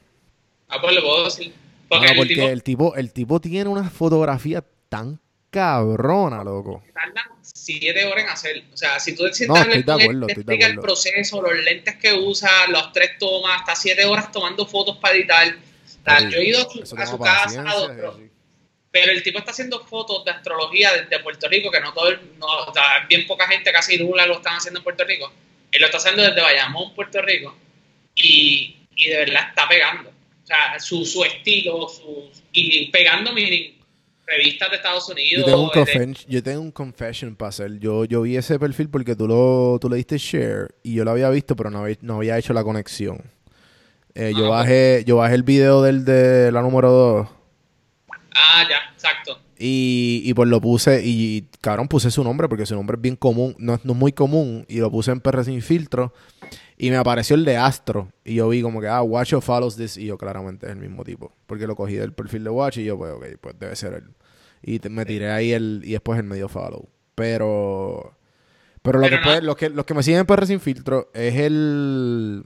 [0.69, 1.53] Ah, pues lo puedo decir.
[1.87, 5.19] Porque, Mano, el porque tipo el tipo, el tipo tiene una fotografía tan
[5.51, 6.81] cabrona, loco.
[6.93, 8.63] tarda siete horas en hacer.
[8.73, 11.95] O sea, si tú te No, sientas de acuerdo, te explica el proceso, los lentes
[11.97, 15.47] que usa, los tres tomas, hasta siete horas tomando fotos para editar.
[15.47, 18.29] O sea, yo he ido a su, a su casa, a sí.
[18.93, 22.19] Pero el tipo está haciendo fotos de astrología desde Puerto Rico, que no todo el,
[22.37, 25.33] no, o sea, bien poca gente, casi nula, lo están haciendo en Puerto Rico.
[25.71, 27.55] Él lo está haciendo desde Bayamón, Puerto Rico,
[28.13, 30.11] y, y de verdad está pegando.
[30.11, 33.71] O sea, su, su estilo, su, y pegando mis
[34.27, 35.39] revistas de Estados Unidos.
[35.39, 37.79] Yo tengo, un yo tengo un confession para hacer.
[37.79, 41.09] Yo, yo vi ese perfil porque tú, lo, tú le diste share y yo lo
[41.09, 43.23] había visto, pero no había, no había hecho la conexión.
[44.13, 47.42] Eh, yo, Ah, bajé, yo bajé el video del de la número 2
[48.35, 49.39] Ah, ya, exacto.
[49.57, 53.15] y, y pues lo puse y cabrón puse su nombre porque su nombre es bien
[53.15, 56.13] común, no, es- no es muy común y lo puse en PR sin filtro
[56.77, 59.97] y me apareció el de Astro y yo vi como que ah Watcho follows this
[59.97, 62.83] y yo claramente es el mismo tipo porque lo cogí del perfil de Watch y
[62.85, 64.03] yo pues ok pues debe ser él.
[64.63, 66.87] Y te- me tiré ahí el y después el medio follow.
[67.15, 68.15] Pero
[68.81, 70.59] pero lo Pero que no- puede- los que los que me siguen en PR sin
[70.59, 72.45] filtro es el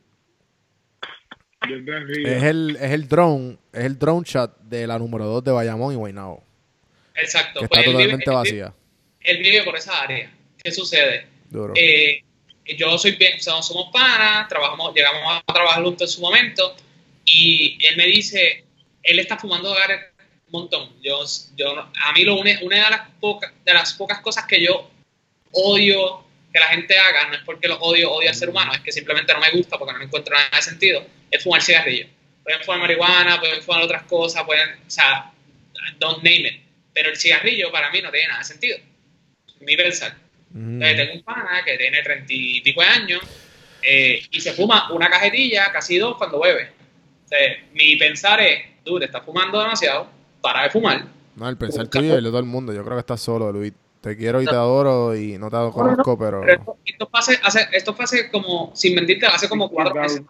[1.69, 5.93] Es el es el drone es el drone shot de la número 2 de Bayamón
[5.93, 6.43] y Guaynabo
[7.15, 7.61] Exacto.
[7.61, 8.73] que Pues está totalmente él vive- vacía
[9.21, 10.31] Él vive por esa área.
[10.63, 11.25] ¿Qué sucede?
[11.49, 12.21] duro Eh,
[12.77, 16.75] yo soy bien, somos, somos panas, trabajamos, llegamos a trabajar juntos en su momento
[17.25, 18.63] y él me dice,
[19.03, 19.99] él está fumando hogares
[20.51, 20.89] un montón.
[21.01, 21.19] Yo,
[21.55, 24.89] yo, a mí lo une, una de las pocas, de las pocas cosas que yo
[25.51, 28.81] odio que la gente haga, no es porque lo odio, odio al ser humano, es
[28.81, 32.07] que simplemente no me gusta porque no encuentro nada de sentido, es fumar cigarrillo.
[32.43, 35.31] Pueden fumar marihuana, pueden fumar otras cosas, pueden, o sea,
[35.99, 36.61] don't name it.
[36.93, 38.77] Pero el cigarrillo para mí no tiene nada de sentido.
[39.59, 40.15] Mi pensar.
[40.51, 40.81] Ujú.
[40.81, 43.21] Eh, tengo un pana que tiene treinta y pico de años
[43.81, 46.71] eh, y se fuma una cajetilla, casi dos, cuando bebe.
[47.25, 47.37] Sea,
[47.73, 50.09] mi pensar es, tú te estás fumando demasiado,
[50.41, 51.05] para de fumar.
[51.35, 52.73] No, el pensar tuyo y el de todo el mundo.
[52.73, 53.73] Yo creo que estás solo, Luis.
[54.07, 56.39] Te quiero y te adoro y no te conozco, pero...
[56.45, 60.21] Pero esto, fue hace, hace- esto fue hace como, sin mentirte, hace como cuatro meses.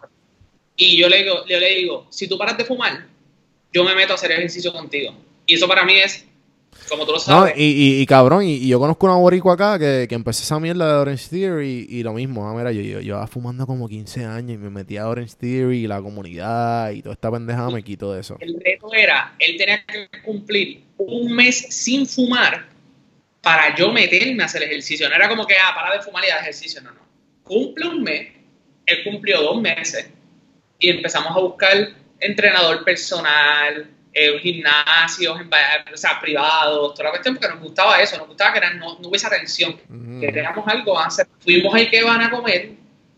[0.74, 3.06] Y yo le, digo, yo le digo, si tú paras de fumar,
[3.72, 5.14] yo me meto a hacer ejercicio contigo.
[5.46, 6.26] Y eso para mí es,
[6.88, 9.54] como tú lo No, sabes, y, y, y cabrón, y, y yo conozco una boricua
[9.54, 12.80] acá que, que empecé esa mierda de Orange Theory y, lo mismo, ah, mira, yo,
[12.82, 16.02] yo, yo iba fumando como 15 años y me metí a Orange Theory y la
[16.02, 18.36] comunidad y toda esta pendejada me quito de eso.
[18.40, 22.77] el reto era, él tenía que cumplir un mes sin fumar
[23.48, 25.08] para yo meterme a hacer ejercicio.
[25.08, 26.82] No era como que, ah, para de fumar y haz ejercicio.
[26.82, 27.00] No, no.
[27.42, 28.28] Cumple un mes,
[28.84, 30.10] él cumplió dos meses
[30.78, 31.88] y empezamos a buscar
[32.20, 38.26] entrenador personal, eh, gimnasios, o sea, privados, toda la cuestión, porque nos gustaba eso, nos
[38.28, 40.20] gustaba que era- no, no hubiese atención Ujú.
[40.20, 41.26] queríamos algo hacer.
[41.40, 42.72] Fuimos a Ikebana a comer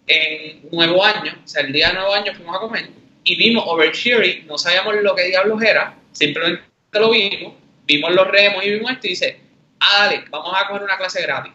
[0.07, 2.89] en Nuevo Año, o sea, el día de Nuevo Año fuimos a comer
[3.25, 6.63] y vimos Overshearing, no sabíamos lo que diablos era, simplemente
[6.93, 7.55] lo vimos,
[7.85, 9.41] vimos los remos y vimos esto y dice,
[9.81, 11.53] ah, dale, vamos a coger una clase gratis.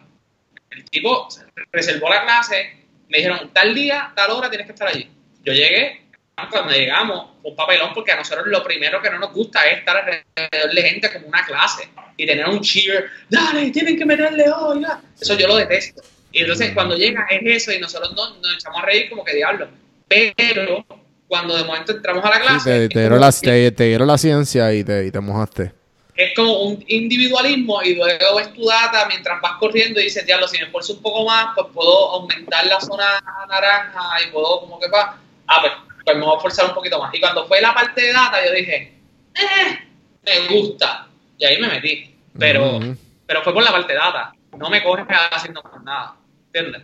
[0.70, 1.28] El tipo
[1.72, 5.10] reservó la clase, me dijeron, tal día, tal hora tienes que estar allí.
[5.44, 6.02] Yo llegué,
[6.50, 9.96] cuando llegamos, un papelón, porque a nosotros lo primero que no nos gusta es estar
[9.96, 14.82] alrededor de gente como una clase y tener un cheer, dale, tienen que meterle hoy.
[14.82, 15.00] ya".
[15.18, 16.02] Eso yo lo detesto.
[16.32, 19.34] Y entonces cuando llega es eso y nosotros nos, nos echamos a reír como que
[19.34, 19.68] diablo.
[20.08, 20.84] Pero
[21.28, 23.84] cuando de momento entramos a la Sí, clase, te, te dieron la, que- te, te
[23.84, 25.72] dieron la ciencia y te, y te mojaste.
[26.16, 30.48] Es como un individualismo y luego ves tu data mientras vas corriendo y dices, diablo,
[30.48, 34.80] si me esfuerzo un poco más, pues puedo aumentar la zona naranja y puedo como
[34.80, 35.72] que va, ah, pues,
[36.04, 37.14] pues me voy a esforzar un poquito más.
[37.14, 38.94] Y cuando fue la parte de data, yo dije,
[39.34, 39.78] eh,
[40.24, 41.06] me gusta.
[41.36, 42.14] Y ahí me metí.
[42.38, 42.80] Pero,
[43.26, 44.32] pero fue por la parte de data.
[44.56, 46.14] No me coges haciendo más nada.
[46.46, 46.82] ¿Entiendes?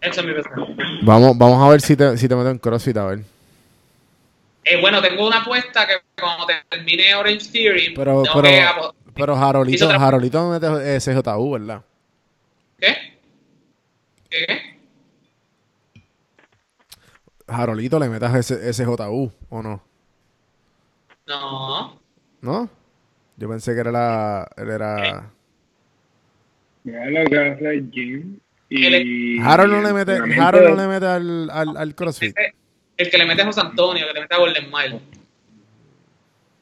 [0.00, 0.82] Eso es mi pensamiento.
[1.02, 3.35] Vamos, vamos a ver si te, si te meto en CrossFit, a ver.
[4.68, 9.36] Eh, bueno, tengo una apuesta que cuando termine Orange Theory, Pero, tengo pero, que pero
[9.36, 11.84] Jarolito, me mete SJU, ¿verdad?
[12.76, 13.18] ¿Qué?
[14.28, 14.76] ¿Qué?
[17.48, 19.80] Jarolito le metas ese SJU, ¿o no?
[21.28, 22.00] No.
[22.40, 22.68] ¿No?
[23.36, 24.48] Yo pensé que era la...
[24.56, 25.30] Él era...
[26.82, 28.40] Mira lo que hace el gym.
[28.68, 32.36] Y Harold no le mete, Harold no le mete al, al, al CrossFit.
[32.36, 32.55] Ese-
[32.96, 35.00] el que le mete a José Antonio, que le mete a Golden Mile.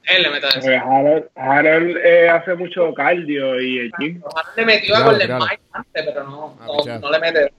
[0.05, 0.61] Él le mete a eso.
[0.61, 4.21] Pues Harold, Harold eh, hace mucho cardio y el gym.
[4.25, 5.45] Ojalá le metió a Golden claro.
[5.45, 7.53] Mile antes, pero no, Ah, no, le mete.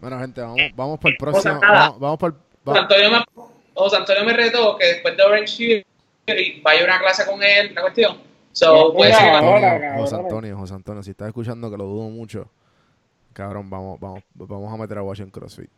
[0.00, 1.60] Bueno, gente, vamos, vamos para el próximo.
[1.60, 2.34] Vamos, el...
[2.64, 3.24] José Antonio, me,
[3.74, 5.86] José Antonio me retó que después de Orange
[6.26, 8.18] Theory vaya a una clase con él, la cuestión.
[8.52, 9.14] So, pues.
[9.96, 12.50] José Antonio, José Antonio, si estás escuchando que lo dudo mucho,
[13.32, 15.70] cabrón, vamos, vamos, vamos a meter a en CrossFit.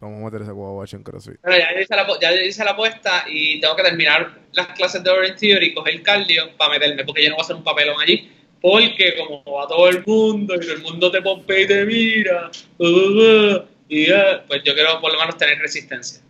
[0.00, 1.38] Vamos a meter ese huevo a Watch en CrossFit.
[1.42, 5.10] Pero ya hice la, ya hice la apuesta y tengo que terminar las clases de
[5.10, 7.96] Orange Theory y coger cardio para meterme, porque yo no voy a hacer un papelón
[8.00, 8.30] allí.
[8.60, 12.50] Porque como va todo el mundo y todo el mundo te pompea y te mira,
[12.78, 14.16] uh, uh, y uh,
[14.48, 16.20] pues yo quiero por lo menos tener resistencia.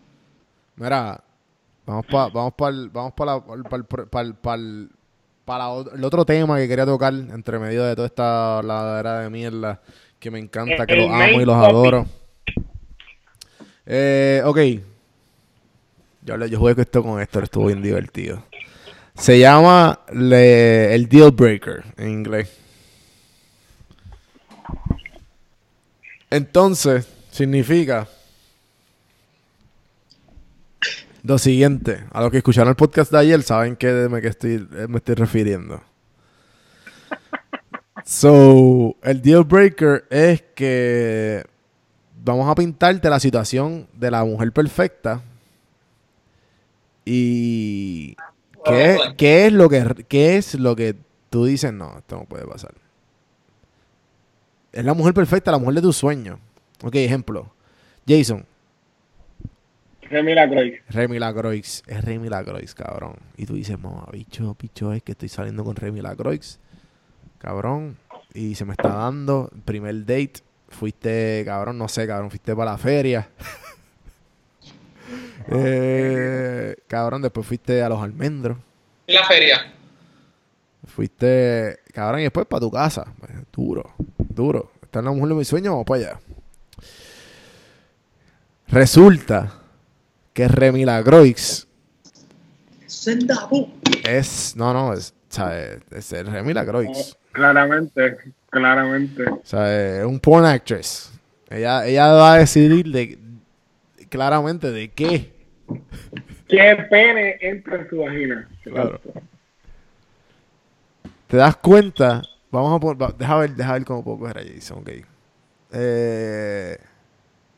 [0.75, 1.21] Mira,
[1.85, 4.89] vamos para vamos pa el, vamos pa pa el, pa el, pa el-
[5.45, 9.21] pa la ot- el otro tema que quería tocar entre medio de toda esta ladera
[9.21, 9.81] de mierda
[10.19, 11.69] que me encanta, que El los amo y los topic.
[11.69, 12.05] adoro.
[13.87, 14.59] Eh, ok.
[16.23, 18.43] Yo, yo jugué esto con Héctor, estuvo bien divertido.
[19.15, 22.49] Se llama el deal breaker en inglés.
[26.29, 28.07] Entonces, significa
[31.23, 32.03] lo siguiente.
[32.11, 34.97] A los que escucharon el podcast de ayer saben que me, que estoy, eh, me
[34.97, 35.81] estoy refiriendo.
[38.05, 41.45] So, el deal breaker es que
[42.31, 45.21] vamos a pintarte la situación de la mujer perfecta
[47.05, 48.15] y
[48.65, 50.95] qué, qué es lo que qué es lo que
[51.29, 52.73] tú dices no esto no puede pasar.
[54.71, 56.39] Es la mujer perfecta la mujer de tus sueños.
[56.83, 57.51] Ok ejemplo.
[58.07, 58.45] Jason.
[60.01, 60.81] Remy Lacroix.
[60.89, 63.15] Remy Lacroix es Remy Lacroix cabrón.
[63.37, 66.59] Y tú dices mamá bicho bicho es que estoy saliendo con Remy Lacroix
[67.37, 67.97] cabrón
[68.33, 72.77] y se me está dando primer date fuiste cabrón no sé cabrón fuiste para la
[72.77, 73.29] feria
[75.49, 78.57] Eh, cabrón, después fuiste a los almendros.
[79.05, 79.73] ¿Y la feria?
[80.85, 83.05] Fuiste, cabrón, y después para tu casa.
[83.19, 84.71] Pues, Duro, duro.
[84.81, 86.19] Está en la mujer de mis sueños, vamos para allá.
[88.67, 89.53] Resulta
[90.33, 90.47] que
[92.85, 93.69] Sendabo.
[94.03, 97.17] es, no, no, es, o sea, es, es el Remy Lacroix.
[97.31, 98.17] Claramente,
[98.57, 99.23] claramente.
[99.29, 101.11] O sea, es un porn actress.
[101.49, 103.17] Ella, ella va a decidir de,
[104.09, 105.31] claramente de qué.
[106.47, 108.47] ¿Qué pene entra en su vagina?
[108.63, 109.01] Claro.
[111.27, 112.21] ¿Te das cuenta?
[112.51, 114.89] Vamos a poner, deja ver, deja ver cómo puedo coger a Jason, ok.
[115.73, 116.77] Eh,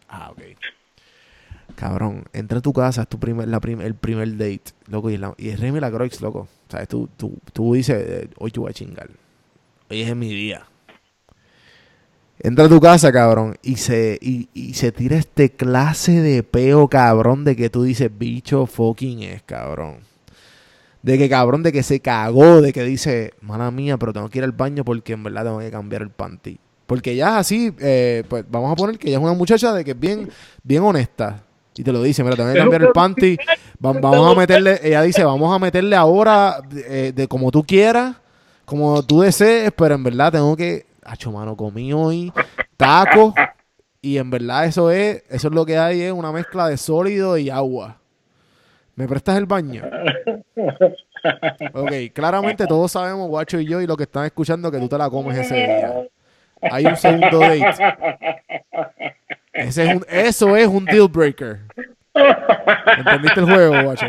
[0.08, 0.42] ah, ok.
[1.76, 5.18] Cabrón, entra a tu casa, es tu primer, la prim- el primer date, loco, y,
[5.18, 6.48] la, y es Remy Lacroix, loco.
[6.68, 9.10] Sea, tú, tú, tú dices, eh, hoy te voy a chingar.
[9.90, 10.64] Hoy es mi día.
[12.42, 16.88] Entra a tu casa, cabrón, y se, y, y se tira este clase de peo,
[16.88, 19.98] cabrón, de que tú dices, bicho fucking es, cabrón.
[21.02, 24.38] De que, cabrón, de que se cagó, de que dice, mala mía, pero tengo que
[24.38, 26.58] ir al baño porque en verdad tengo que cambiar el panty.
[26.88, 29.84] Porque ella es así, eh, pues vamos a poner que ella es una muchacha de
[29.86, 30.30] que es bien,
[30.64, 31.44] bien honesta.
[31.76, 33.38] Y te lo dice, mira, tengo que cambiar el panty.
[33.86, 38.16] Va- vamos a meterle, ella dice, vamos a meterle ahora eh, de como tú quieras,
[38.66, 42.32] como tú desees, pero en verdad tengo que, hacho mano, comí hoy
[42.78, 43.34] taco.
[44.02, 47.38] Y en verdad eso es, eso es lo que hay, es una mezcla de sólido
[47.38, 47.98] y agua.
[48.96, 49.84] ¿Me prestas el baño?
[51.74, 54.98] Ok, claramente todos sabemos, Guacho y yo, y lo que están escuchando, que tú te
[54.98, 56.08] la comes ese día.
[56.62, 57.66] Hay un segundo date.
[59.54, 61.60] Ese es un- eso es un deal breaker.
[62.98, 64.08] ¿Entendiste el juego, Guacho?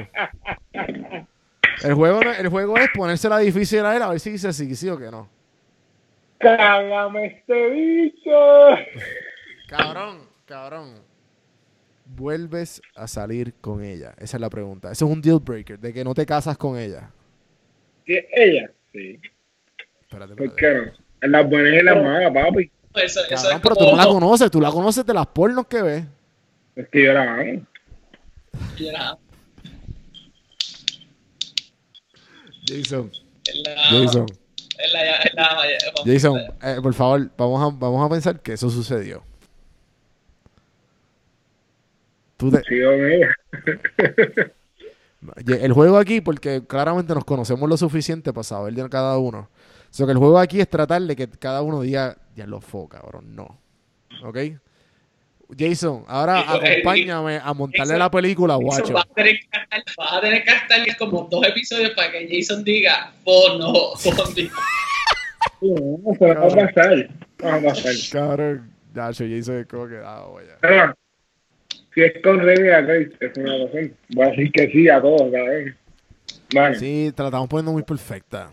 [1.82, 4.88] El juego, el juego es ponérsela difícil a él a ver si dice sí, sí
[4.88, 5.28] o que no.
[6.40, 8.30] Cágame este bicho.
[9.68, 11.02] Cabrón, cabrón.
[12.06, 14.14] ¿Vuelves a salir con ella?
[14.18, 14.90] Esa es la pregunta.
[14.90, 17.10] Eso es un deal breaker, de que no te casas con ella.
[18.06, 18.70] ¿Sí, ella?
[18.92, 19.20] Sí.
[20.00, 20.56] Espérate, ¿Por espérate.
[20.56, 21.04] qué no?
[21.22, 22.70] En las buenas y las malas, papi.
[22.96, 25.66] Eso, eso Cabrón, es pero tú no la conoces, tú la conoces de las pornos
[25.68, 26.04] que ves.
[26.74, 27.66] Es que yo la amo.
[28.78, 29.18] Mira,
[32.66, 33.10] Jason,
[33.46, 34.26] en la- Jason,
[34.84, 38.52] en la- en la- vamos, Jason, eh, por favor, vamos a, vamos a pensar que
[38.54, 39.22] eso sucedió.
[42.36, 43.34] Tú te- Sí, con ella.
[45.64, 49.50] el juego aquí, porque claramente nos conocemos lo suficiente para saber de cada uno.
[49.50, 52.60] O sea, que el juego aquí es tratar de que cada uno diga, ya lo
[52.60, 53.58] fue, cabrón, no.
[54.24, 54.38] ¿Ok?
[55.58, 56.44] Jason, ahora eh,
[56.78, 58.92] acompáñame a montarle la película, guacho.
[58.94, 62.28] va a tener que gastar, vas a tener que gastarle como dos episodios para que
[62.30, 63.72] Jason diga, oh no,
[64.16, 64.50] Bondi.
[65.60, 67.10] No, no va a pasar.
[67.38, 67.92] No va a pasar.
[68.12, 70.94] Cabrón, Nacho, Jason es como que, ah, voy a- Pero,
[71.94, 73.94] si es con Remy y Grace, es una razón.
[74.10, 75.76] Voy a decir que sí a todos, cabrón.
[76.54, 76.78] Vale.
[76.78, 78.50] Sí, te la estamos poniendo muy perfecta.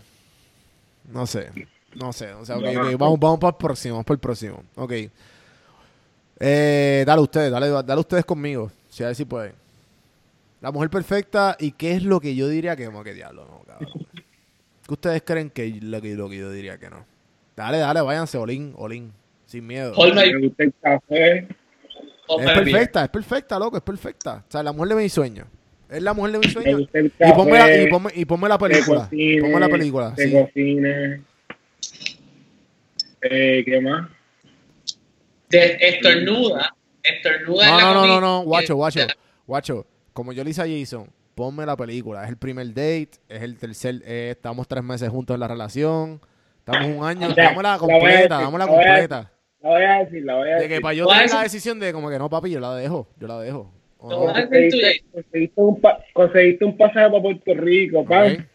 [1.11, 1.49] No sé,
[1.95, 2.33] no sé.
[2.33, 2.97] O sea, ok, No, ok, no.
[2.97, 4.63] Vamos, vamos para el próximo, vamos para el próximo.
[4.75, 4.93] Ok.
[6.39, 8.71] Eh, dale ustedes, dale, dale ustedes conmigo.
[8.89, 9.53] Si a ver si pueden.
[10.61, 13.59] La mujer perfecta y qué es lo que yo diría que no, que diablo, no,
[13.65, 13.89] cabrón.
[14.87, 17.05] ¿Qué ustedes creen que es lo que, lo que yo diría que no?
[17.55, 19.11] Dale, dale, váyanse, Olin, Olin.
[19.45, 19.93] Sin miedo.
[19.97, 21.47] Me gusta el café.
[22.27, 24.43] Paul Es perfecta, es perfecta, loco, es perfecta.
[24.47, 25.45] O sea, la mujer de mi sueño.
[25.89, 26.77] Es la mujer de mi Me sueño.
[26.79, 27.33] gusta el Y café.
[27.33, 29.03] ponme, la, y, ponme, y ponme la película.
[29.05, 30.13] cocine, Ponme la película.
[30.15, 30.31] que sí.
[30.33, 31.21] cocine.
[33.21, 34.09] Eh, ¿Qué más?
[35.49, 38.99] De- estornuda, estornuda en No, la no, no, no, no, guacho, guacho,
[39.45, 39.85] guacho.
[40.13, 42.23] Como yo le hice a Jason, ponme la película.
[42.23, 46.19] Es el primer date, es el tercer, eh, estamos tres meses juntos en la relación,
[46.59, 49.31] estamos un año, Ya, dámosla la voy a completa, dámosla la voy a completa.
[49.61, 50.69] La voy a decir, la voy a De decir.
[50.75, 53.07] que para yo ¿Cuál tener la decisión de como que no, papi, yo la dejo,
[53.19, 53.71] yo la dejo.
[53.99, 58.47] ¿O No, conseguiste, conseguiste un pa- conseguiste un pasaje para Puerto Rico, pan.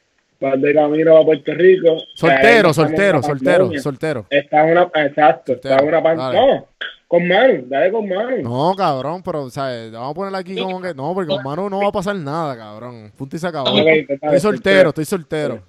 [0.43, 1.99] Vas de camino a Puerto Rico.
[2.15, 4.27] Soltero, en soltero, soltero, soltero.
[4.29, 6.17] Está en una, exacto, Soltero, está en una pan.
[6.19, 6.37] dale.
[6.37, 6.69] No,
[7.07, 8.43] con Manu, dale con Manu.
[8.43, 9.93] No, cabrón, pero, ¿sabes?
[9.93, 12.57] Vamos a poner aquí como que, no, porque con mano no va a pasar nada,
[12.57, 13.13] cabrón.
[13.17, 13.69] Punto y se acabó.
[13.69, 15.63] Estoy soltero, estoy soltero.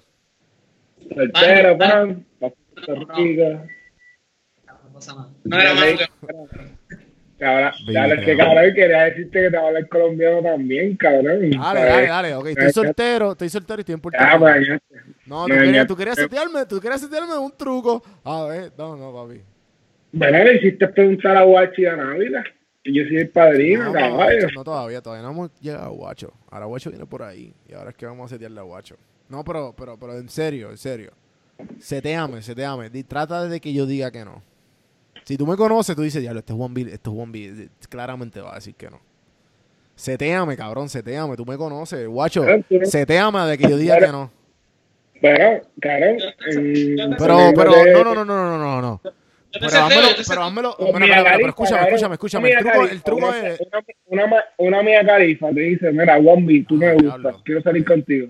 [1.14, 2.26] Soltero, pan.
[2.40, 3.42] para Puerto Rico.
[4.66, 5.30] No pasa nada.
[5.44, 5.98] No era malo
[7.38, 8.74] Cabrón, Baby, dale, que cabrón.
[8.74, 11.50] quería decirte que te habla el colombiano también, cabrón.
[11.50, 12.46] Dale, dale, dale, ok.
[12.46, 14.40] Estoy soltero, estoy soltero y estoy en Puerto Ya, Rico.
[14.88, 15.02] pues.
[15.26, 18.02] No, tú querías, tú querías setearme, tú querías setearme un truco.
[18.22, 19.40] A ver, no, no, papi.
[20.12, 22.44] Bueno, le hiciste preguntar a Guachi a Návila.
[22.86, 24.46] Y yo soy el padrino, No, caballo.
[24.54, 26.32] No, todavía, todavía no hemos llegado a Guacho.
[26.50, 27.52] Ahora Guacho viene por ahí.
[27.66, 28.96] Y ahora es que vamos a setearle a Guacho.
[29.28, 31.10] No, pero, pero, pero en serio, en serio.
[31.78, 32.90] Seteame, seteame.
[33.04, 34.42] Trata de que yo diga que no.
[35.24, 37.68] Si tú me conoces, tú dices, diablo, este es Juan B, este es Juan B.
[37.88, 39.00] Claramente va a decir que no.
[39.94, 41.36] Seteame, cabrón, seteame.
[41.36, 42.44] Tú me conoces, Guacho.
[42.82, 44.30] Seteame de que yo diga que no.
[45.22, 46.16] Pero, cabrón.
[47.18, 49.00] Pero, pero, no, no, no, no, no, no, no.
[49.52, 50.76] Pero házmelo, pero házmelo.
[50.78, 52.50] Pero escúchame, escúchame, escúchame.
[52.50, 53.60] El truco, el es.
[54.06, 57.84] Una, una, una mía califa te dice, mira, Wambi, tú me Ah, gustas, quiero salir
[57.84, 58.28] contigo.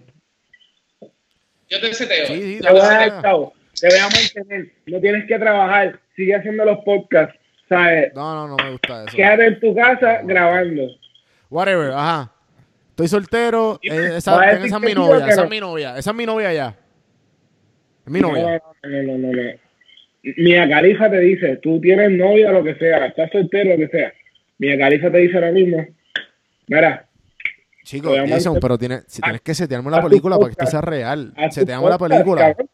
[1.71, 2.27] Yo te seteo.
[2.27, 3.23] Sí, sí, Te voy a dar dale.
[3.23, 3.55] chavo,
[3.89, 7.39] te voy a mantener, no tienes que trabajar, sigue haciendo los podcasts,
[7.69, 8.13] ¿sabes?
[8.15, 9.17] No, no, no me gusta eso.
[9.17, 10.83] Quédate en tu casa grabando.
[11.51, 12.33] Whatever, ajá.
[12.91, 13.79] Estoy soltero.
[13.83, 15.27] eh, esa, ¿Vas a esa es mi novia.
[15.27, 15.45] Esa no?
[15.45, 15.99] es mi novia.
[15.99, 16.75] Esa es mi novia ya.
[18.07, 18.63] Es mi No, novia.
[18.85, 19.51] no, no, no, no, no.
[20.39, 24.13] Mia Califa te dice, tú tienes novia, lo que sea, estás soltero, lo que sea.
[24.59, 25.87] Mia Califa te dice ahora mismo,
[26.69, 27.07] mira,
[27.83, 31.35] Chicos, Jason, pero tienes, si tienes que setearme la película para que esto sea real.
[31.51, 32.41] Seteame la película.
[32.55, 32.71] Cabrón,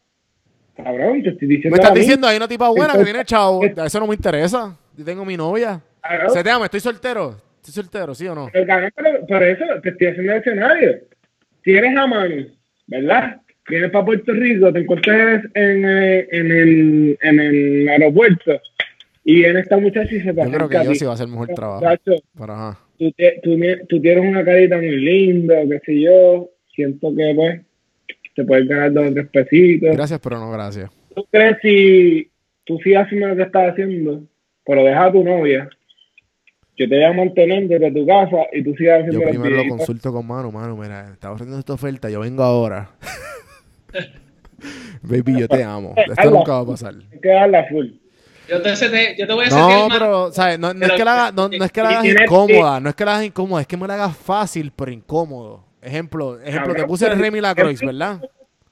[0.83, 3.63] Cabrón, te estoy diciendo Me estás diciendo, hay una tipa buena que tiene chavo.
[3.63, 4.77] es- Eso no me interesa.
[4.97, 5.81] Yo tengo mi novia.
[6.01, 7.35] cabrón, Seteame, estoy soltero.
[7.57, 8.49] Estoy soltero, ¿sí o no?
[8.51, 10.99] pero, cabrón, pero por eso te estoy haciendo el escenario.
[11.63, 12.35] Si eres a mano,
[12.87, 13.37] ¿verdad?
[13.69, 18.59] Vienes para Puerto Rico, te encuentras en, eh, en, el, en el aeropuerto
[19.23, 21.27] y viene esta muchacha y se te Yo creo que yo sí va a hacer
[21.27, 21.85] mejor trabajo.
[22.03, 22.79] Pero ajá.
[22.97, 23.55] tú, te- tú,
[23.87, 27.61] tú tienes una carita muy linda, qué sé yo, siento que pues
[28.35, 29.95] te puedes ganar dos o tres pesitos.
[29.95, 30.89] Gracias, pero no gracias.
[31.15, 32.31] ¿Tú crees si
[32.65, 34.23] tú sigues haciendo lo que estás haciendo,
[34.65, 35.69] pero dejas a tu novia?
[36.81, 39.69] yo te voy a mantener desde tu casa y tú sigas haciendo Yo primero lo
[39.69, 42.89] consulto con Manu, Manu, mira, estaba ofreciendo esta oferta, yo vengo ahora.
[45.03, 45.93] Baby, yo te amo.
[45.95, 46.95] Esto nunca va a pasar.
[47.11, 47.87] Hay que darla full.
[48.47, 50.59] Yo te, yo te voy a No, pero, ¿sabes?
[50.59, 52.89] No, no es Pero- que la hagas, no, no es que la hagas incómoda, no
[52.89, 55.63] es que la hagas incómoda, es que me la hagas fácil, pero incómodo.
[55.81, 58.19] Ejemplo, ejemplo, te puse el Remy Lacroix, ¿verdad?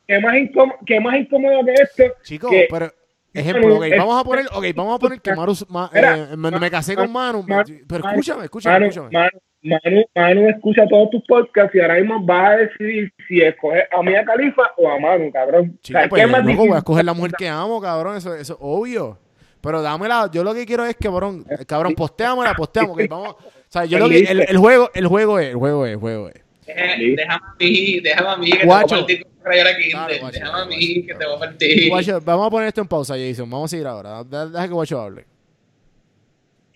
[0.07, 2.03] ¿Qué más, incómodo, ¿Qué más incómodo que esto?
[2.23, 2.91] Chico, que- pero,
[3.33, 6.51] ejemplo, ok, es- vamos a poner, ok, vamos a poner que Manu, ma- eh, me,
[6.51, 7.45] me casé con Manu,
[7.87, 9.09] pero escúchame, escúchame, Manu, escúchame.
[9.11, 9.29] Manu,
[9.61, 14.01] Manu, Manu escucha todos tus podcasts y ahora mismo vas a decidir si escoges a
[14.01, 15.77] Mia Califa o a Manu, cabrón.
[15.83, 18.17] Chico, O sea, pues, ¿qué más loco, voy a escoger la mujer que amo, cabrón,
[18.17, 19.17] eso, eso es obvio.
[19.61, 23.37] Pero dámela, yo lo que quiero es que, cabrón, cabrón, ok, vamos, o
[23.67, 26.29] sea, yo lo que, el, el juego, el juego es, el juego es, el juego
[26.29, 26.41] es.
[26.75, 28.87] Eh, déjame a mí, déjame a mí que Guacho.
[28.87, 30.19] te voy a partir con Rayola Dale, Kindle.
[30.19, 31.89] guacho, Déjame a dale, mí guacho, que dale, te voy a partir.
[31.89, 35.01] Guacho, vamos a poner esto en pausa, Jason, vamos a seguir ahora, deja, que Guacho
[35.01, 35.25] hable.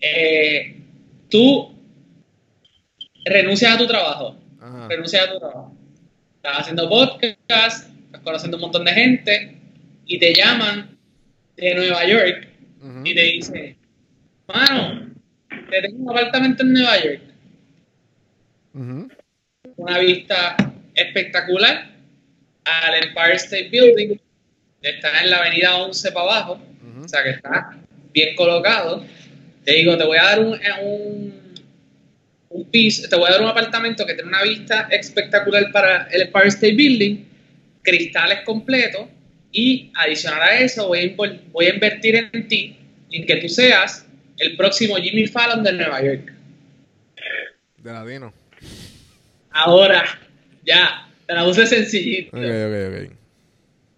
[0.00, 0.76] Eh,
[1.30, 1.74] tú
[3.24, 4.36] renuncias a tu trabajo.
[4.60, 4.88] Ajá.
[4.88, 5.72] Renuncias a tu trabajo.
[6.36, 9.58] Estás haciendo podcast, estás conociendo un montón de gente
[10.06, 10.98] y te llaman
[11.56, 12.48] de Nueva York
[13.04, 13.76] y te dicen,
[14.46, 15.10] mano,
[15.70, 17.20] te tengo un apartamento en Nueva York.
[18.74, 19.08] Ujú.
[19.76, 20.56] Una vista
[20.94, 21.90] espectacular
[22.64, 24.18] al Empire State Building.
[24.82, 26.60] Está en la avenida 11 para abajo,
[27.02, 27.76] o sea que está
[28.12, 29.04] bien colocado.
[29.64, 31.54] Te digo, te voy a dar un, un,
[32.50, 36.22] un piso, te voy a dar un apartamento que tiene una vista espectacular para el
[36.22, 37.24] Empire State Building,
[37.82, 39.06] cristales completos
[39.54, 42.76] y adicional a eso voy a, voy a invertir en ti,
[43.10, 44.04] en que tú seas
[44.38, 46.32] el próximo Jimmy Fallon de Nueva York.
[47.78, 48.32] De latino.
[49.54, 50.04] Ahora,
[50.64, 52.36] ya, te la puse sencillito.
[52.36, 53.16] Ok, ok, ok.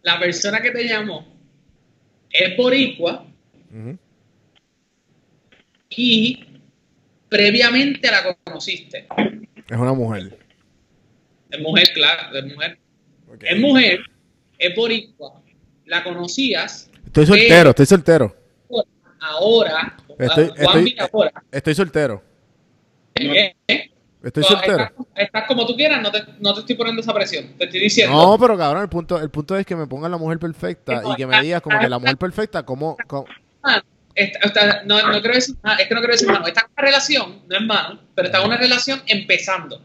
[0.03, 1.27] La persona que te llamó
[2.31, 3.27] es boricua
[3.70, 3.99] Ujú.
[5.91, 6.45] y
[7.28, 9.07] previamente la conociste.
[9.69, 10.39] Es una mujer.
[11.51, 12.78] Es mujer, claro, es mujer.
[13.41, 14.01] Es mujer,
[14.59, 15.43] es boricua,
[15.87, 16.91] la conocías.
[17.07, 18.37] Estoy soltero, estoy soltero.
[19.20, 22.23] Ahora, Estoy- Juan estoy- ahora, Estoy soltero.
[23.16, 23.55] ¿eh?
[24.27, 24.82] Estoy No, soltero.
[24.85, 27.55] Estás, estás como tú quieras, no te, no te estoy poniendo esa presión.
[27.59, 28.16] Te estoy diciendo.
[28.16, 31.15] No, pero cabrón, el punto, el punto es que me pongan la mujer perfecta y
[31.16, 32.97] que me digas como que la mujer perfecta, ¿cómo?
[33.07, 33.27] cómo-
[33.62, 33.82] Ah,
[34.15, 36.47] esta- esta- no, no quiero decir nada, es que no quiero decir mano.
[36.47, 39.81] Está en una relación, no es mano, pero está en una relación empezando.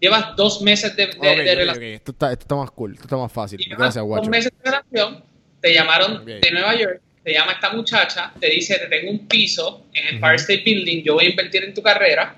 [0.00, 1.84] Llevas dos meses de, de- relación.
[1.84, 3.58] Esto, está, esto está más cool, esto está más fácil.
[3.68, 4.28] Gracias, dos guacho.
[4.30, 5.24] meses de relación,
[5.60, 9.86] te llamaron de Nueva York, te llama esta muchacha, te dice, te tengo un piso
[9.94, 10.14] en el.
[10.16, 12.36] Empire State Building, yo voy a invertir en tu carrera.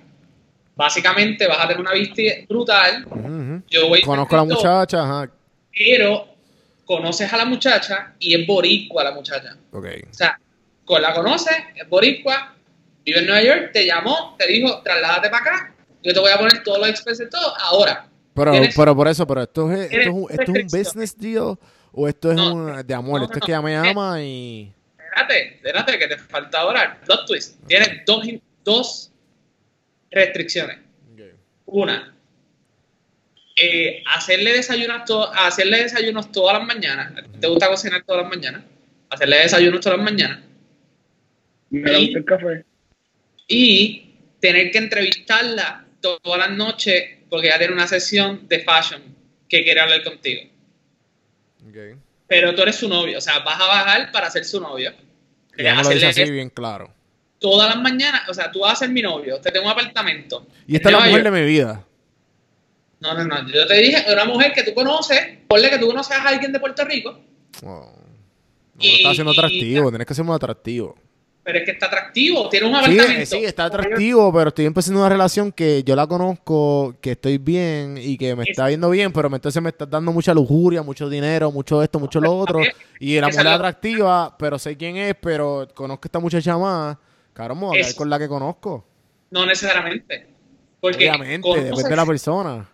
[0.77, 3.63] Básicamente vas a tener una vista brutal, Ujú, ujú.
[3.69, 5.31] yo voy a Conozco a la muchacha, ajá.
[5.73, 6.29] pero
[6.85, 9.57] conoces a la muchacha y es boricua la muchacha.
[9.73, 9.87] Ok.
[10.11, 10.39] O sea,
[10.85, 12.55] con la conoces, es boricua,
[13.05, 16.37] vive en Nueva York, te llamó, te dijo, trasládate para acá, yo te voy a
[16.39, 17.55] poner todos los expenses, todo.
[17.59, 20.73] Ahora, Pero, pero por eso, pero esto es, esto es, un, esto es un restricciones.
[20.95, 21.59] business deal
[21.93, 23.21] o esto es No, un de amor.
[23.21, 24.73] no, esto es que ella me llama y.
[24.99, 27.01] espérate, espérate, que te falta ahora.
[27.07, 27.67] Plot twist.
[27.67, 28.03] Tienes
[28.63, 29.11] dos
[30.11, 30.79] restricciones.
[31.67, 32.15] Una,
[33.57, 37.13] eh, hacerle, desayunos to- hacerle desayunos todas las mañanas.
[37.41, 38.63] ¿Te gusta cocinar todas las mañanas?
[39.11, 40.41] Hacerle desayunos todas las mañanas.
[41.71, 42.65] Me da gusta el café.
[43.49, 49.03] y tener que entrevistarla to- todas las noches porque ella tiene una sesión de fashion
[49.49, 50.43] que quiere hablar contigo.
[52.29, 54.93] Pero tú eres su novio, o sea, vas a bajar para ser su novio.
[55.57, 56.93] Y ella me lo dice así bien claro.
[57.39, 60.47] Todas las mañanas, o sea, tú vas a ser mi novio, te tengo un apartamento.
[60.67, 61.85] Y esta es la mujer de mi vida.
[63.01, 66.17] No, no, no, yo te dije, una mujer que tú conoces, ponle que tú conoces
[66.17, 67.19] a alguien de Puerto Rico,
[67.63, 67.93] Oh.
[68.79, 70.95] No, Y- está haciendo y- atractivo, tienes que ser muy atractivo.
[71.43, 73.23] pero es que está atractivo, tiene un Sí, apartamento.
[73.23, 77.39] eh, sí, está atractivo, pero estoy empezando una relación que yo la conozco, que estoy
[77.39, 80.83] bien y que me Es- está viendo bien, pero entonces me está dando mucha lujuria,
[80.83, 82.61] mucho dinero, mucho esto, mucho lo otro.
[82.99, 86.97] Y la mujer es atractiva, pero sé quién es, pero conozco a esta muchacha más.
[87.37, 88.87] Cabrón, me voy a con la que conozco.
[89.31, 90.27] No necesariamente.
[90.81, 92.69] Porque Obviamente, conoces- depende de la persona.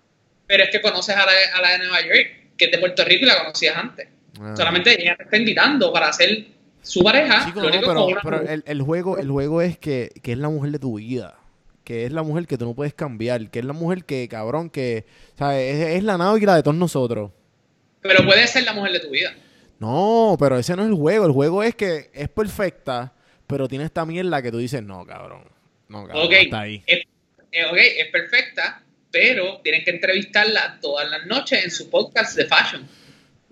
[0.46, 3.04] pero es que conoces a la, a la de Nueva York, que es de Puerto
[3.04, 4.08] Rico y la conocías antes.
[4.40, 4.54] Ah.
[4.56, 6.46] Solamente ella te está invitando para ser
[6.80, 7.44] su pareja.
[7.46, 10.70] Chico, lo no, pero, el, el juego, el juego es que, que es la mujer
[10.70, 11.38] de tu vida.
[11.84, 13.50] Que es la mujer que tú no puedes cambiar.
[13.50, 15.04] Que es la mujer que, cabrón, que,
[15.36, 15.74] ¿sabes?
[15.74, 17.32] Es, es la náutica de todos nosotros.
[18.00, 19.32] Pero puede ser la mujer de tu vida.
[19.80, 21.26] No, pero ese no es el juego.
[21.26, 23.12] El juego es que es perfecta,
[23.52, 25.42] pero tiene esta mierda que tú dices, no, cabrón.
[25.88, 26.82] No, cabrón, Ok, hasta ahí.
[26.86, 27.00] Es,
[27.52, 32.46] eh, ok, es perfecta, pero tienes que entrevistarla todas las noches en su podcast de
[32.46, 32.88] fashion.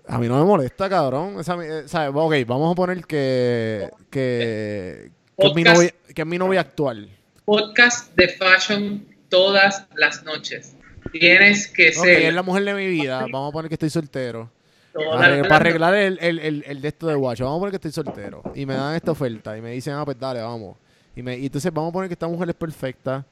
[0.07, 1.39] A mí no me molesta, cabrón.
[1.39, 2.11] Esa, eh.
[2.13, 7.09] Ok, vamos a poner que, que, que, es mi novia, que es mi novia actual.
[7.45, 10.75] podcast de fashion todas las noches.
[11.11, 12.21] Tienes que Ok, ser.
[12.23, 13.19] es la mujer de mi vida.
[13.31, 14.51] Vamos a poner que estoy soltero.
[14.93, 18.03] Para arreglar el, el, el, el de esto de guacho, vamos a poner que estoy
[18.03, 18.43] soltero.
[18.55, 20.77] Y me dan esta oferta y me dicen, ah, pues dale, vamos.
[21.15, 23.25] Y, me, y entonces vamos a poner que esta mujer es perfecta,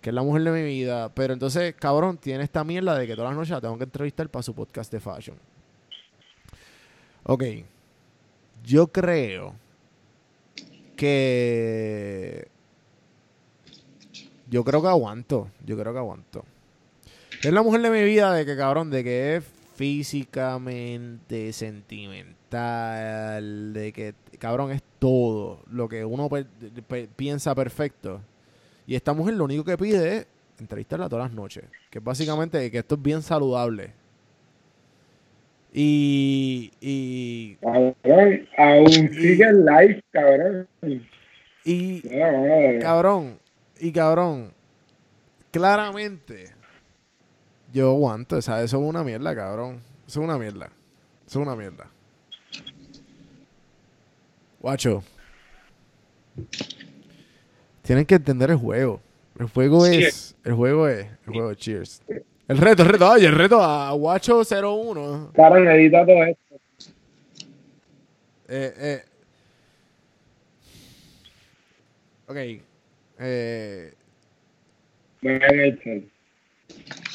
[0.00, 1.08] que es la mujer de mi vida.
[1.14, 4.28] Pero entonces, cabrón, tiene esta mierda de que todas las noches la tengo que entrevistar
[4.28, 5.36] para su podcast de fashion.
[7.24, 7.44] Ok.
[8.64, 9.54] Yo creo
[10.96, 12.48] que.
[14.48, 15.50] Yo creo que aguanto.
[15.64, 16.44] Yo creo que aguanto.
[17.42, 19.44] Es la mujer de mi vida de que, cabrón, de que es
[19.76, 26.46] físicamente, sentimental, de que, cabrón, es todo lo que uno pe-
[26.88, 28.20] pe- piensa perfecto.
[28.86, 30.26] Y esta mujer lo único que pide es
[30.58, 31.64] entrevistarla todas las noches.
[31.90, 33.92] Que es básicamente que esto es bien saludable.
[35.72, 37.94] Y, y, Cabrón,
[38.56, 40.68] aún sigue en live, cabrón.
[41.64, 42.00] y,
[42.80, 43.38] cabrón,
[43.78, 44.52] y cabrón,
[45.50, 46.50] claramente,
[47.76, 49.82] yo aguanto, o sea, eso es una mierda, cabrón.
[50.06, 50.70] Eso es una mierda.
[51.26, 51.86] Eso es una mierda.
[54.60, 55.04] Guacho.
[57.82, 59.00] Tienen que entender el juego.
[59.38, 60.34] El juego es.
[60.42, 61.06] El juego es.
[61.26, 62.02] El juego es cheers.
[62.48, 63.10] El reto, el reto.
[63.10, 65.32] Oye, el reto a Guacho 01.
[65.34, 66.56] Cabrón, edita todo esto.
[68.48, 69.02] Eh, eh.
[72.26, 72.36] Ok.
[73.18, 73.92] Eh.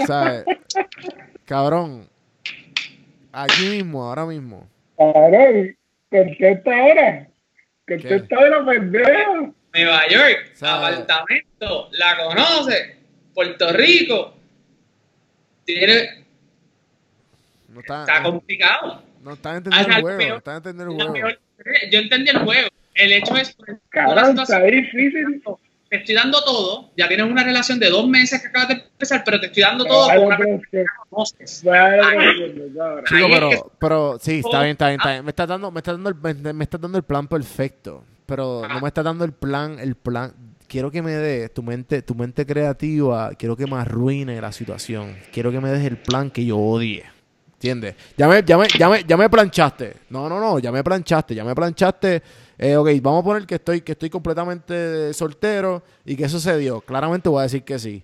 [0.06, 0.46] ¿Sabes?
[1.46, 2.08] Cabrón.
[3.32, 4.68] Aquí mismo, ahora mismo.
[4.98, 5.76] Cabrón,
[6.10, 7.28] contesta ahora.
[7.88, 9.56] Contesta ahora, pendejo.
[9.74, 10.96] Nueva York, ¿Sabe?
[10.98, 12.98] apartamento, la conoce.
[13.34, 14.36] Puerto Rico.
[15.64, 16.26] Tiene,
[17.70, 19.04] No está, está no, complicado.
[19.24, 20.18] no están entendiendo el juego.
[20.18, 21.14] peor- No están entendiendo el juego.
[21.58, 22.68] peor- Yo entendí el juego.
[22.96, 23.56] El hecho es
[23.90, 25.42] Cabrón, está difícil.
[25.92, 26.90] Te estoy dando todo.
[26.96, 29.84] Ya tienes una relación de dos meses que acabas de empezar, pero te estoy dando
[29.86, 31.64] todo con una persona que conoces.
[33.06, 35.26] Chico, pero, que- pero sí, está bien, está bien, está bien.
[35.26, 38.04] Me estás dando, me estás dando el, me, me estás dando el plan perfecto.
[38.26, 40.32] Pero no me estás dando el plan, el plan.
[40.68, 45.18] Quiero que me des tu mente, tu mente creativa, quiero que me arruine la situación.
[45.34, 47.04] Quiero que me des el plan que yo odie.
[47.56, 47.96] ¿Entiendes?
[48.18, 49.98] Ya me, ya me, ya me, ya me planchaste.
[50.10, 52.24] No, no, no, ya me planchaste, ya me planchaste.
[52.64, 56.56] Eh, ok, vamos a poner que estoy, que estoy completamente soltero y que eso se
[56.60, 56.80] dio.
[56.82, 58.04] Claramente voy a decir que sí.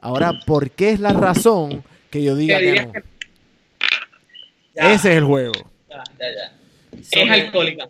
[0.00, 2.92] Ahora, ¿por qué es la razón que yo diga Que no?
[2.92, 3.02] que-
[4.74, 5.52] Ya, Ese es el juego.
[5.90, 7.02] ya, ya, ya.
[7.02, 7.88] So- Es alcohólica.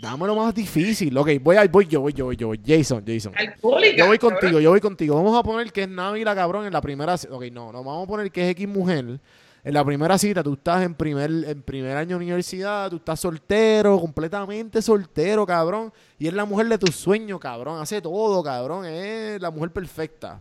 [0.00, 1.16] Dámelo más difícil.
[1.18, 2.46] Ok, voy, a- voy yo, voy yo, voy yo.
[2.48, 2.60] voy.
[2.64, 3.32] Jason, Jason.
[3.36, 3.96] Alcohólica.
[3.96, 4.38] Yo voy cabrón.
[4.40, 5.14] contigo, yo voy contigo.
[5.16, 7.14] Vamos a poner que es Navi la cabrón en la primera.
[7.14, 9.18] Ok, no, no, vamos a poner que es X mujer.
[9.66, 13.18] En la primera cita, tú estás en primer, en primer año de universidad, tú estás
[13.18, 15.92] soltero, completamente soltero, cabrón.
[16.20, 17.80] Y es la mujer de tus sueños, cabrón.
[17.80, 18.84] Hace todo, cabrón.
[18.84, 20.40] Es la mujer perfecta.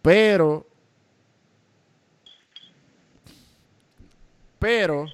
[0.00, 0.66] Pero.
[4.58, 5.04] Pero.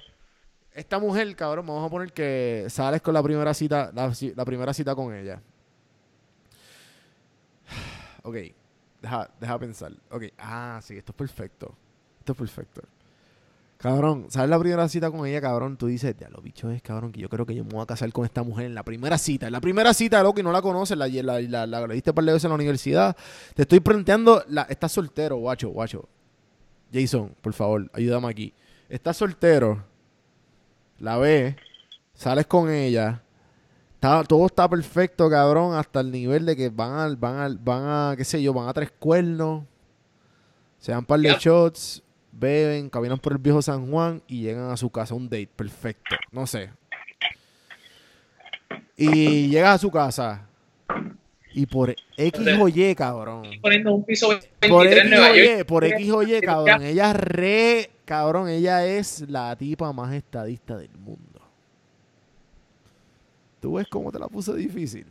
[0.71, 4.95] Esta mujer, cabrón, vamos a poner que sales con la primera cita, la, primera cita
[4.95, 5.41] con ella.
[8.23, 8.35] Ok,
[9.01, 9.91] deja, deja pensar.
[10.09, 11.75] Ok, ah, sí, esto es perfecto.
[12.27, 12.81] Esto es perfecto.
[13.77, 15.77] Cabrón, ¿sabes la primera cita con ella, cabrón?
[15.77, 17.85] Tú dices, ya lo bicho es, cabrón, que yo creo que yo me voy a
[17.85, 19.45] casar con esta mujer en la primera cita.
[19.47, 22.25] En la primera cita, loco, y no la conoces, la, la, la, la, viste par
[22.25, 23.15] de veces en la universidad.
[23.55, 26.09] Te estoy planteando, la, estás soltero, guacho, guacho.
[26.91, 28.53] Jason, por favor, ayúdame aquí.
[28.89, 29.85] Estás soltero,
[30.99, 31.55] la ves,
[32.13, 33.21] sales con ella,
[33.95, 37.83] está- todo está perfecto, cabrón, hasta el nivel de que van a, van a, van
[38.11, 39.63] a, qué sé yo, van a tres cuernos,
[40.79, 42.03] se dan par de shots,
[42.39, 46.15] beben, caminan por el viejo San Juan y llegan a su casa, un date perfecto,
[46.31, 46.69] no sé.
[48.95, 50.47] Y llegas a su casa
[51.53, 53.43] y por X o Y, cabrón.
[53.61, 55.59] Poniendo un piso 23 Por X Nueva o York.
[55.59, 56.83] Y, por X o Y, cabrón.
[56.83, 61.23] Ella re, cabrón, ella es la tipa más estadista del mundo.
[63.59, 65.05] ¿Tú ves cómo te la puse difícil?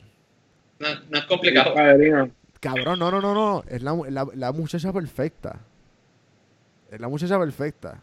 [0.78, 1.74] No, no es complicado.
[2.60, 3.64] Cabrón, no, no, no, no.
[3.68, 5.60] Es la, la- la muchacha perfecta.
[6.90, 8.00] Es la muchacha perfecta.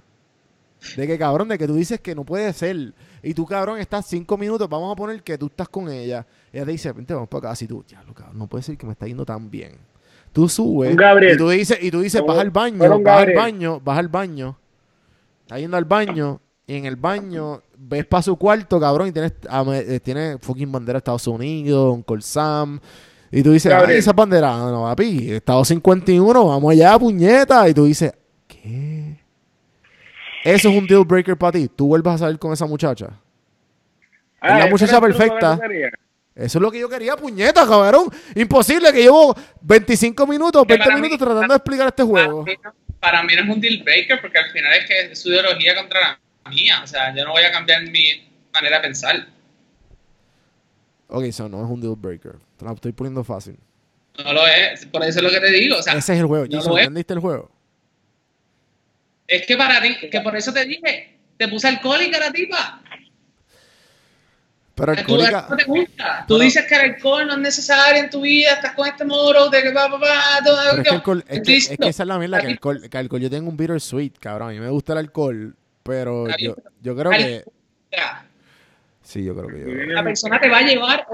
[0.97, 2.93] De que, cabrón, de que tú dices que no puede ser.
[3.21, 4.67] Y tú, cabrón, estás cinco minutos.
[4.69, 6.25] Vamos a poner que tú estás con ella.
[6.51, 7.55] Ella te dice, vente, vamos para acá.
[7.55, 9.77] Si tú, ya, cabrón, no puede ser que me está yendo tan bien.
[10.33, 10.93] Tú subes.
[10.93, 14.57] Y tú dices, y tú dices, vas al baño, vas al baño, vas al baño.
[15.41, 16.41] Estás yendo al baño.
[16.65, 20.71] Y en el baño ves para su cuarto, cabrón, y tienes, ah, eh, tiene fucking
[20.71, 22.79] bandera de Estados Unidos, un Sam.
[23.29, 23.91] Y tú dices, Gabriel.
[23.91, 27.67] ay, esa bandera, no, papi, Estado 51, vamos allá, puñeta.
[27.67, 28.13] Y tú dices,
[28.63, 29.17] ¿qué?
[30.43, 31.67] Eso es un deal breaker para ti.
[31.69, 33.09] Tú vuelvas a salir con esa muchacha.
[34.41, 35.59] Ah, la ¿ese muchacha es el truco perfecta.
[36.35, 38.09] Eso es lo que yo quería, puñeta, cabrón.
[38.35, 42.43] Imposible que llevo 25 minutos, Que 20 para minutos mí- tratando de explicar este juego.
[42.43, 45.11] Para mí, no, para mí no es un deal breaker porque al final es que
[45.11, 46.81] es su ideología contra la mía.
[46.83, 49.27] O sea, yo no voy a cambiar mi manera de pensar.
[51.07, 52.33] Ok, eso no es un deal breaker.
[52.57, 53.55] Te la estoy poniendo fácil.
[54.23, 54.85] No lo es.
[54.87, 55.77] Por eso es lo que te digo.
[55.77, 56.45] O sea, Ese es el juego.
[56.47, 56.79] no Jason, lo.
[56.79, 57.51] ¿entendiste el juego?
[59.27, 62.81] Es que para ti, que por eso te dije, te puse alcohólica la tipa.
[64.75, 65.47] Pero Tú, alcohólica...
[65.49, 66.25] no te gusta.
[66.27, 69.05] Tú Pero- dices que el alcohol no es necesario en tu vida, estás con este
[69.05, 71.87] moro de que va, va, va, todo Pero es que, alcohol, es, que, es que
[71.89, 74.49] esa es la mierda, que alcohol, que alcohol yo tengo un bittersweet, cabrón.
[74.49, 77.43] A mí me gusta el alcohol, pero yo, yo creo que...
[79.03, 79.93] Sí, yo creo que yo...
[79.93, 81.05] La persona te va a llevar,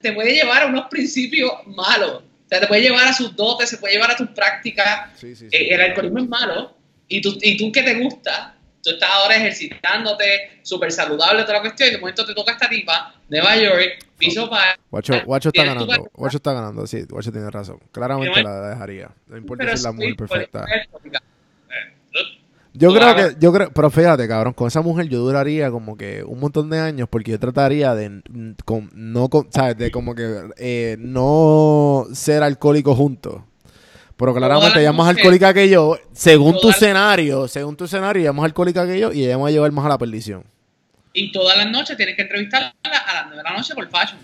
[0.00, 2.22] te puede llevar a unos principios malos.
[2.22, 5.10] O sea, te puede llevar a sus dotes, se puede llevar a tus prácticas.
[5.14, 5.56] Sí, sí, sí.
[5.56, 6.74] Eh, el alcoholismo es malo.
[7.08, 11.60] Y tú, y tú que te gusta, tú estás ahora ejercitándote, súper saludable, toda la
[11.60, 14.78] cuestión, y de momento te toca esta tipa, Nueva York, piso para.
[14.90, 16.10] Guacho, Guacho está ganando.
[16.14, 17.02] Guacho está ganando, sí.
[17.08, 17.78] Guacho tiene razón.
[17.92, 19.10] Claramente la dejaría.
[19.26, 20.64] No importa si es la mujer perfecta.
[20.64, 20.88] Eh,
[22.76, 26.24] Yo creo que, yo creo, pero fíjate, cabrón, con esa mujer yo duraría como que
[26.24, 28.22] un montón de años porque yo trataría de
[28.64, 29.78] con- no, con- ¿sabes?
[29.78, 33.42] De como que eh, no ser alcohólico juntos.
[34.16, 35.98] Pero claramente ella es más alcohólica que yo.
[36.12, 39.42] Según tu escenario, según tu escenario, ella es más alcohólica que yo y ella me
[39.42, 40.44] va a llevar más a la perdición.
[41.12, 44.18] Y todas las noches tienes que entrevistarla a las 9 de la noche por fashion.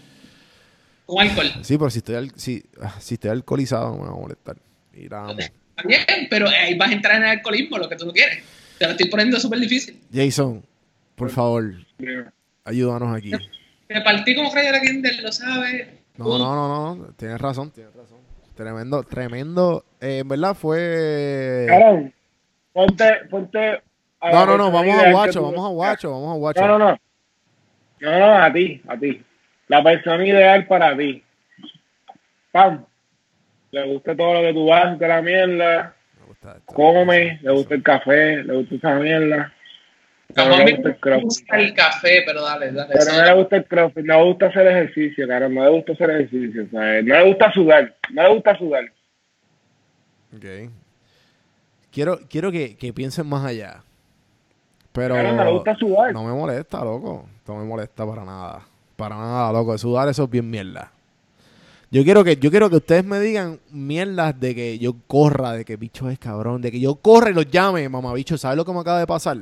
[1.06, 1.50] Con alcohol.
[1.62, 4.56] Sí, pero si estoy, al- si, ah, si estoy alcoholizado no me va a molestar.
[5.08, 5.36] La amo.
[5.74, 8.44] También, pero ahí vas a entrar en el alcoholismo, lo que tú no quieres.
[8.78, 9.98] Te lo estoy poniendo súper difícil.
[10.12, 10.64] Jason,
[11.16, 11.74] por favor,
[12.64, 13.32] ayúdanos aquí.
[13.88, 15.88] Te partí como Craig Kindle, lo sabes.
[16.16, 18.18] No, no, no, no, tienes razón, tienes razón.
[18.60, 19.84] Tremendo, tremendo.
[20.02, 21.64] eh, en verdad fue.
[21.66, 22.12] Cabrón,
[22.74, 23.80] ponte, ponte.
[24.20, 25.68] a No, no, no, vamos a Guacho, vamos a.
[25.72, 26.60] Guacho, vamos a Guacho.
[26.60, 26.98] No, no, no.
[28.00, 29.24] No, no, a ti, a ti.
[29.68, 31.24] La persona ideal para ti.
[32.52, 32.84] Pam.
[33.70, 35.96] Le gusta todo lo que tú haces de la mierda.
[36.20, 36.74] Me gusta esto.
[36.74, 39.54] Come, le gusta el café, le gusta esa mierda.
[40.34, 41.24] Pero Como a no mí le gusta el me crossfit.
[41.24, 42.94] gusta el café, pero dale, dale.
[42.96, 45.92] Pero no le gusta el crossfit, no le gusta hacer ejercicio, cara, no le gusta
[45.92, 47.04] hacer ejercicio, ¿sabes?
[47.04, 48.84] No le gusta sudar, no le gusta sudar.
[50.36, 50.70] Ok.
[51.90, 53.82] Quiero, quiero que, que piensen más allá.
[54.92, 56.12] Pero Cara, no le gusta sudar.
[56.12, 57.26] no me molesta, loco.
[57.46, 58.60] No me molesta para nada.
[58.96, 59.76] Para nada, loco.
[59.78, 60.92] Sudar eso es bien mierda.
[61.92, 65.64] Yo quiero que, yo quiero que ustedes me digan mierdas de que yo corra, de
[65.64, 68.38] que bicho es cabrón, de que yo corra y los llame, mamá bicho.
[68.38, 69.38] ¿Sabes lo que me acaba de pasar?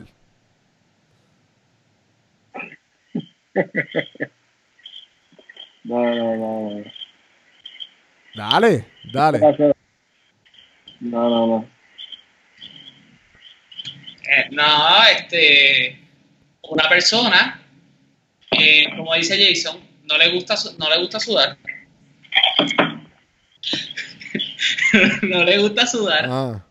[5.84, 6.84] No, no, no.
[8.34, 9.38] Dale, dale.
[9.40, 9.54] No,
[11.00, 11.46] no, no.
[11.46, 11.68] no.
[14.30, 15.98] Eh, no, este,
[16.62, 17.62] una persona,
[18.50, 21.56] eh, como dice Jason, no le gusta, no le gusta sudar.
[25.22, 26.26] no le gusta sudar.
[26.28, 26.64] Ah,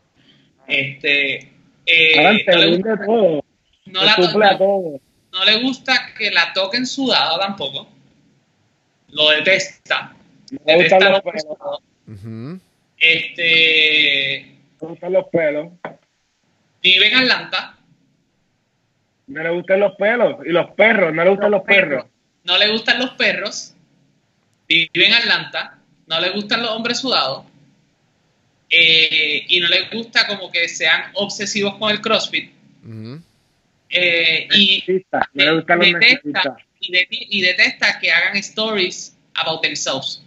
[0.68, 1.52] Este,
[1.88, 3.44] eh, Adelante, no, le gusta, todo.
[3.88, 5.02] no la todo.
[5.32, 7.88] No le gusta que la toquen sudada tampoco.
[9.10, 10.14] Lo detesta.
[10.52, 11.58] No le Detesta gustan los los pelos.
[11.58, 11.80] sudados.
[12.08, 12.60] ujú.
[12.98, 15.68] Este, No le gustan los pelos.
[16.82, 17.78] vive en Atlanta.
[19.28, 20.38] No le gustan los pelos.
[20.46, 22.06] Y los perros, no le gustan los perros.
[22.44, 23.74] No le gustan los perros.
[24.68, 25.80] Vive en Atlanta.
[26.08, 27.46] No le gustan los hombres sudados.
[28.70, 32.52] eh, y no le gusta como que sean obsesivos con el CrossFit.
[32.86, 33.22] Ujú.
[33.90, 35.30] Eh, y, detesta,
[36.80, 40.22] y, de- y detesta que hagan stories about themselves.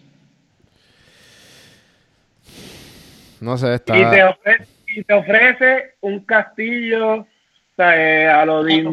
[3.41, 3.97] No sé, está.
[3.99, 7.27] Y te, ofrece, y te ofrece un castillo,
[7.77, 8.29] ¿sabes?
[8.29, 8.93] A los Te Disney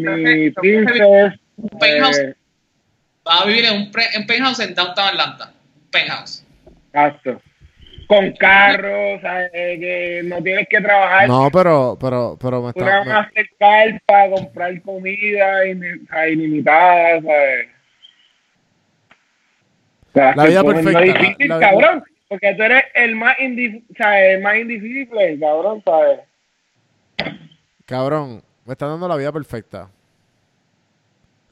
[0.49, 1.39] ofrece- te ofrece Princess.
[1.57, 2.19] Un penthouse.
[2.19, 2.35] eh,
[3.27, 5.53] Va a vivir en un, pre- en penthouse en downtown Atlanta.
[5.83, 6.45] Un penthouse.
[6.93, 7.41] exacto.
[8.07, 9.51] Con carros, ¿sabes?
[9.51, 11.27] Que no tienes que trabajar.
[11.27, 13.03] No, pero, pero, pero me Tú está.
[13.03, 17.67] me- más hacer carpa, comprar comida ilimitada, ¿sabes?
[20.07, 22.03] O sea, La vida es perfecta, difícil, la- la- cabrón.
[22.29, 24.35] Porque tú eres el más, indi- ¿sabes?
[24.35, 26.19] El más indifícil, cabrón, ¿sabes?
[27.85, 29.89] Cabrón, me está dando la vida perfecta.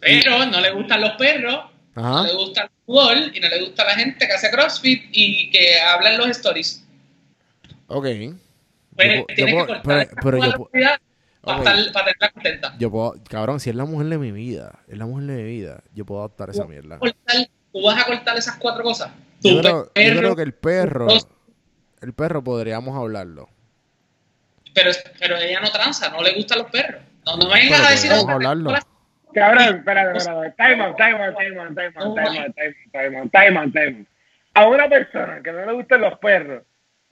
[0.01, 1.65] Pero no le gustan los perros,
[1.95, 2.09] Ajá.
[2.11, 6.11] no le gusta y no le gusta la gente que hace CrossFit y que habla
[6.11, 6.85] en los stories.
[7.87, 8.03] Ok.
[8.05, 8.33] Pues Yo
[8.95, 10.69] puedo- tienes yo que puedo- cortar pero- pero yo puedo-
[11.41, 12.75] para, estar- para tenerla contenta.
[12.79, 15.43] Yo puedo, cabrón, si es la mujer de mi vida, es la mujer de mi
[15.43, 16.97] vida, yo puedo adoptar esa mierda.
[16.99, 19.11] Cortar- tú vas a cortar esas cuatro cosas.
[19.41, 21.07] Yo creo, yo perro, creo que el perro,
[22.01, 23.49] el perro podríamos hablarlo.
[24.73, 27.01] pero, pero ella no tranza, no le gustan los perros.
[27.25, 28.73] No, no vengas a decir otra hablarlo.
[29.35, 30.55] Cabrón, espérate, pues espérate.
[30.57, 32.55] Time out, time out, time out, time out, time out,
[32.93, 34.05] time out, time out, time.
[34.53, 36.63] A una persona que no le gusten los perros,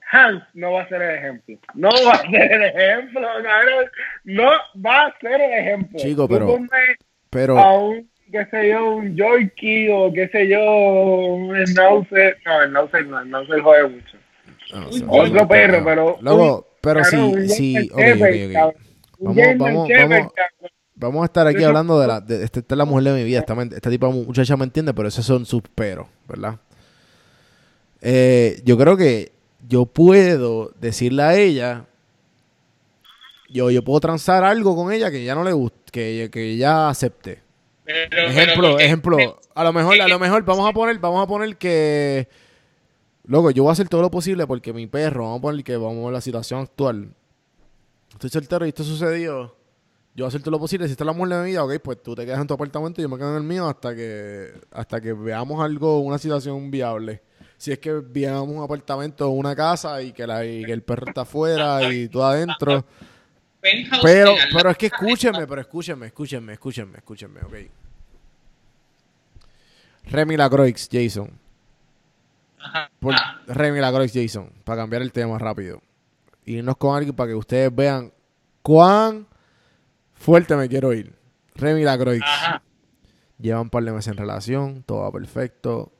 [0.10, 1.58] Hans no va a ser el ejemplo.
[1.74, 3.86] No va a ser el ejemplo, cabrón.
[4.24, 4.52] No
[4.86, 6.00] va a ser el ejemplo.
[6.00, 6.58] Chico, pero.
[7.30, 7.60] pero...
[7.60, 12.38] A un, qué sé yo, un Yorkie o qué sé yo, un Schnauzer.
[12.45, 14.18] No, el Schnauzer no, el Schnauzer jode mucho.
[14.74, 16.18] Ah, no, Otro no, perro, pero.
[16.22, 17.50] Luego, pero, pero, pero, pero si.
[17.50, 18.54] si okay, okay, okay.
[19.20, 20.34] Vamos, vamos, vamos.
[21.08, 22.22] Vamos a estar aquí Eso- hablando de la.
[22.22, 23.40] De, esta, esta es la mujer de mi vida.
[23.40, 26.60] Esta, esta tipo de muchacha me entiende, pero esos son sus peros, ¿verdad?
[28.02, 29.32] Eh, yo creo que
[29.68, 31.86] yo puedo decirle a ella.
[33.50, 36.90] Yo, yo puedo transar algo con ella que ella no le guste, que, que ella
[36.90, 37.42] acepte.
[37.86, 39.18] Pero- pero Ejemplo, porque- ejemplo.
[39.56, 42.28] A lo mejor, a lo mejor vamos a poner, vamos a poner que.
[43.26, 45.78] Loco, yo voy a hacer todo lo posible porque mi perro, vamos a poner que
[45.78, 47.10] vamos a ver la situación actual.
[48.12, 49.56] Estoy soltero y esto sucedió.
[50.15, 50.88] Yo voy a hacer todo lo posible.
[50.88, 52.53] Si esta es la mujer de mi vida, ok, pues tú te quedas en tu
[52.53, 56.19] apartamento y yo me quedo en el mío hasta que hasta que veamos algo, una
[56.19, 57.23] situación viable.
[57.57, 60.84] Si es que veamos un apartamento o una casa y que, la, y que el
[60.84, 62.85] perro está afuera y tú adentro.
[64.02, 65.02] Pero, pero es que lado.
[65.02, 67.53] escúchenme, pero escúchenme, escúchenme, escúchenme, escúchenme, ok.
[70.11, 71.31] Remy Lacroix, Jason.
[72.99, 73.15] Por,
[73.48, 74.52] Remy Lacroix, Jason.
[74.65, 75.81] Para cambiar el tema rápido.
[76.45, 78.11] Irnos con alguien para que ustedes vean
[78.61, 79.26] cuán
[80.24, 81.14] fuerte me quiero ir.
[81.56, 82.22] Remy Lacroix.
[82.24, 82.64] Ajá.
[83.40, 85.91] Llevan un par de meses en relación, todo va perfecto.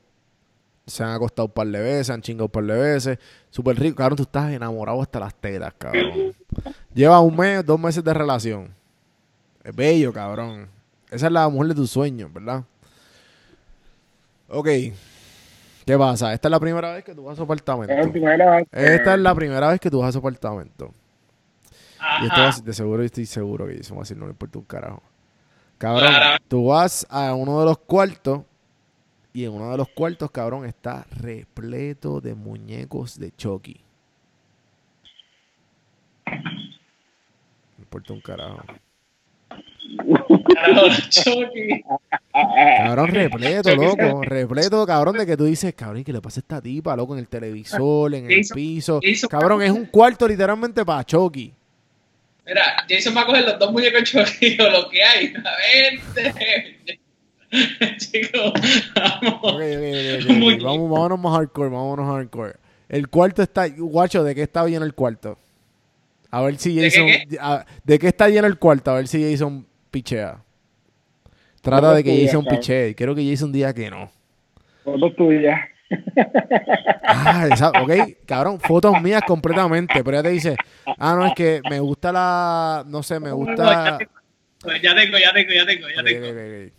[0.86, 3.18] Se han acostado un par de veces, han chingado un par de veces.
[3.50, 3.96] Súper rico.
[3.96, 6.34] Cabrón, tú estás enamorado hasta las tetas, cabrón.
[6.94, 8.74] Lleva un mes, dos meses de relación.
[9.62, 10.68] Es bello, cabrón.
[11.10, 12.64] Esa es la mujer de tus sueños, ¿verdad?
[14.48, 14.68] Ok.
[15.86, 16.32] ¿Qué pasa?
[16.32, 17.92] Esta es la primera vez que tú vas a su apartamento.
[18.72, 20.92] Esta es la primera vez que tú vas a su apartamento.
[22.22, 24.58] Y esto va de seguro estoy seguro que eso va a decir no le importa
[24.58, 25.02] un carajo.
[25.78, 26.44] Cabrón, Claro.
[26.48, 28.42] tú vas a uno de los cuartos
[29.32, 33.80] y en uno de los cuartos, cabrón, está repleto de muñecos de Chucky.
[36.26, 38.62] No importa un carajo.
[40.54, 41.84] Carajo, Chucky.
[42.32, 44.22] Cabrón, repleto, loco.
[44.22, 47.14] Repleto, cabrón, de que tú dices, cabrón, ¿y ¿qué le pasa a esta tipa, loco?
[47.14, 49.00] En el televisor, en el piso.
[49.28, 51.52] Cabrón, es un cuarto literalmente para Chucky.
[52.46, 55.32] Mira, Jason va a coger los dos muñecos o lo que hay.
[55.36, 56.98] A ver.
[57.98, 58.52] Chicos,
[58.94, 59.34] vamos.
[59.42, 60.30] Ok, ok, ok, ok, ok.
[60.38, 62.54] Muy- Vamos, vámonos más hardcore, vámonos hardcore.
[62.88, 65.38] El cuarto está, guacho, ¿de qué está lleno el cuarto?
[66.30, 68.90] A ver si ¿De Jason, qué, a- ¿de qué está lleno el cuarto?
[68.90, 70.42] A ver si Jason pichea.
[71.62, 72.94] Trata No de que Jason pichee.
[72.94, 74.10] Quiero que Jason diga que no.
[74.82, 75.60] Fotos tuyas.
[77.06, 77.90] Ah, esa- ok,
[78.26, 80.02] cabrón, fotos mías completamente.
[80.02, 80.56] Pero ella te dice,
[80.98, 83.98] ah, no, es que me gusta la, no sé, me gusta...
[84.60, 86.72] Pues ya tengo, ya tengo, ya tengo, ya tengo.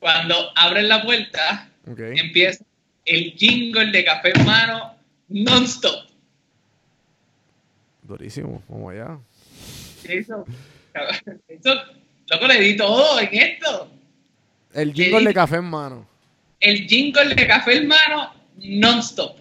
[0.00, 2.64] Cuando abren la puerta, empieza
[3.04, 4.94] el jingle de café en mano
[5.28, 6.08] non-stop.
[8.02, 9.18] Durísimo, vamos allá.
[10.04, 10.44] Eso,
[11.48, 11.74] eso,
[12.28, 13.88] loco, le di todo en esto.
[14.74, 16.06] El jingle de café en mano.
[16.62, 19.36] El jingle de café en mano non-stop.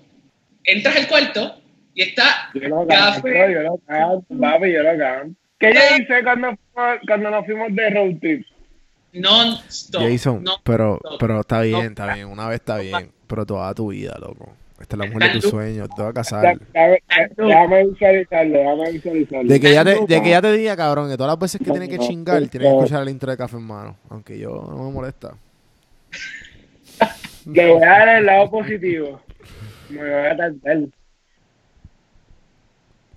[0.63, 1.55] Entras al cuarto
[1.93, 3.21] y está Yo lo café.
[3.21, 5.35] canto, yo lo canto, papi, yo lo canto.
[5.59, 8.45] ¿Qué yo hice cuando, fuimos- cuando nos fuimos de road trip?
[9.13, 10.01] non-stop.
[10.01, 11.19] Jason, non- pero, stop.
[11.19, 12.27] pero está bien, está bien.
[12.27, 13.11] Una vez está bien.
[13.27, 14.53] Pero toda tu vida, loco.
[14.79, 15.87] Esta es la mujer de tus sueños.
[15.95, 16.59] Te vas a casar.
[17.37, 19.49] Déjame visualizarlo, déjame visualizarlo.
[19.49, 21.69] De que, ya te, de que ya te diga, cabrón, que todas las veces que
[21.69, 23.97] tienes que chingar, tienes que escuchar el intro de Café en Mano.
[24.09, 25.35] Aunque yo no me molesta.
[27.53, 29.21] Le voy a dar el lado positivo.
[29.89, 30.77] Me voy a tardar.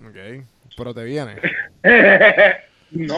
[0.05, 0.45] Ok.
[0.77, 1.35] Pero te viene.
[2.91, 3.17] no,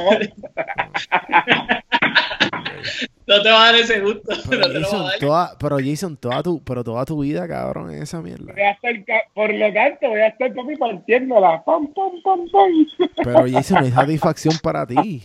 [3.28, 4.34] No te va a dar ese gusto.
[4.50, 5.20] Pero no Jason, dar.
[5.20, 8.54] toda, pero Jason, toda tu, pero toda tu vida, cabrón, en esa mierda.
[8.54, 8.94] voy a estar,
[9.34, 11.64] por lo tanto, voy a estar papi partiéndola.
[11.66, 12.88] Pam, pam, pam, pam.
[13.24, 15.24] Pero Jason, hay satisfacción para ti.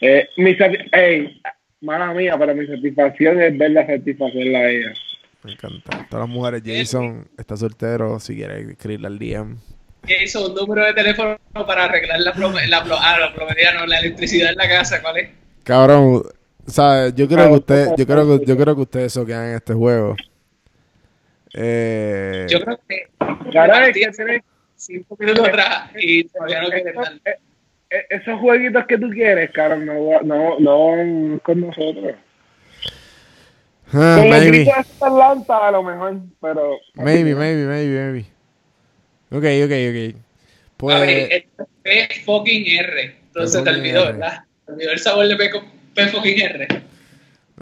[0.00, 1.40] Eh, mi sati- Ey,
[1.82, 4.92] mala mía, pero mi satisfacción es verla satisfacerla a ella.
[5.44, 6.06] Me encanta.
[6.08, 8.18] Todas las mujeres, Jason está soltero.
[8.20, 9.56] Si quieres escribirle al DM.
[10.06, 13.86] Jason, un número de teléfono para arreglar la, plome, la, plo- ah, la plomería, no,
[13.86, 15.30] la electricidad en la casa, ¿cuál es?
[15.64, 16.22] Cabrón,
[16.66, 17.14] ¿sabes?
[17.14, 20.16] Yo creo que usted, yo creo que, yo creo que ustedes soquean en este juego.
[21.54, 23.08] Eh, Yo creo que
[23.52, 24.42] Caray, partí que
[24.74, 26.94] cinco minutos atrás y todavía no quiere
[27.92, 32.14] Esos- eh, Esos jueguitos que tú quieres, cabrón, no, no, no van con nosotros.
[33.92, 34.70] ah, Con maybe,
[35.00, 36.78] Atlanta, a lo mejor, pero.
[36.94, 38.26] maybe, maybe, maybe, maybe.
[39.30, 40.90] Ok, ok, ok.
[40.90, 43.16] A ver, Pues, esto es P fucking R.
[43.28, 44.12] Entonces te olvidó, R.
[44.12, 44.44] ¿verdad?
[44.66, 45.50] Te olvidó el sabor de P
[45.94, 46.68] P fucking R.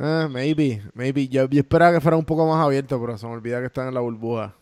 [0.02, 1.28] Eh, maybe, maybe.
[1.28, 3.88] Yo, yo esperaba que fuera un poco más abierto, pero se me olvida que están
[3.88, 4.54] en la burbuja.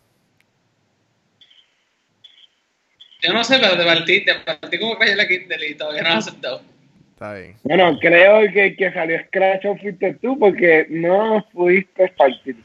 [3.20, 6.08] Yo no sé, pero te partí, te partí como cayó la Kindle y todavía no
[6.10, 6.62] lo has aceptado.
[7.10, 7.56] Está bien.
[7.64, 12.56] Bueno, creo que el que salió Scratch fuiste tú porque no pudiste partir.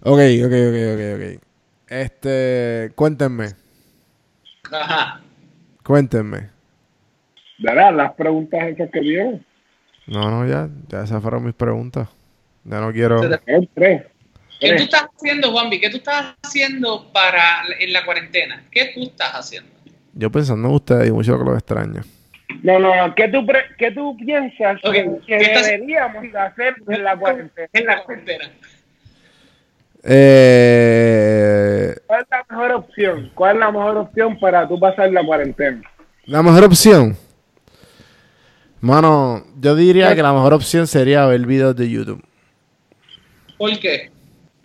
[0.00, 1.42] Ok, ok, ok, ok, ok.
[1.88, 3.50] Este, cuéntenme,
[4.72, 5.20] Ajá.
[5.84, 6.50] cuéntenme.
[7.58, 7.94] ¿Verdad?
[7.94, 9.46] Las preguntas esas que vieron.
[10.06, 12.08] No, no, ya, ya esas fueron mis preguntas.
[12.64, 13.20] Ya no quiero.
[14.60, 15.80] ¿Qué tú estás haciendo, Juanvi?
[15.80, 18.64] ¿Qué tú estás haciendo para en la cuarentena?
[18.70, 19.73] ¿Qué tú estás haciendo?
[20.14, 22.02] Yo pensando en ustedes y mucho que los extraño.
[22.62, 26.38] No, no, ¿qué tú, pre- qué tú piensas Ok, que, que ¿qué estás- deberíamos de
[26.38, 27.68] hacer en la cuarentena?
[27.72, 28.44] En la cuarentena.
[30.06, 33.30] Eh, ¿Cuál es la mejor opción?
[33.34, 35.82] ¿Cuál es la mejor opción para tú pasar la cuarentena?
[36.26, 37.16] la mejor opción.
[38.80, 42.22] Mano, yo diría que la mejor opción sería ver videos de YouTube.
[43.58, 44.10] ¿Por qué?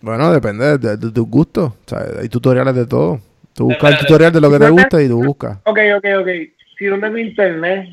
[0.00, 1.72] Bueno, depende de, de tus gustos.
[1.72, 3.20] O sea, hay tutoriales de todo.
[3.54, 5.58] Tú buscas el tutorial de lo que te gusta y tú buscas.
[5.64, 6.28] Ok, ok, ok.
[6.78, 7.88] Si no tengo internet,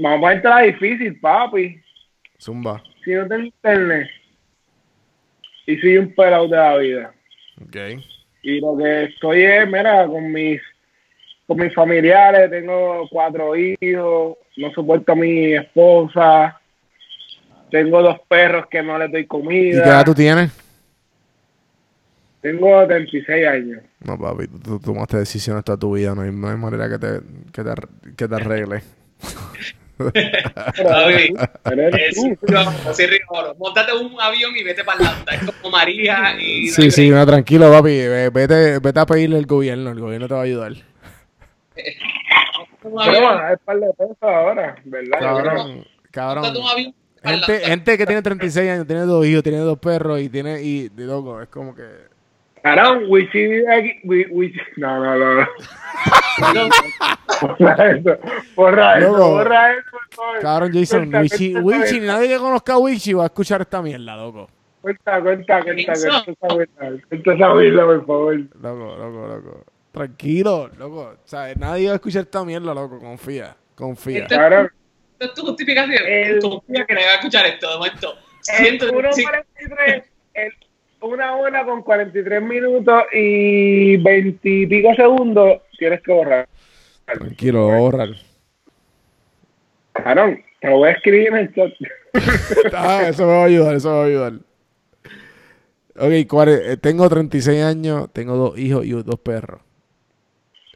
[0.00, 1.80] vamos a entrar difícil, papi.
[2.38, 2.82] Zumba.
[3.04, 4.08] Si no tengo internet
[5.66, 7.14] y soy un pelado de la vida.
[7.62, 7.76] Ok.
[8.42, 10.60] Y lo que estoy es, mira, con mis
[11.46, 16.60] con mis familiares, tengo cuatro hijos, no soporto a mi esposa,
[17.70, 20.65] tengo dos perros que no les doy ¿Y qué edad comida, tú tienes?
[22.46, 23.82] Tengo 36 años.
[24.04, 26.14] No, papi, tú, tú tomaste decisiones toda tu vida.
[26.14, 27.20] No hay, no hay manera que te,
[27.52, 27.70] que te,
[28.16, 28.82] que te arregle.
[31.64, 33.54] Eres es así rigoro.
[33.58, 35.34] Móntate un avión y vete para Atlanta.
[35.34, 36.68] Es como María y...
[36.68, 38.06] Sí, sí, no, tranquilo, papi.
[38.06, 39.90] Ve- Vete, vete a pedirle al gobierno.
[39.90, 40.72] El gobierno te va a ayudar.
[42.82, 45.18] Pero van a dar par de pesos ahora, ¿verdad?
[45.18, 46.56] Cabrón, cabrón.
[46.56, 46.94] un avión
[47.26, 50.62] Gente, gente que tiene 36 años, tiene dos hijos, tiene dos perros y tiene...
[50.62, 51.82] Y, de loco, es como que...
[52.74, 54.00] Cabrón, Wichi vive aquí.
[54.04, 55.34] Wi- Wichi- No, no, no.
[55.40, 55.46] no.
[57.58, 58.18] Borra eso.
[58.54, 59.08] Borra eso.
[59.12, 59.30] Loco.
[59.30, 60.40] Borra eso, por favor.
[60.40, 64.48] Cabrón, Jason, Wichi, Wichi, nadie que conozca a Wichi va a escuchar esta mierda, loco.
[64.80, 66.24] Cuenta, cuenta, cuenta, cuenta esa.
[66.24, 68.34] Cuenta por favor.
[68.60, 69.64] Loco, loco, loco.
[69.92, 71.00] Tranquilo, loco.
[71.24, 72.98] O sea, nadie va a escuchar esta mierda, loco.
[72.98, 74.22] Confía, confía.
[74.22, 74.70] Este- Cabrón,
[75.12, 76.02] Esta es tu justificación.
[76.06, 78.14] El- Tu confía que nadie va a escuchar esto de momento.
[78.48, 80.52] el 135 1.43, el
[81.08, 86.48] una hora con 43 minutos y 20 y pico segundos, tienes que borrar.
[87.06, 88.08] Tranquilo, borrar.
[89.92, 91.72] Cabrón, te lo voy a escribir en el chat.
[92.72, 94.32] Ah, eso me va a ayudar, eso me va a ayudar.
[95.98, 99.60] Ok, cuare- eh, tengo 36 años, tengo dos hijos y dos perros.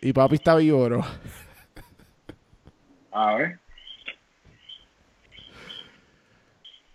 [0.03, 1.03] Y papi está vivo, bro.
[3.13, 3.60] A ver.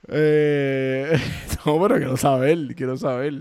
[0.09, 1.17] Eh,
[1.65, 3.33] no, pero quiero saber, quiero saber.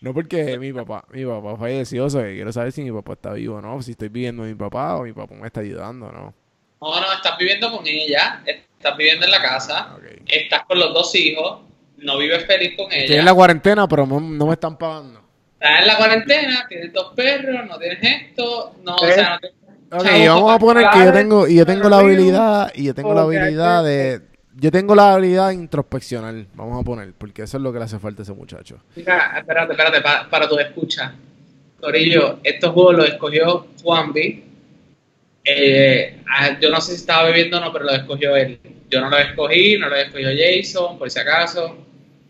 [0.00, 3.12] No porque mi papá, mi papá falleció, o sea, que quiero saber si mi papá
[3.12, 5.60] está vivo o no, si estoy viviendo con mi papá o mi papá me está
[5.60, 6.34] ayudando o no.
[6.80, 10.22] No, no, estás viviendo con ella, estás viviendo en la casa, Ok.
[10.26, 11.60] estás con los dos hijos,
[11.98, 13.18] no vives feliz con Estoy ella.
[13.18, 15.20] en la cuarentena, pero no, no me están pagando.
[15.60, 19.38] Estás en la cuarentena, tienes dos perros, no tienes esto, no, o sea,
[19.90, 22.84] no tienes Ok, vamos a poner que yo tengo, y yo tengo la habilidad, y
[22.86, 24.22] yo tengo la habilidad de,
[24.56, 27.84] yo tengo la habilidad de introspeccional, vamos a poner, porque eso es lo que le
[27.84, 28.78] hace falta a ese muchacho.
[28.96, 31.14] Mira, espérate, espérate, pa- para tu escucha.
[31.80, 34.44] Corillo, estos juegos los escogió Juanvi.
[35.44, 38.58] Eh, ah, yo no sé si estaba bebiendo o no, pero lo escogió él.
[38.90, 41.78] Yo no lo escogí, no lo escogió Jason, por si acaso.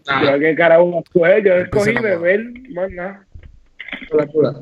[0.06, 3.26] Nada, Yo qué carajo fue, yo escogí beber, más nada.
[4.08, 4.52] por la pura.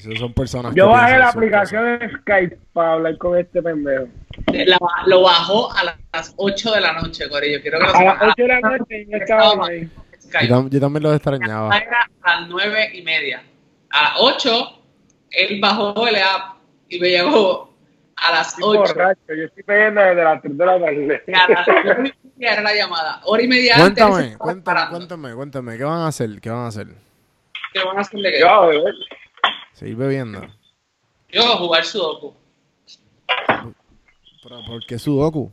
[0.00, 4.06] Esos son personas Yo que bajé la aplicación de Skype para hablar con este pendejo.
[4.52, 7.60] La- lo bajó a las 8 de la noche, Corillo.
[7.60, 8.30] Quiero que lo A las sepan.
[8.30, 9.88] 8 de la noche yo estaba ahí.
[10.48, 11.76] Yo, yo también lo extrañaba.
[11.76, 13.42] Era a las 9 y media.
[13.90, 14.78] A las 8,
[15.32, 16.56] él bajó el app
[16.88, 17.74] y me llegó
[18.16, 18.92] a las Estoy 8.
[18.94, 21.22] borracho, yo estoy pidiendo desde las 3 de la tarde.
[21.34, 23.20] A las 9 y media era la llamada.
[23.24, 24.04] Hora y media antes.
[24.04, 26.40] Cuéntame, estaba cuéntame, cuéntame, cuéntame, ¿qué van a hacer?
[26.40, 26.86] ¿Qué van a hacer?
[27.72, 28.40] ¿Qué van a hacer de qué?
[28.40, 28.94] Yo a beber.
[29.80, 30.42] ¿Seguir bebiendo?
[31.30, 32.34] Yo voy a jugar Sudoku.
[34.42, 35.50] ¿Pero por qué Sudoku?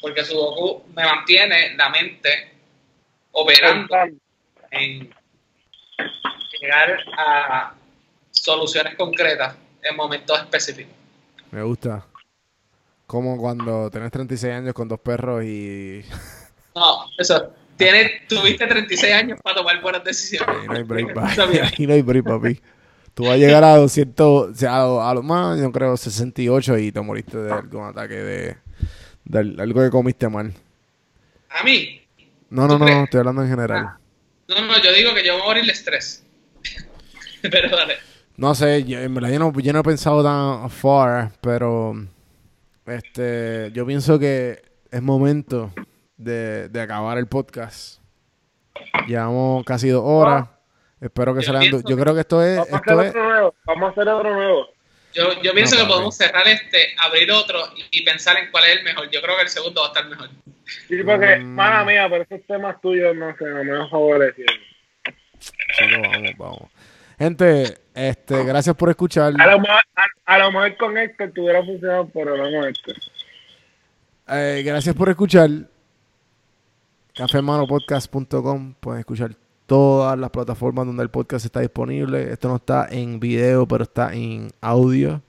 [0.00, 2.52] Porque Sudoku me mantiene la mente
[3.32, 3.96] operando
[4.70, 5.12] en
[6.60, 7.74] llegar a
[8.30, 10.94] soluciones concretas en momentos específicos.
[11.50, 12.06] Me gusta.
[13.08, 16.04] Como cuando tenés 36 años con dos perros y...
[16.76, 17.52] No, eso.
[17.76, 20.56] Tienes, tuviste 36 años para tomar buenas decisiones.
[20.56, 21.58] Ahí no hay break, papi.
[21.58, 22.60] Ahí no hay break, papi.
[23.14, 25.96] Tú vas a llegar a 200, o sea, a, lo- a lo más, yo creo,
[25.96, 28.56] 68 y te moriste de algún ataque de,
[29.24, 30.52] de algo que comiste mal.
[31.50, 32.00] A mí,
[32.48, 33.90] No, no, ¿Tú no, estoy hablando en general.
[34.48, 36.24] no, no, yo digo que yo voy a morir de estrés.
[37.42, 37.94] Pero dale.
[38.36, 41.94] No sé, yo, en verdad yo no, yo no he pensado tan far, pero
[42.86, 45.70] este, yo pienso que es momento
[46.16, 48.00] de, de acabar el podcast.
[49.06, 50.48] Llevamos casi dos horas.
[51.02, 53.24] Espero que Yo se Yo creo que esto es, Vamos a esto hacer es, otro
[53.28, 53.54] nuevo.
[53.64, 54.68] Vamos a hacer otro nuevo.
[55.14, 58.64] Yo, yo pienso No, que podemos cerrar este, abrir otro y, y pensar en cuál
[58.64, 59.10] es el mejor.
[59.10, 60.30] Yo creo que el segundo va a estar mejor.
[60.88, 61.54] Sí, porque, Mm.
[61.54, 64.46] mala mía, pero esos temas tuyos, no sé, no me han favorecido.
[65.38, 66.62] Chicos, vamos, vamos.
[67.18, 69.34] Gente, este, gracias por escuchar.
[69.38, 72.94] A lo, mejor, a, a lo mejor con Héctor tuviera funcionado, pero no con Héctor.
[74.28, 75.50] Eh, gracias por escuchar.
[77.14, 78.74] Cafemanopodcast.com.
[78.80, 79.30] Pueden escuchar
[79.72, 82.30] todas las plataformas donde el podcast está disponible.
[82.30, 85.22] Esto no está en video, pero está en audio.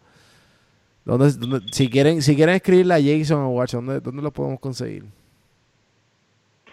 [1.05, 4.59] ¿Dónde, dónde- si quieren si quieren escribirle a Jason o Watch, ¿dónde, ¿dónde lo podemos
[4.59, 5.05] conseguir?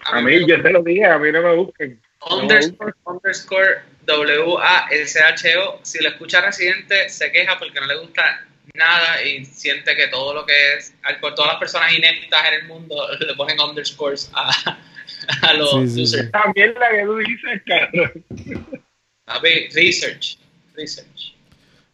[0.04, 2.00] A mí, yo te lo dije, a mí no me busquen.
[2.28, 5.78] Underscore, underscore, W-A-S-H-O.
[5.84, 10.34] Si lo escucha Residente, se queja porque no le gusta nada y siente que todo
[10.34, 14.50] lo que es, todas las personas ineptas en el mundo, le ponen underscores a,
[15.42, 16.24] a los Sí, sí, users.
[16.26, 16.30] sí.
[16.32, 18.24] También la que tú dices, cabrón.
[19.24, 20.38] Papi, research,
[20.74, 21.34] research.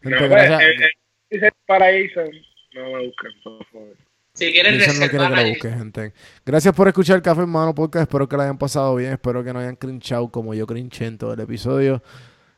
[0.01, 0.61] Gente, No, gracias.
[0.61, 0.89] eh, eh,
[1.29, 2.29] dice para Jason,
[2.73, 3.95] no me busquen, por favor.
[4.33, 6.13] Si quieres Jason no quiere reservar que lo ahí, busque, gente.
[6.45, 8.03] Gracias por escuchar Café Hermano Podcast.
[8.03, 9.13] Espero que lo hayan pasado bien.
[9.13, 12.03] Espero que no hayan crinchado como yo crinché en todo el episodio.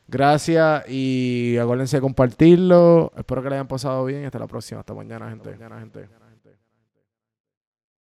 [0.06, 3.12] Gracias y acuérdense de compartirlo.
[3.16, 4.26] Espero que lo hayan pasado bien.
[4.26, 4.80] Hasta la próxima.
[4.80, 5.50] Hasta mañana, gente.
[5.50, 6.19] Hasta mañana, gente.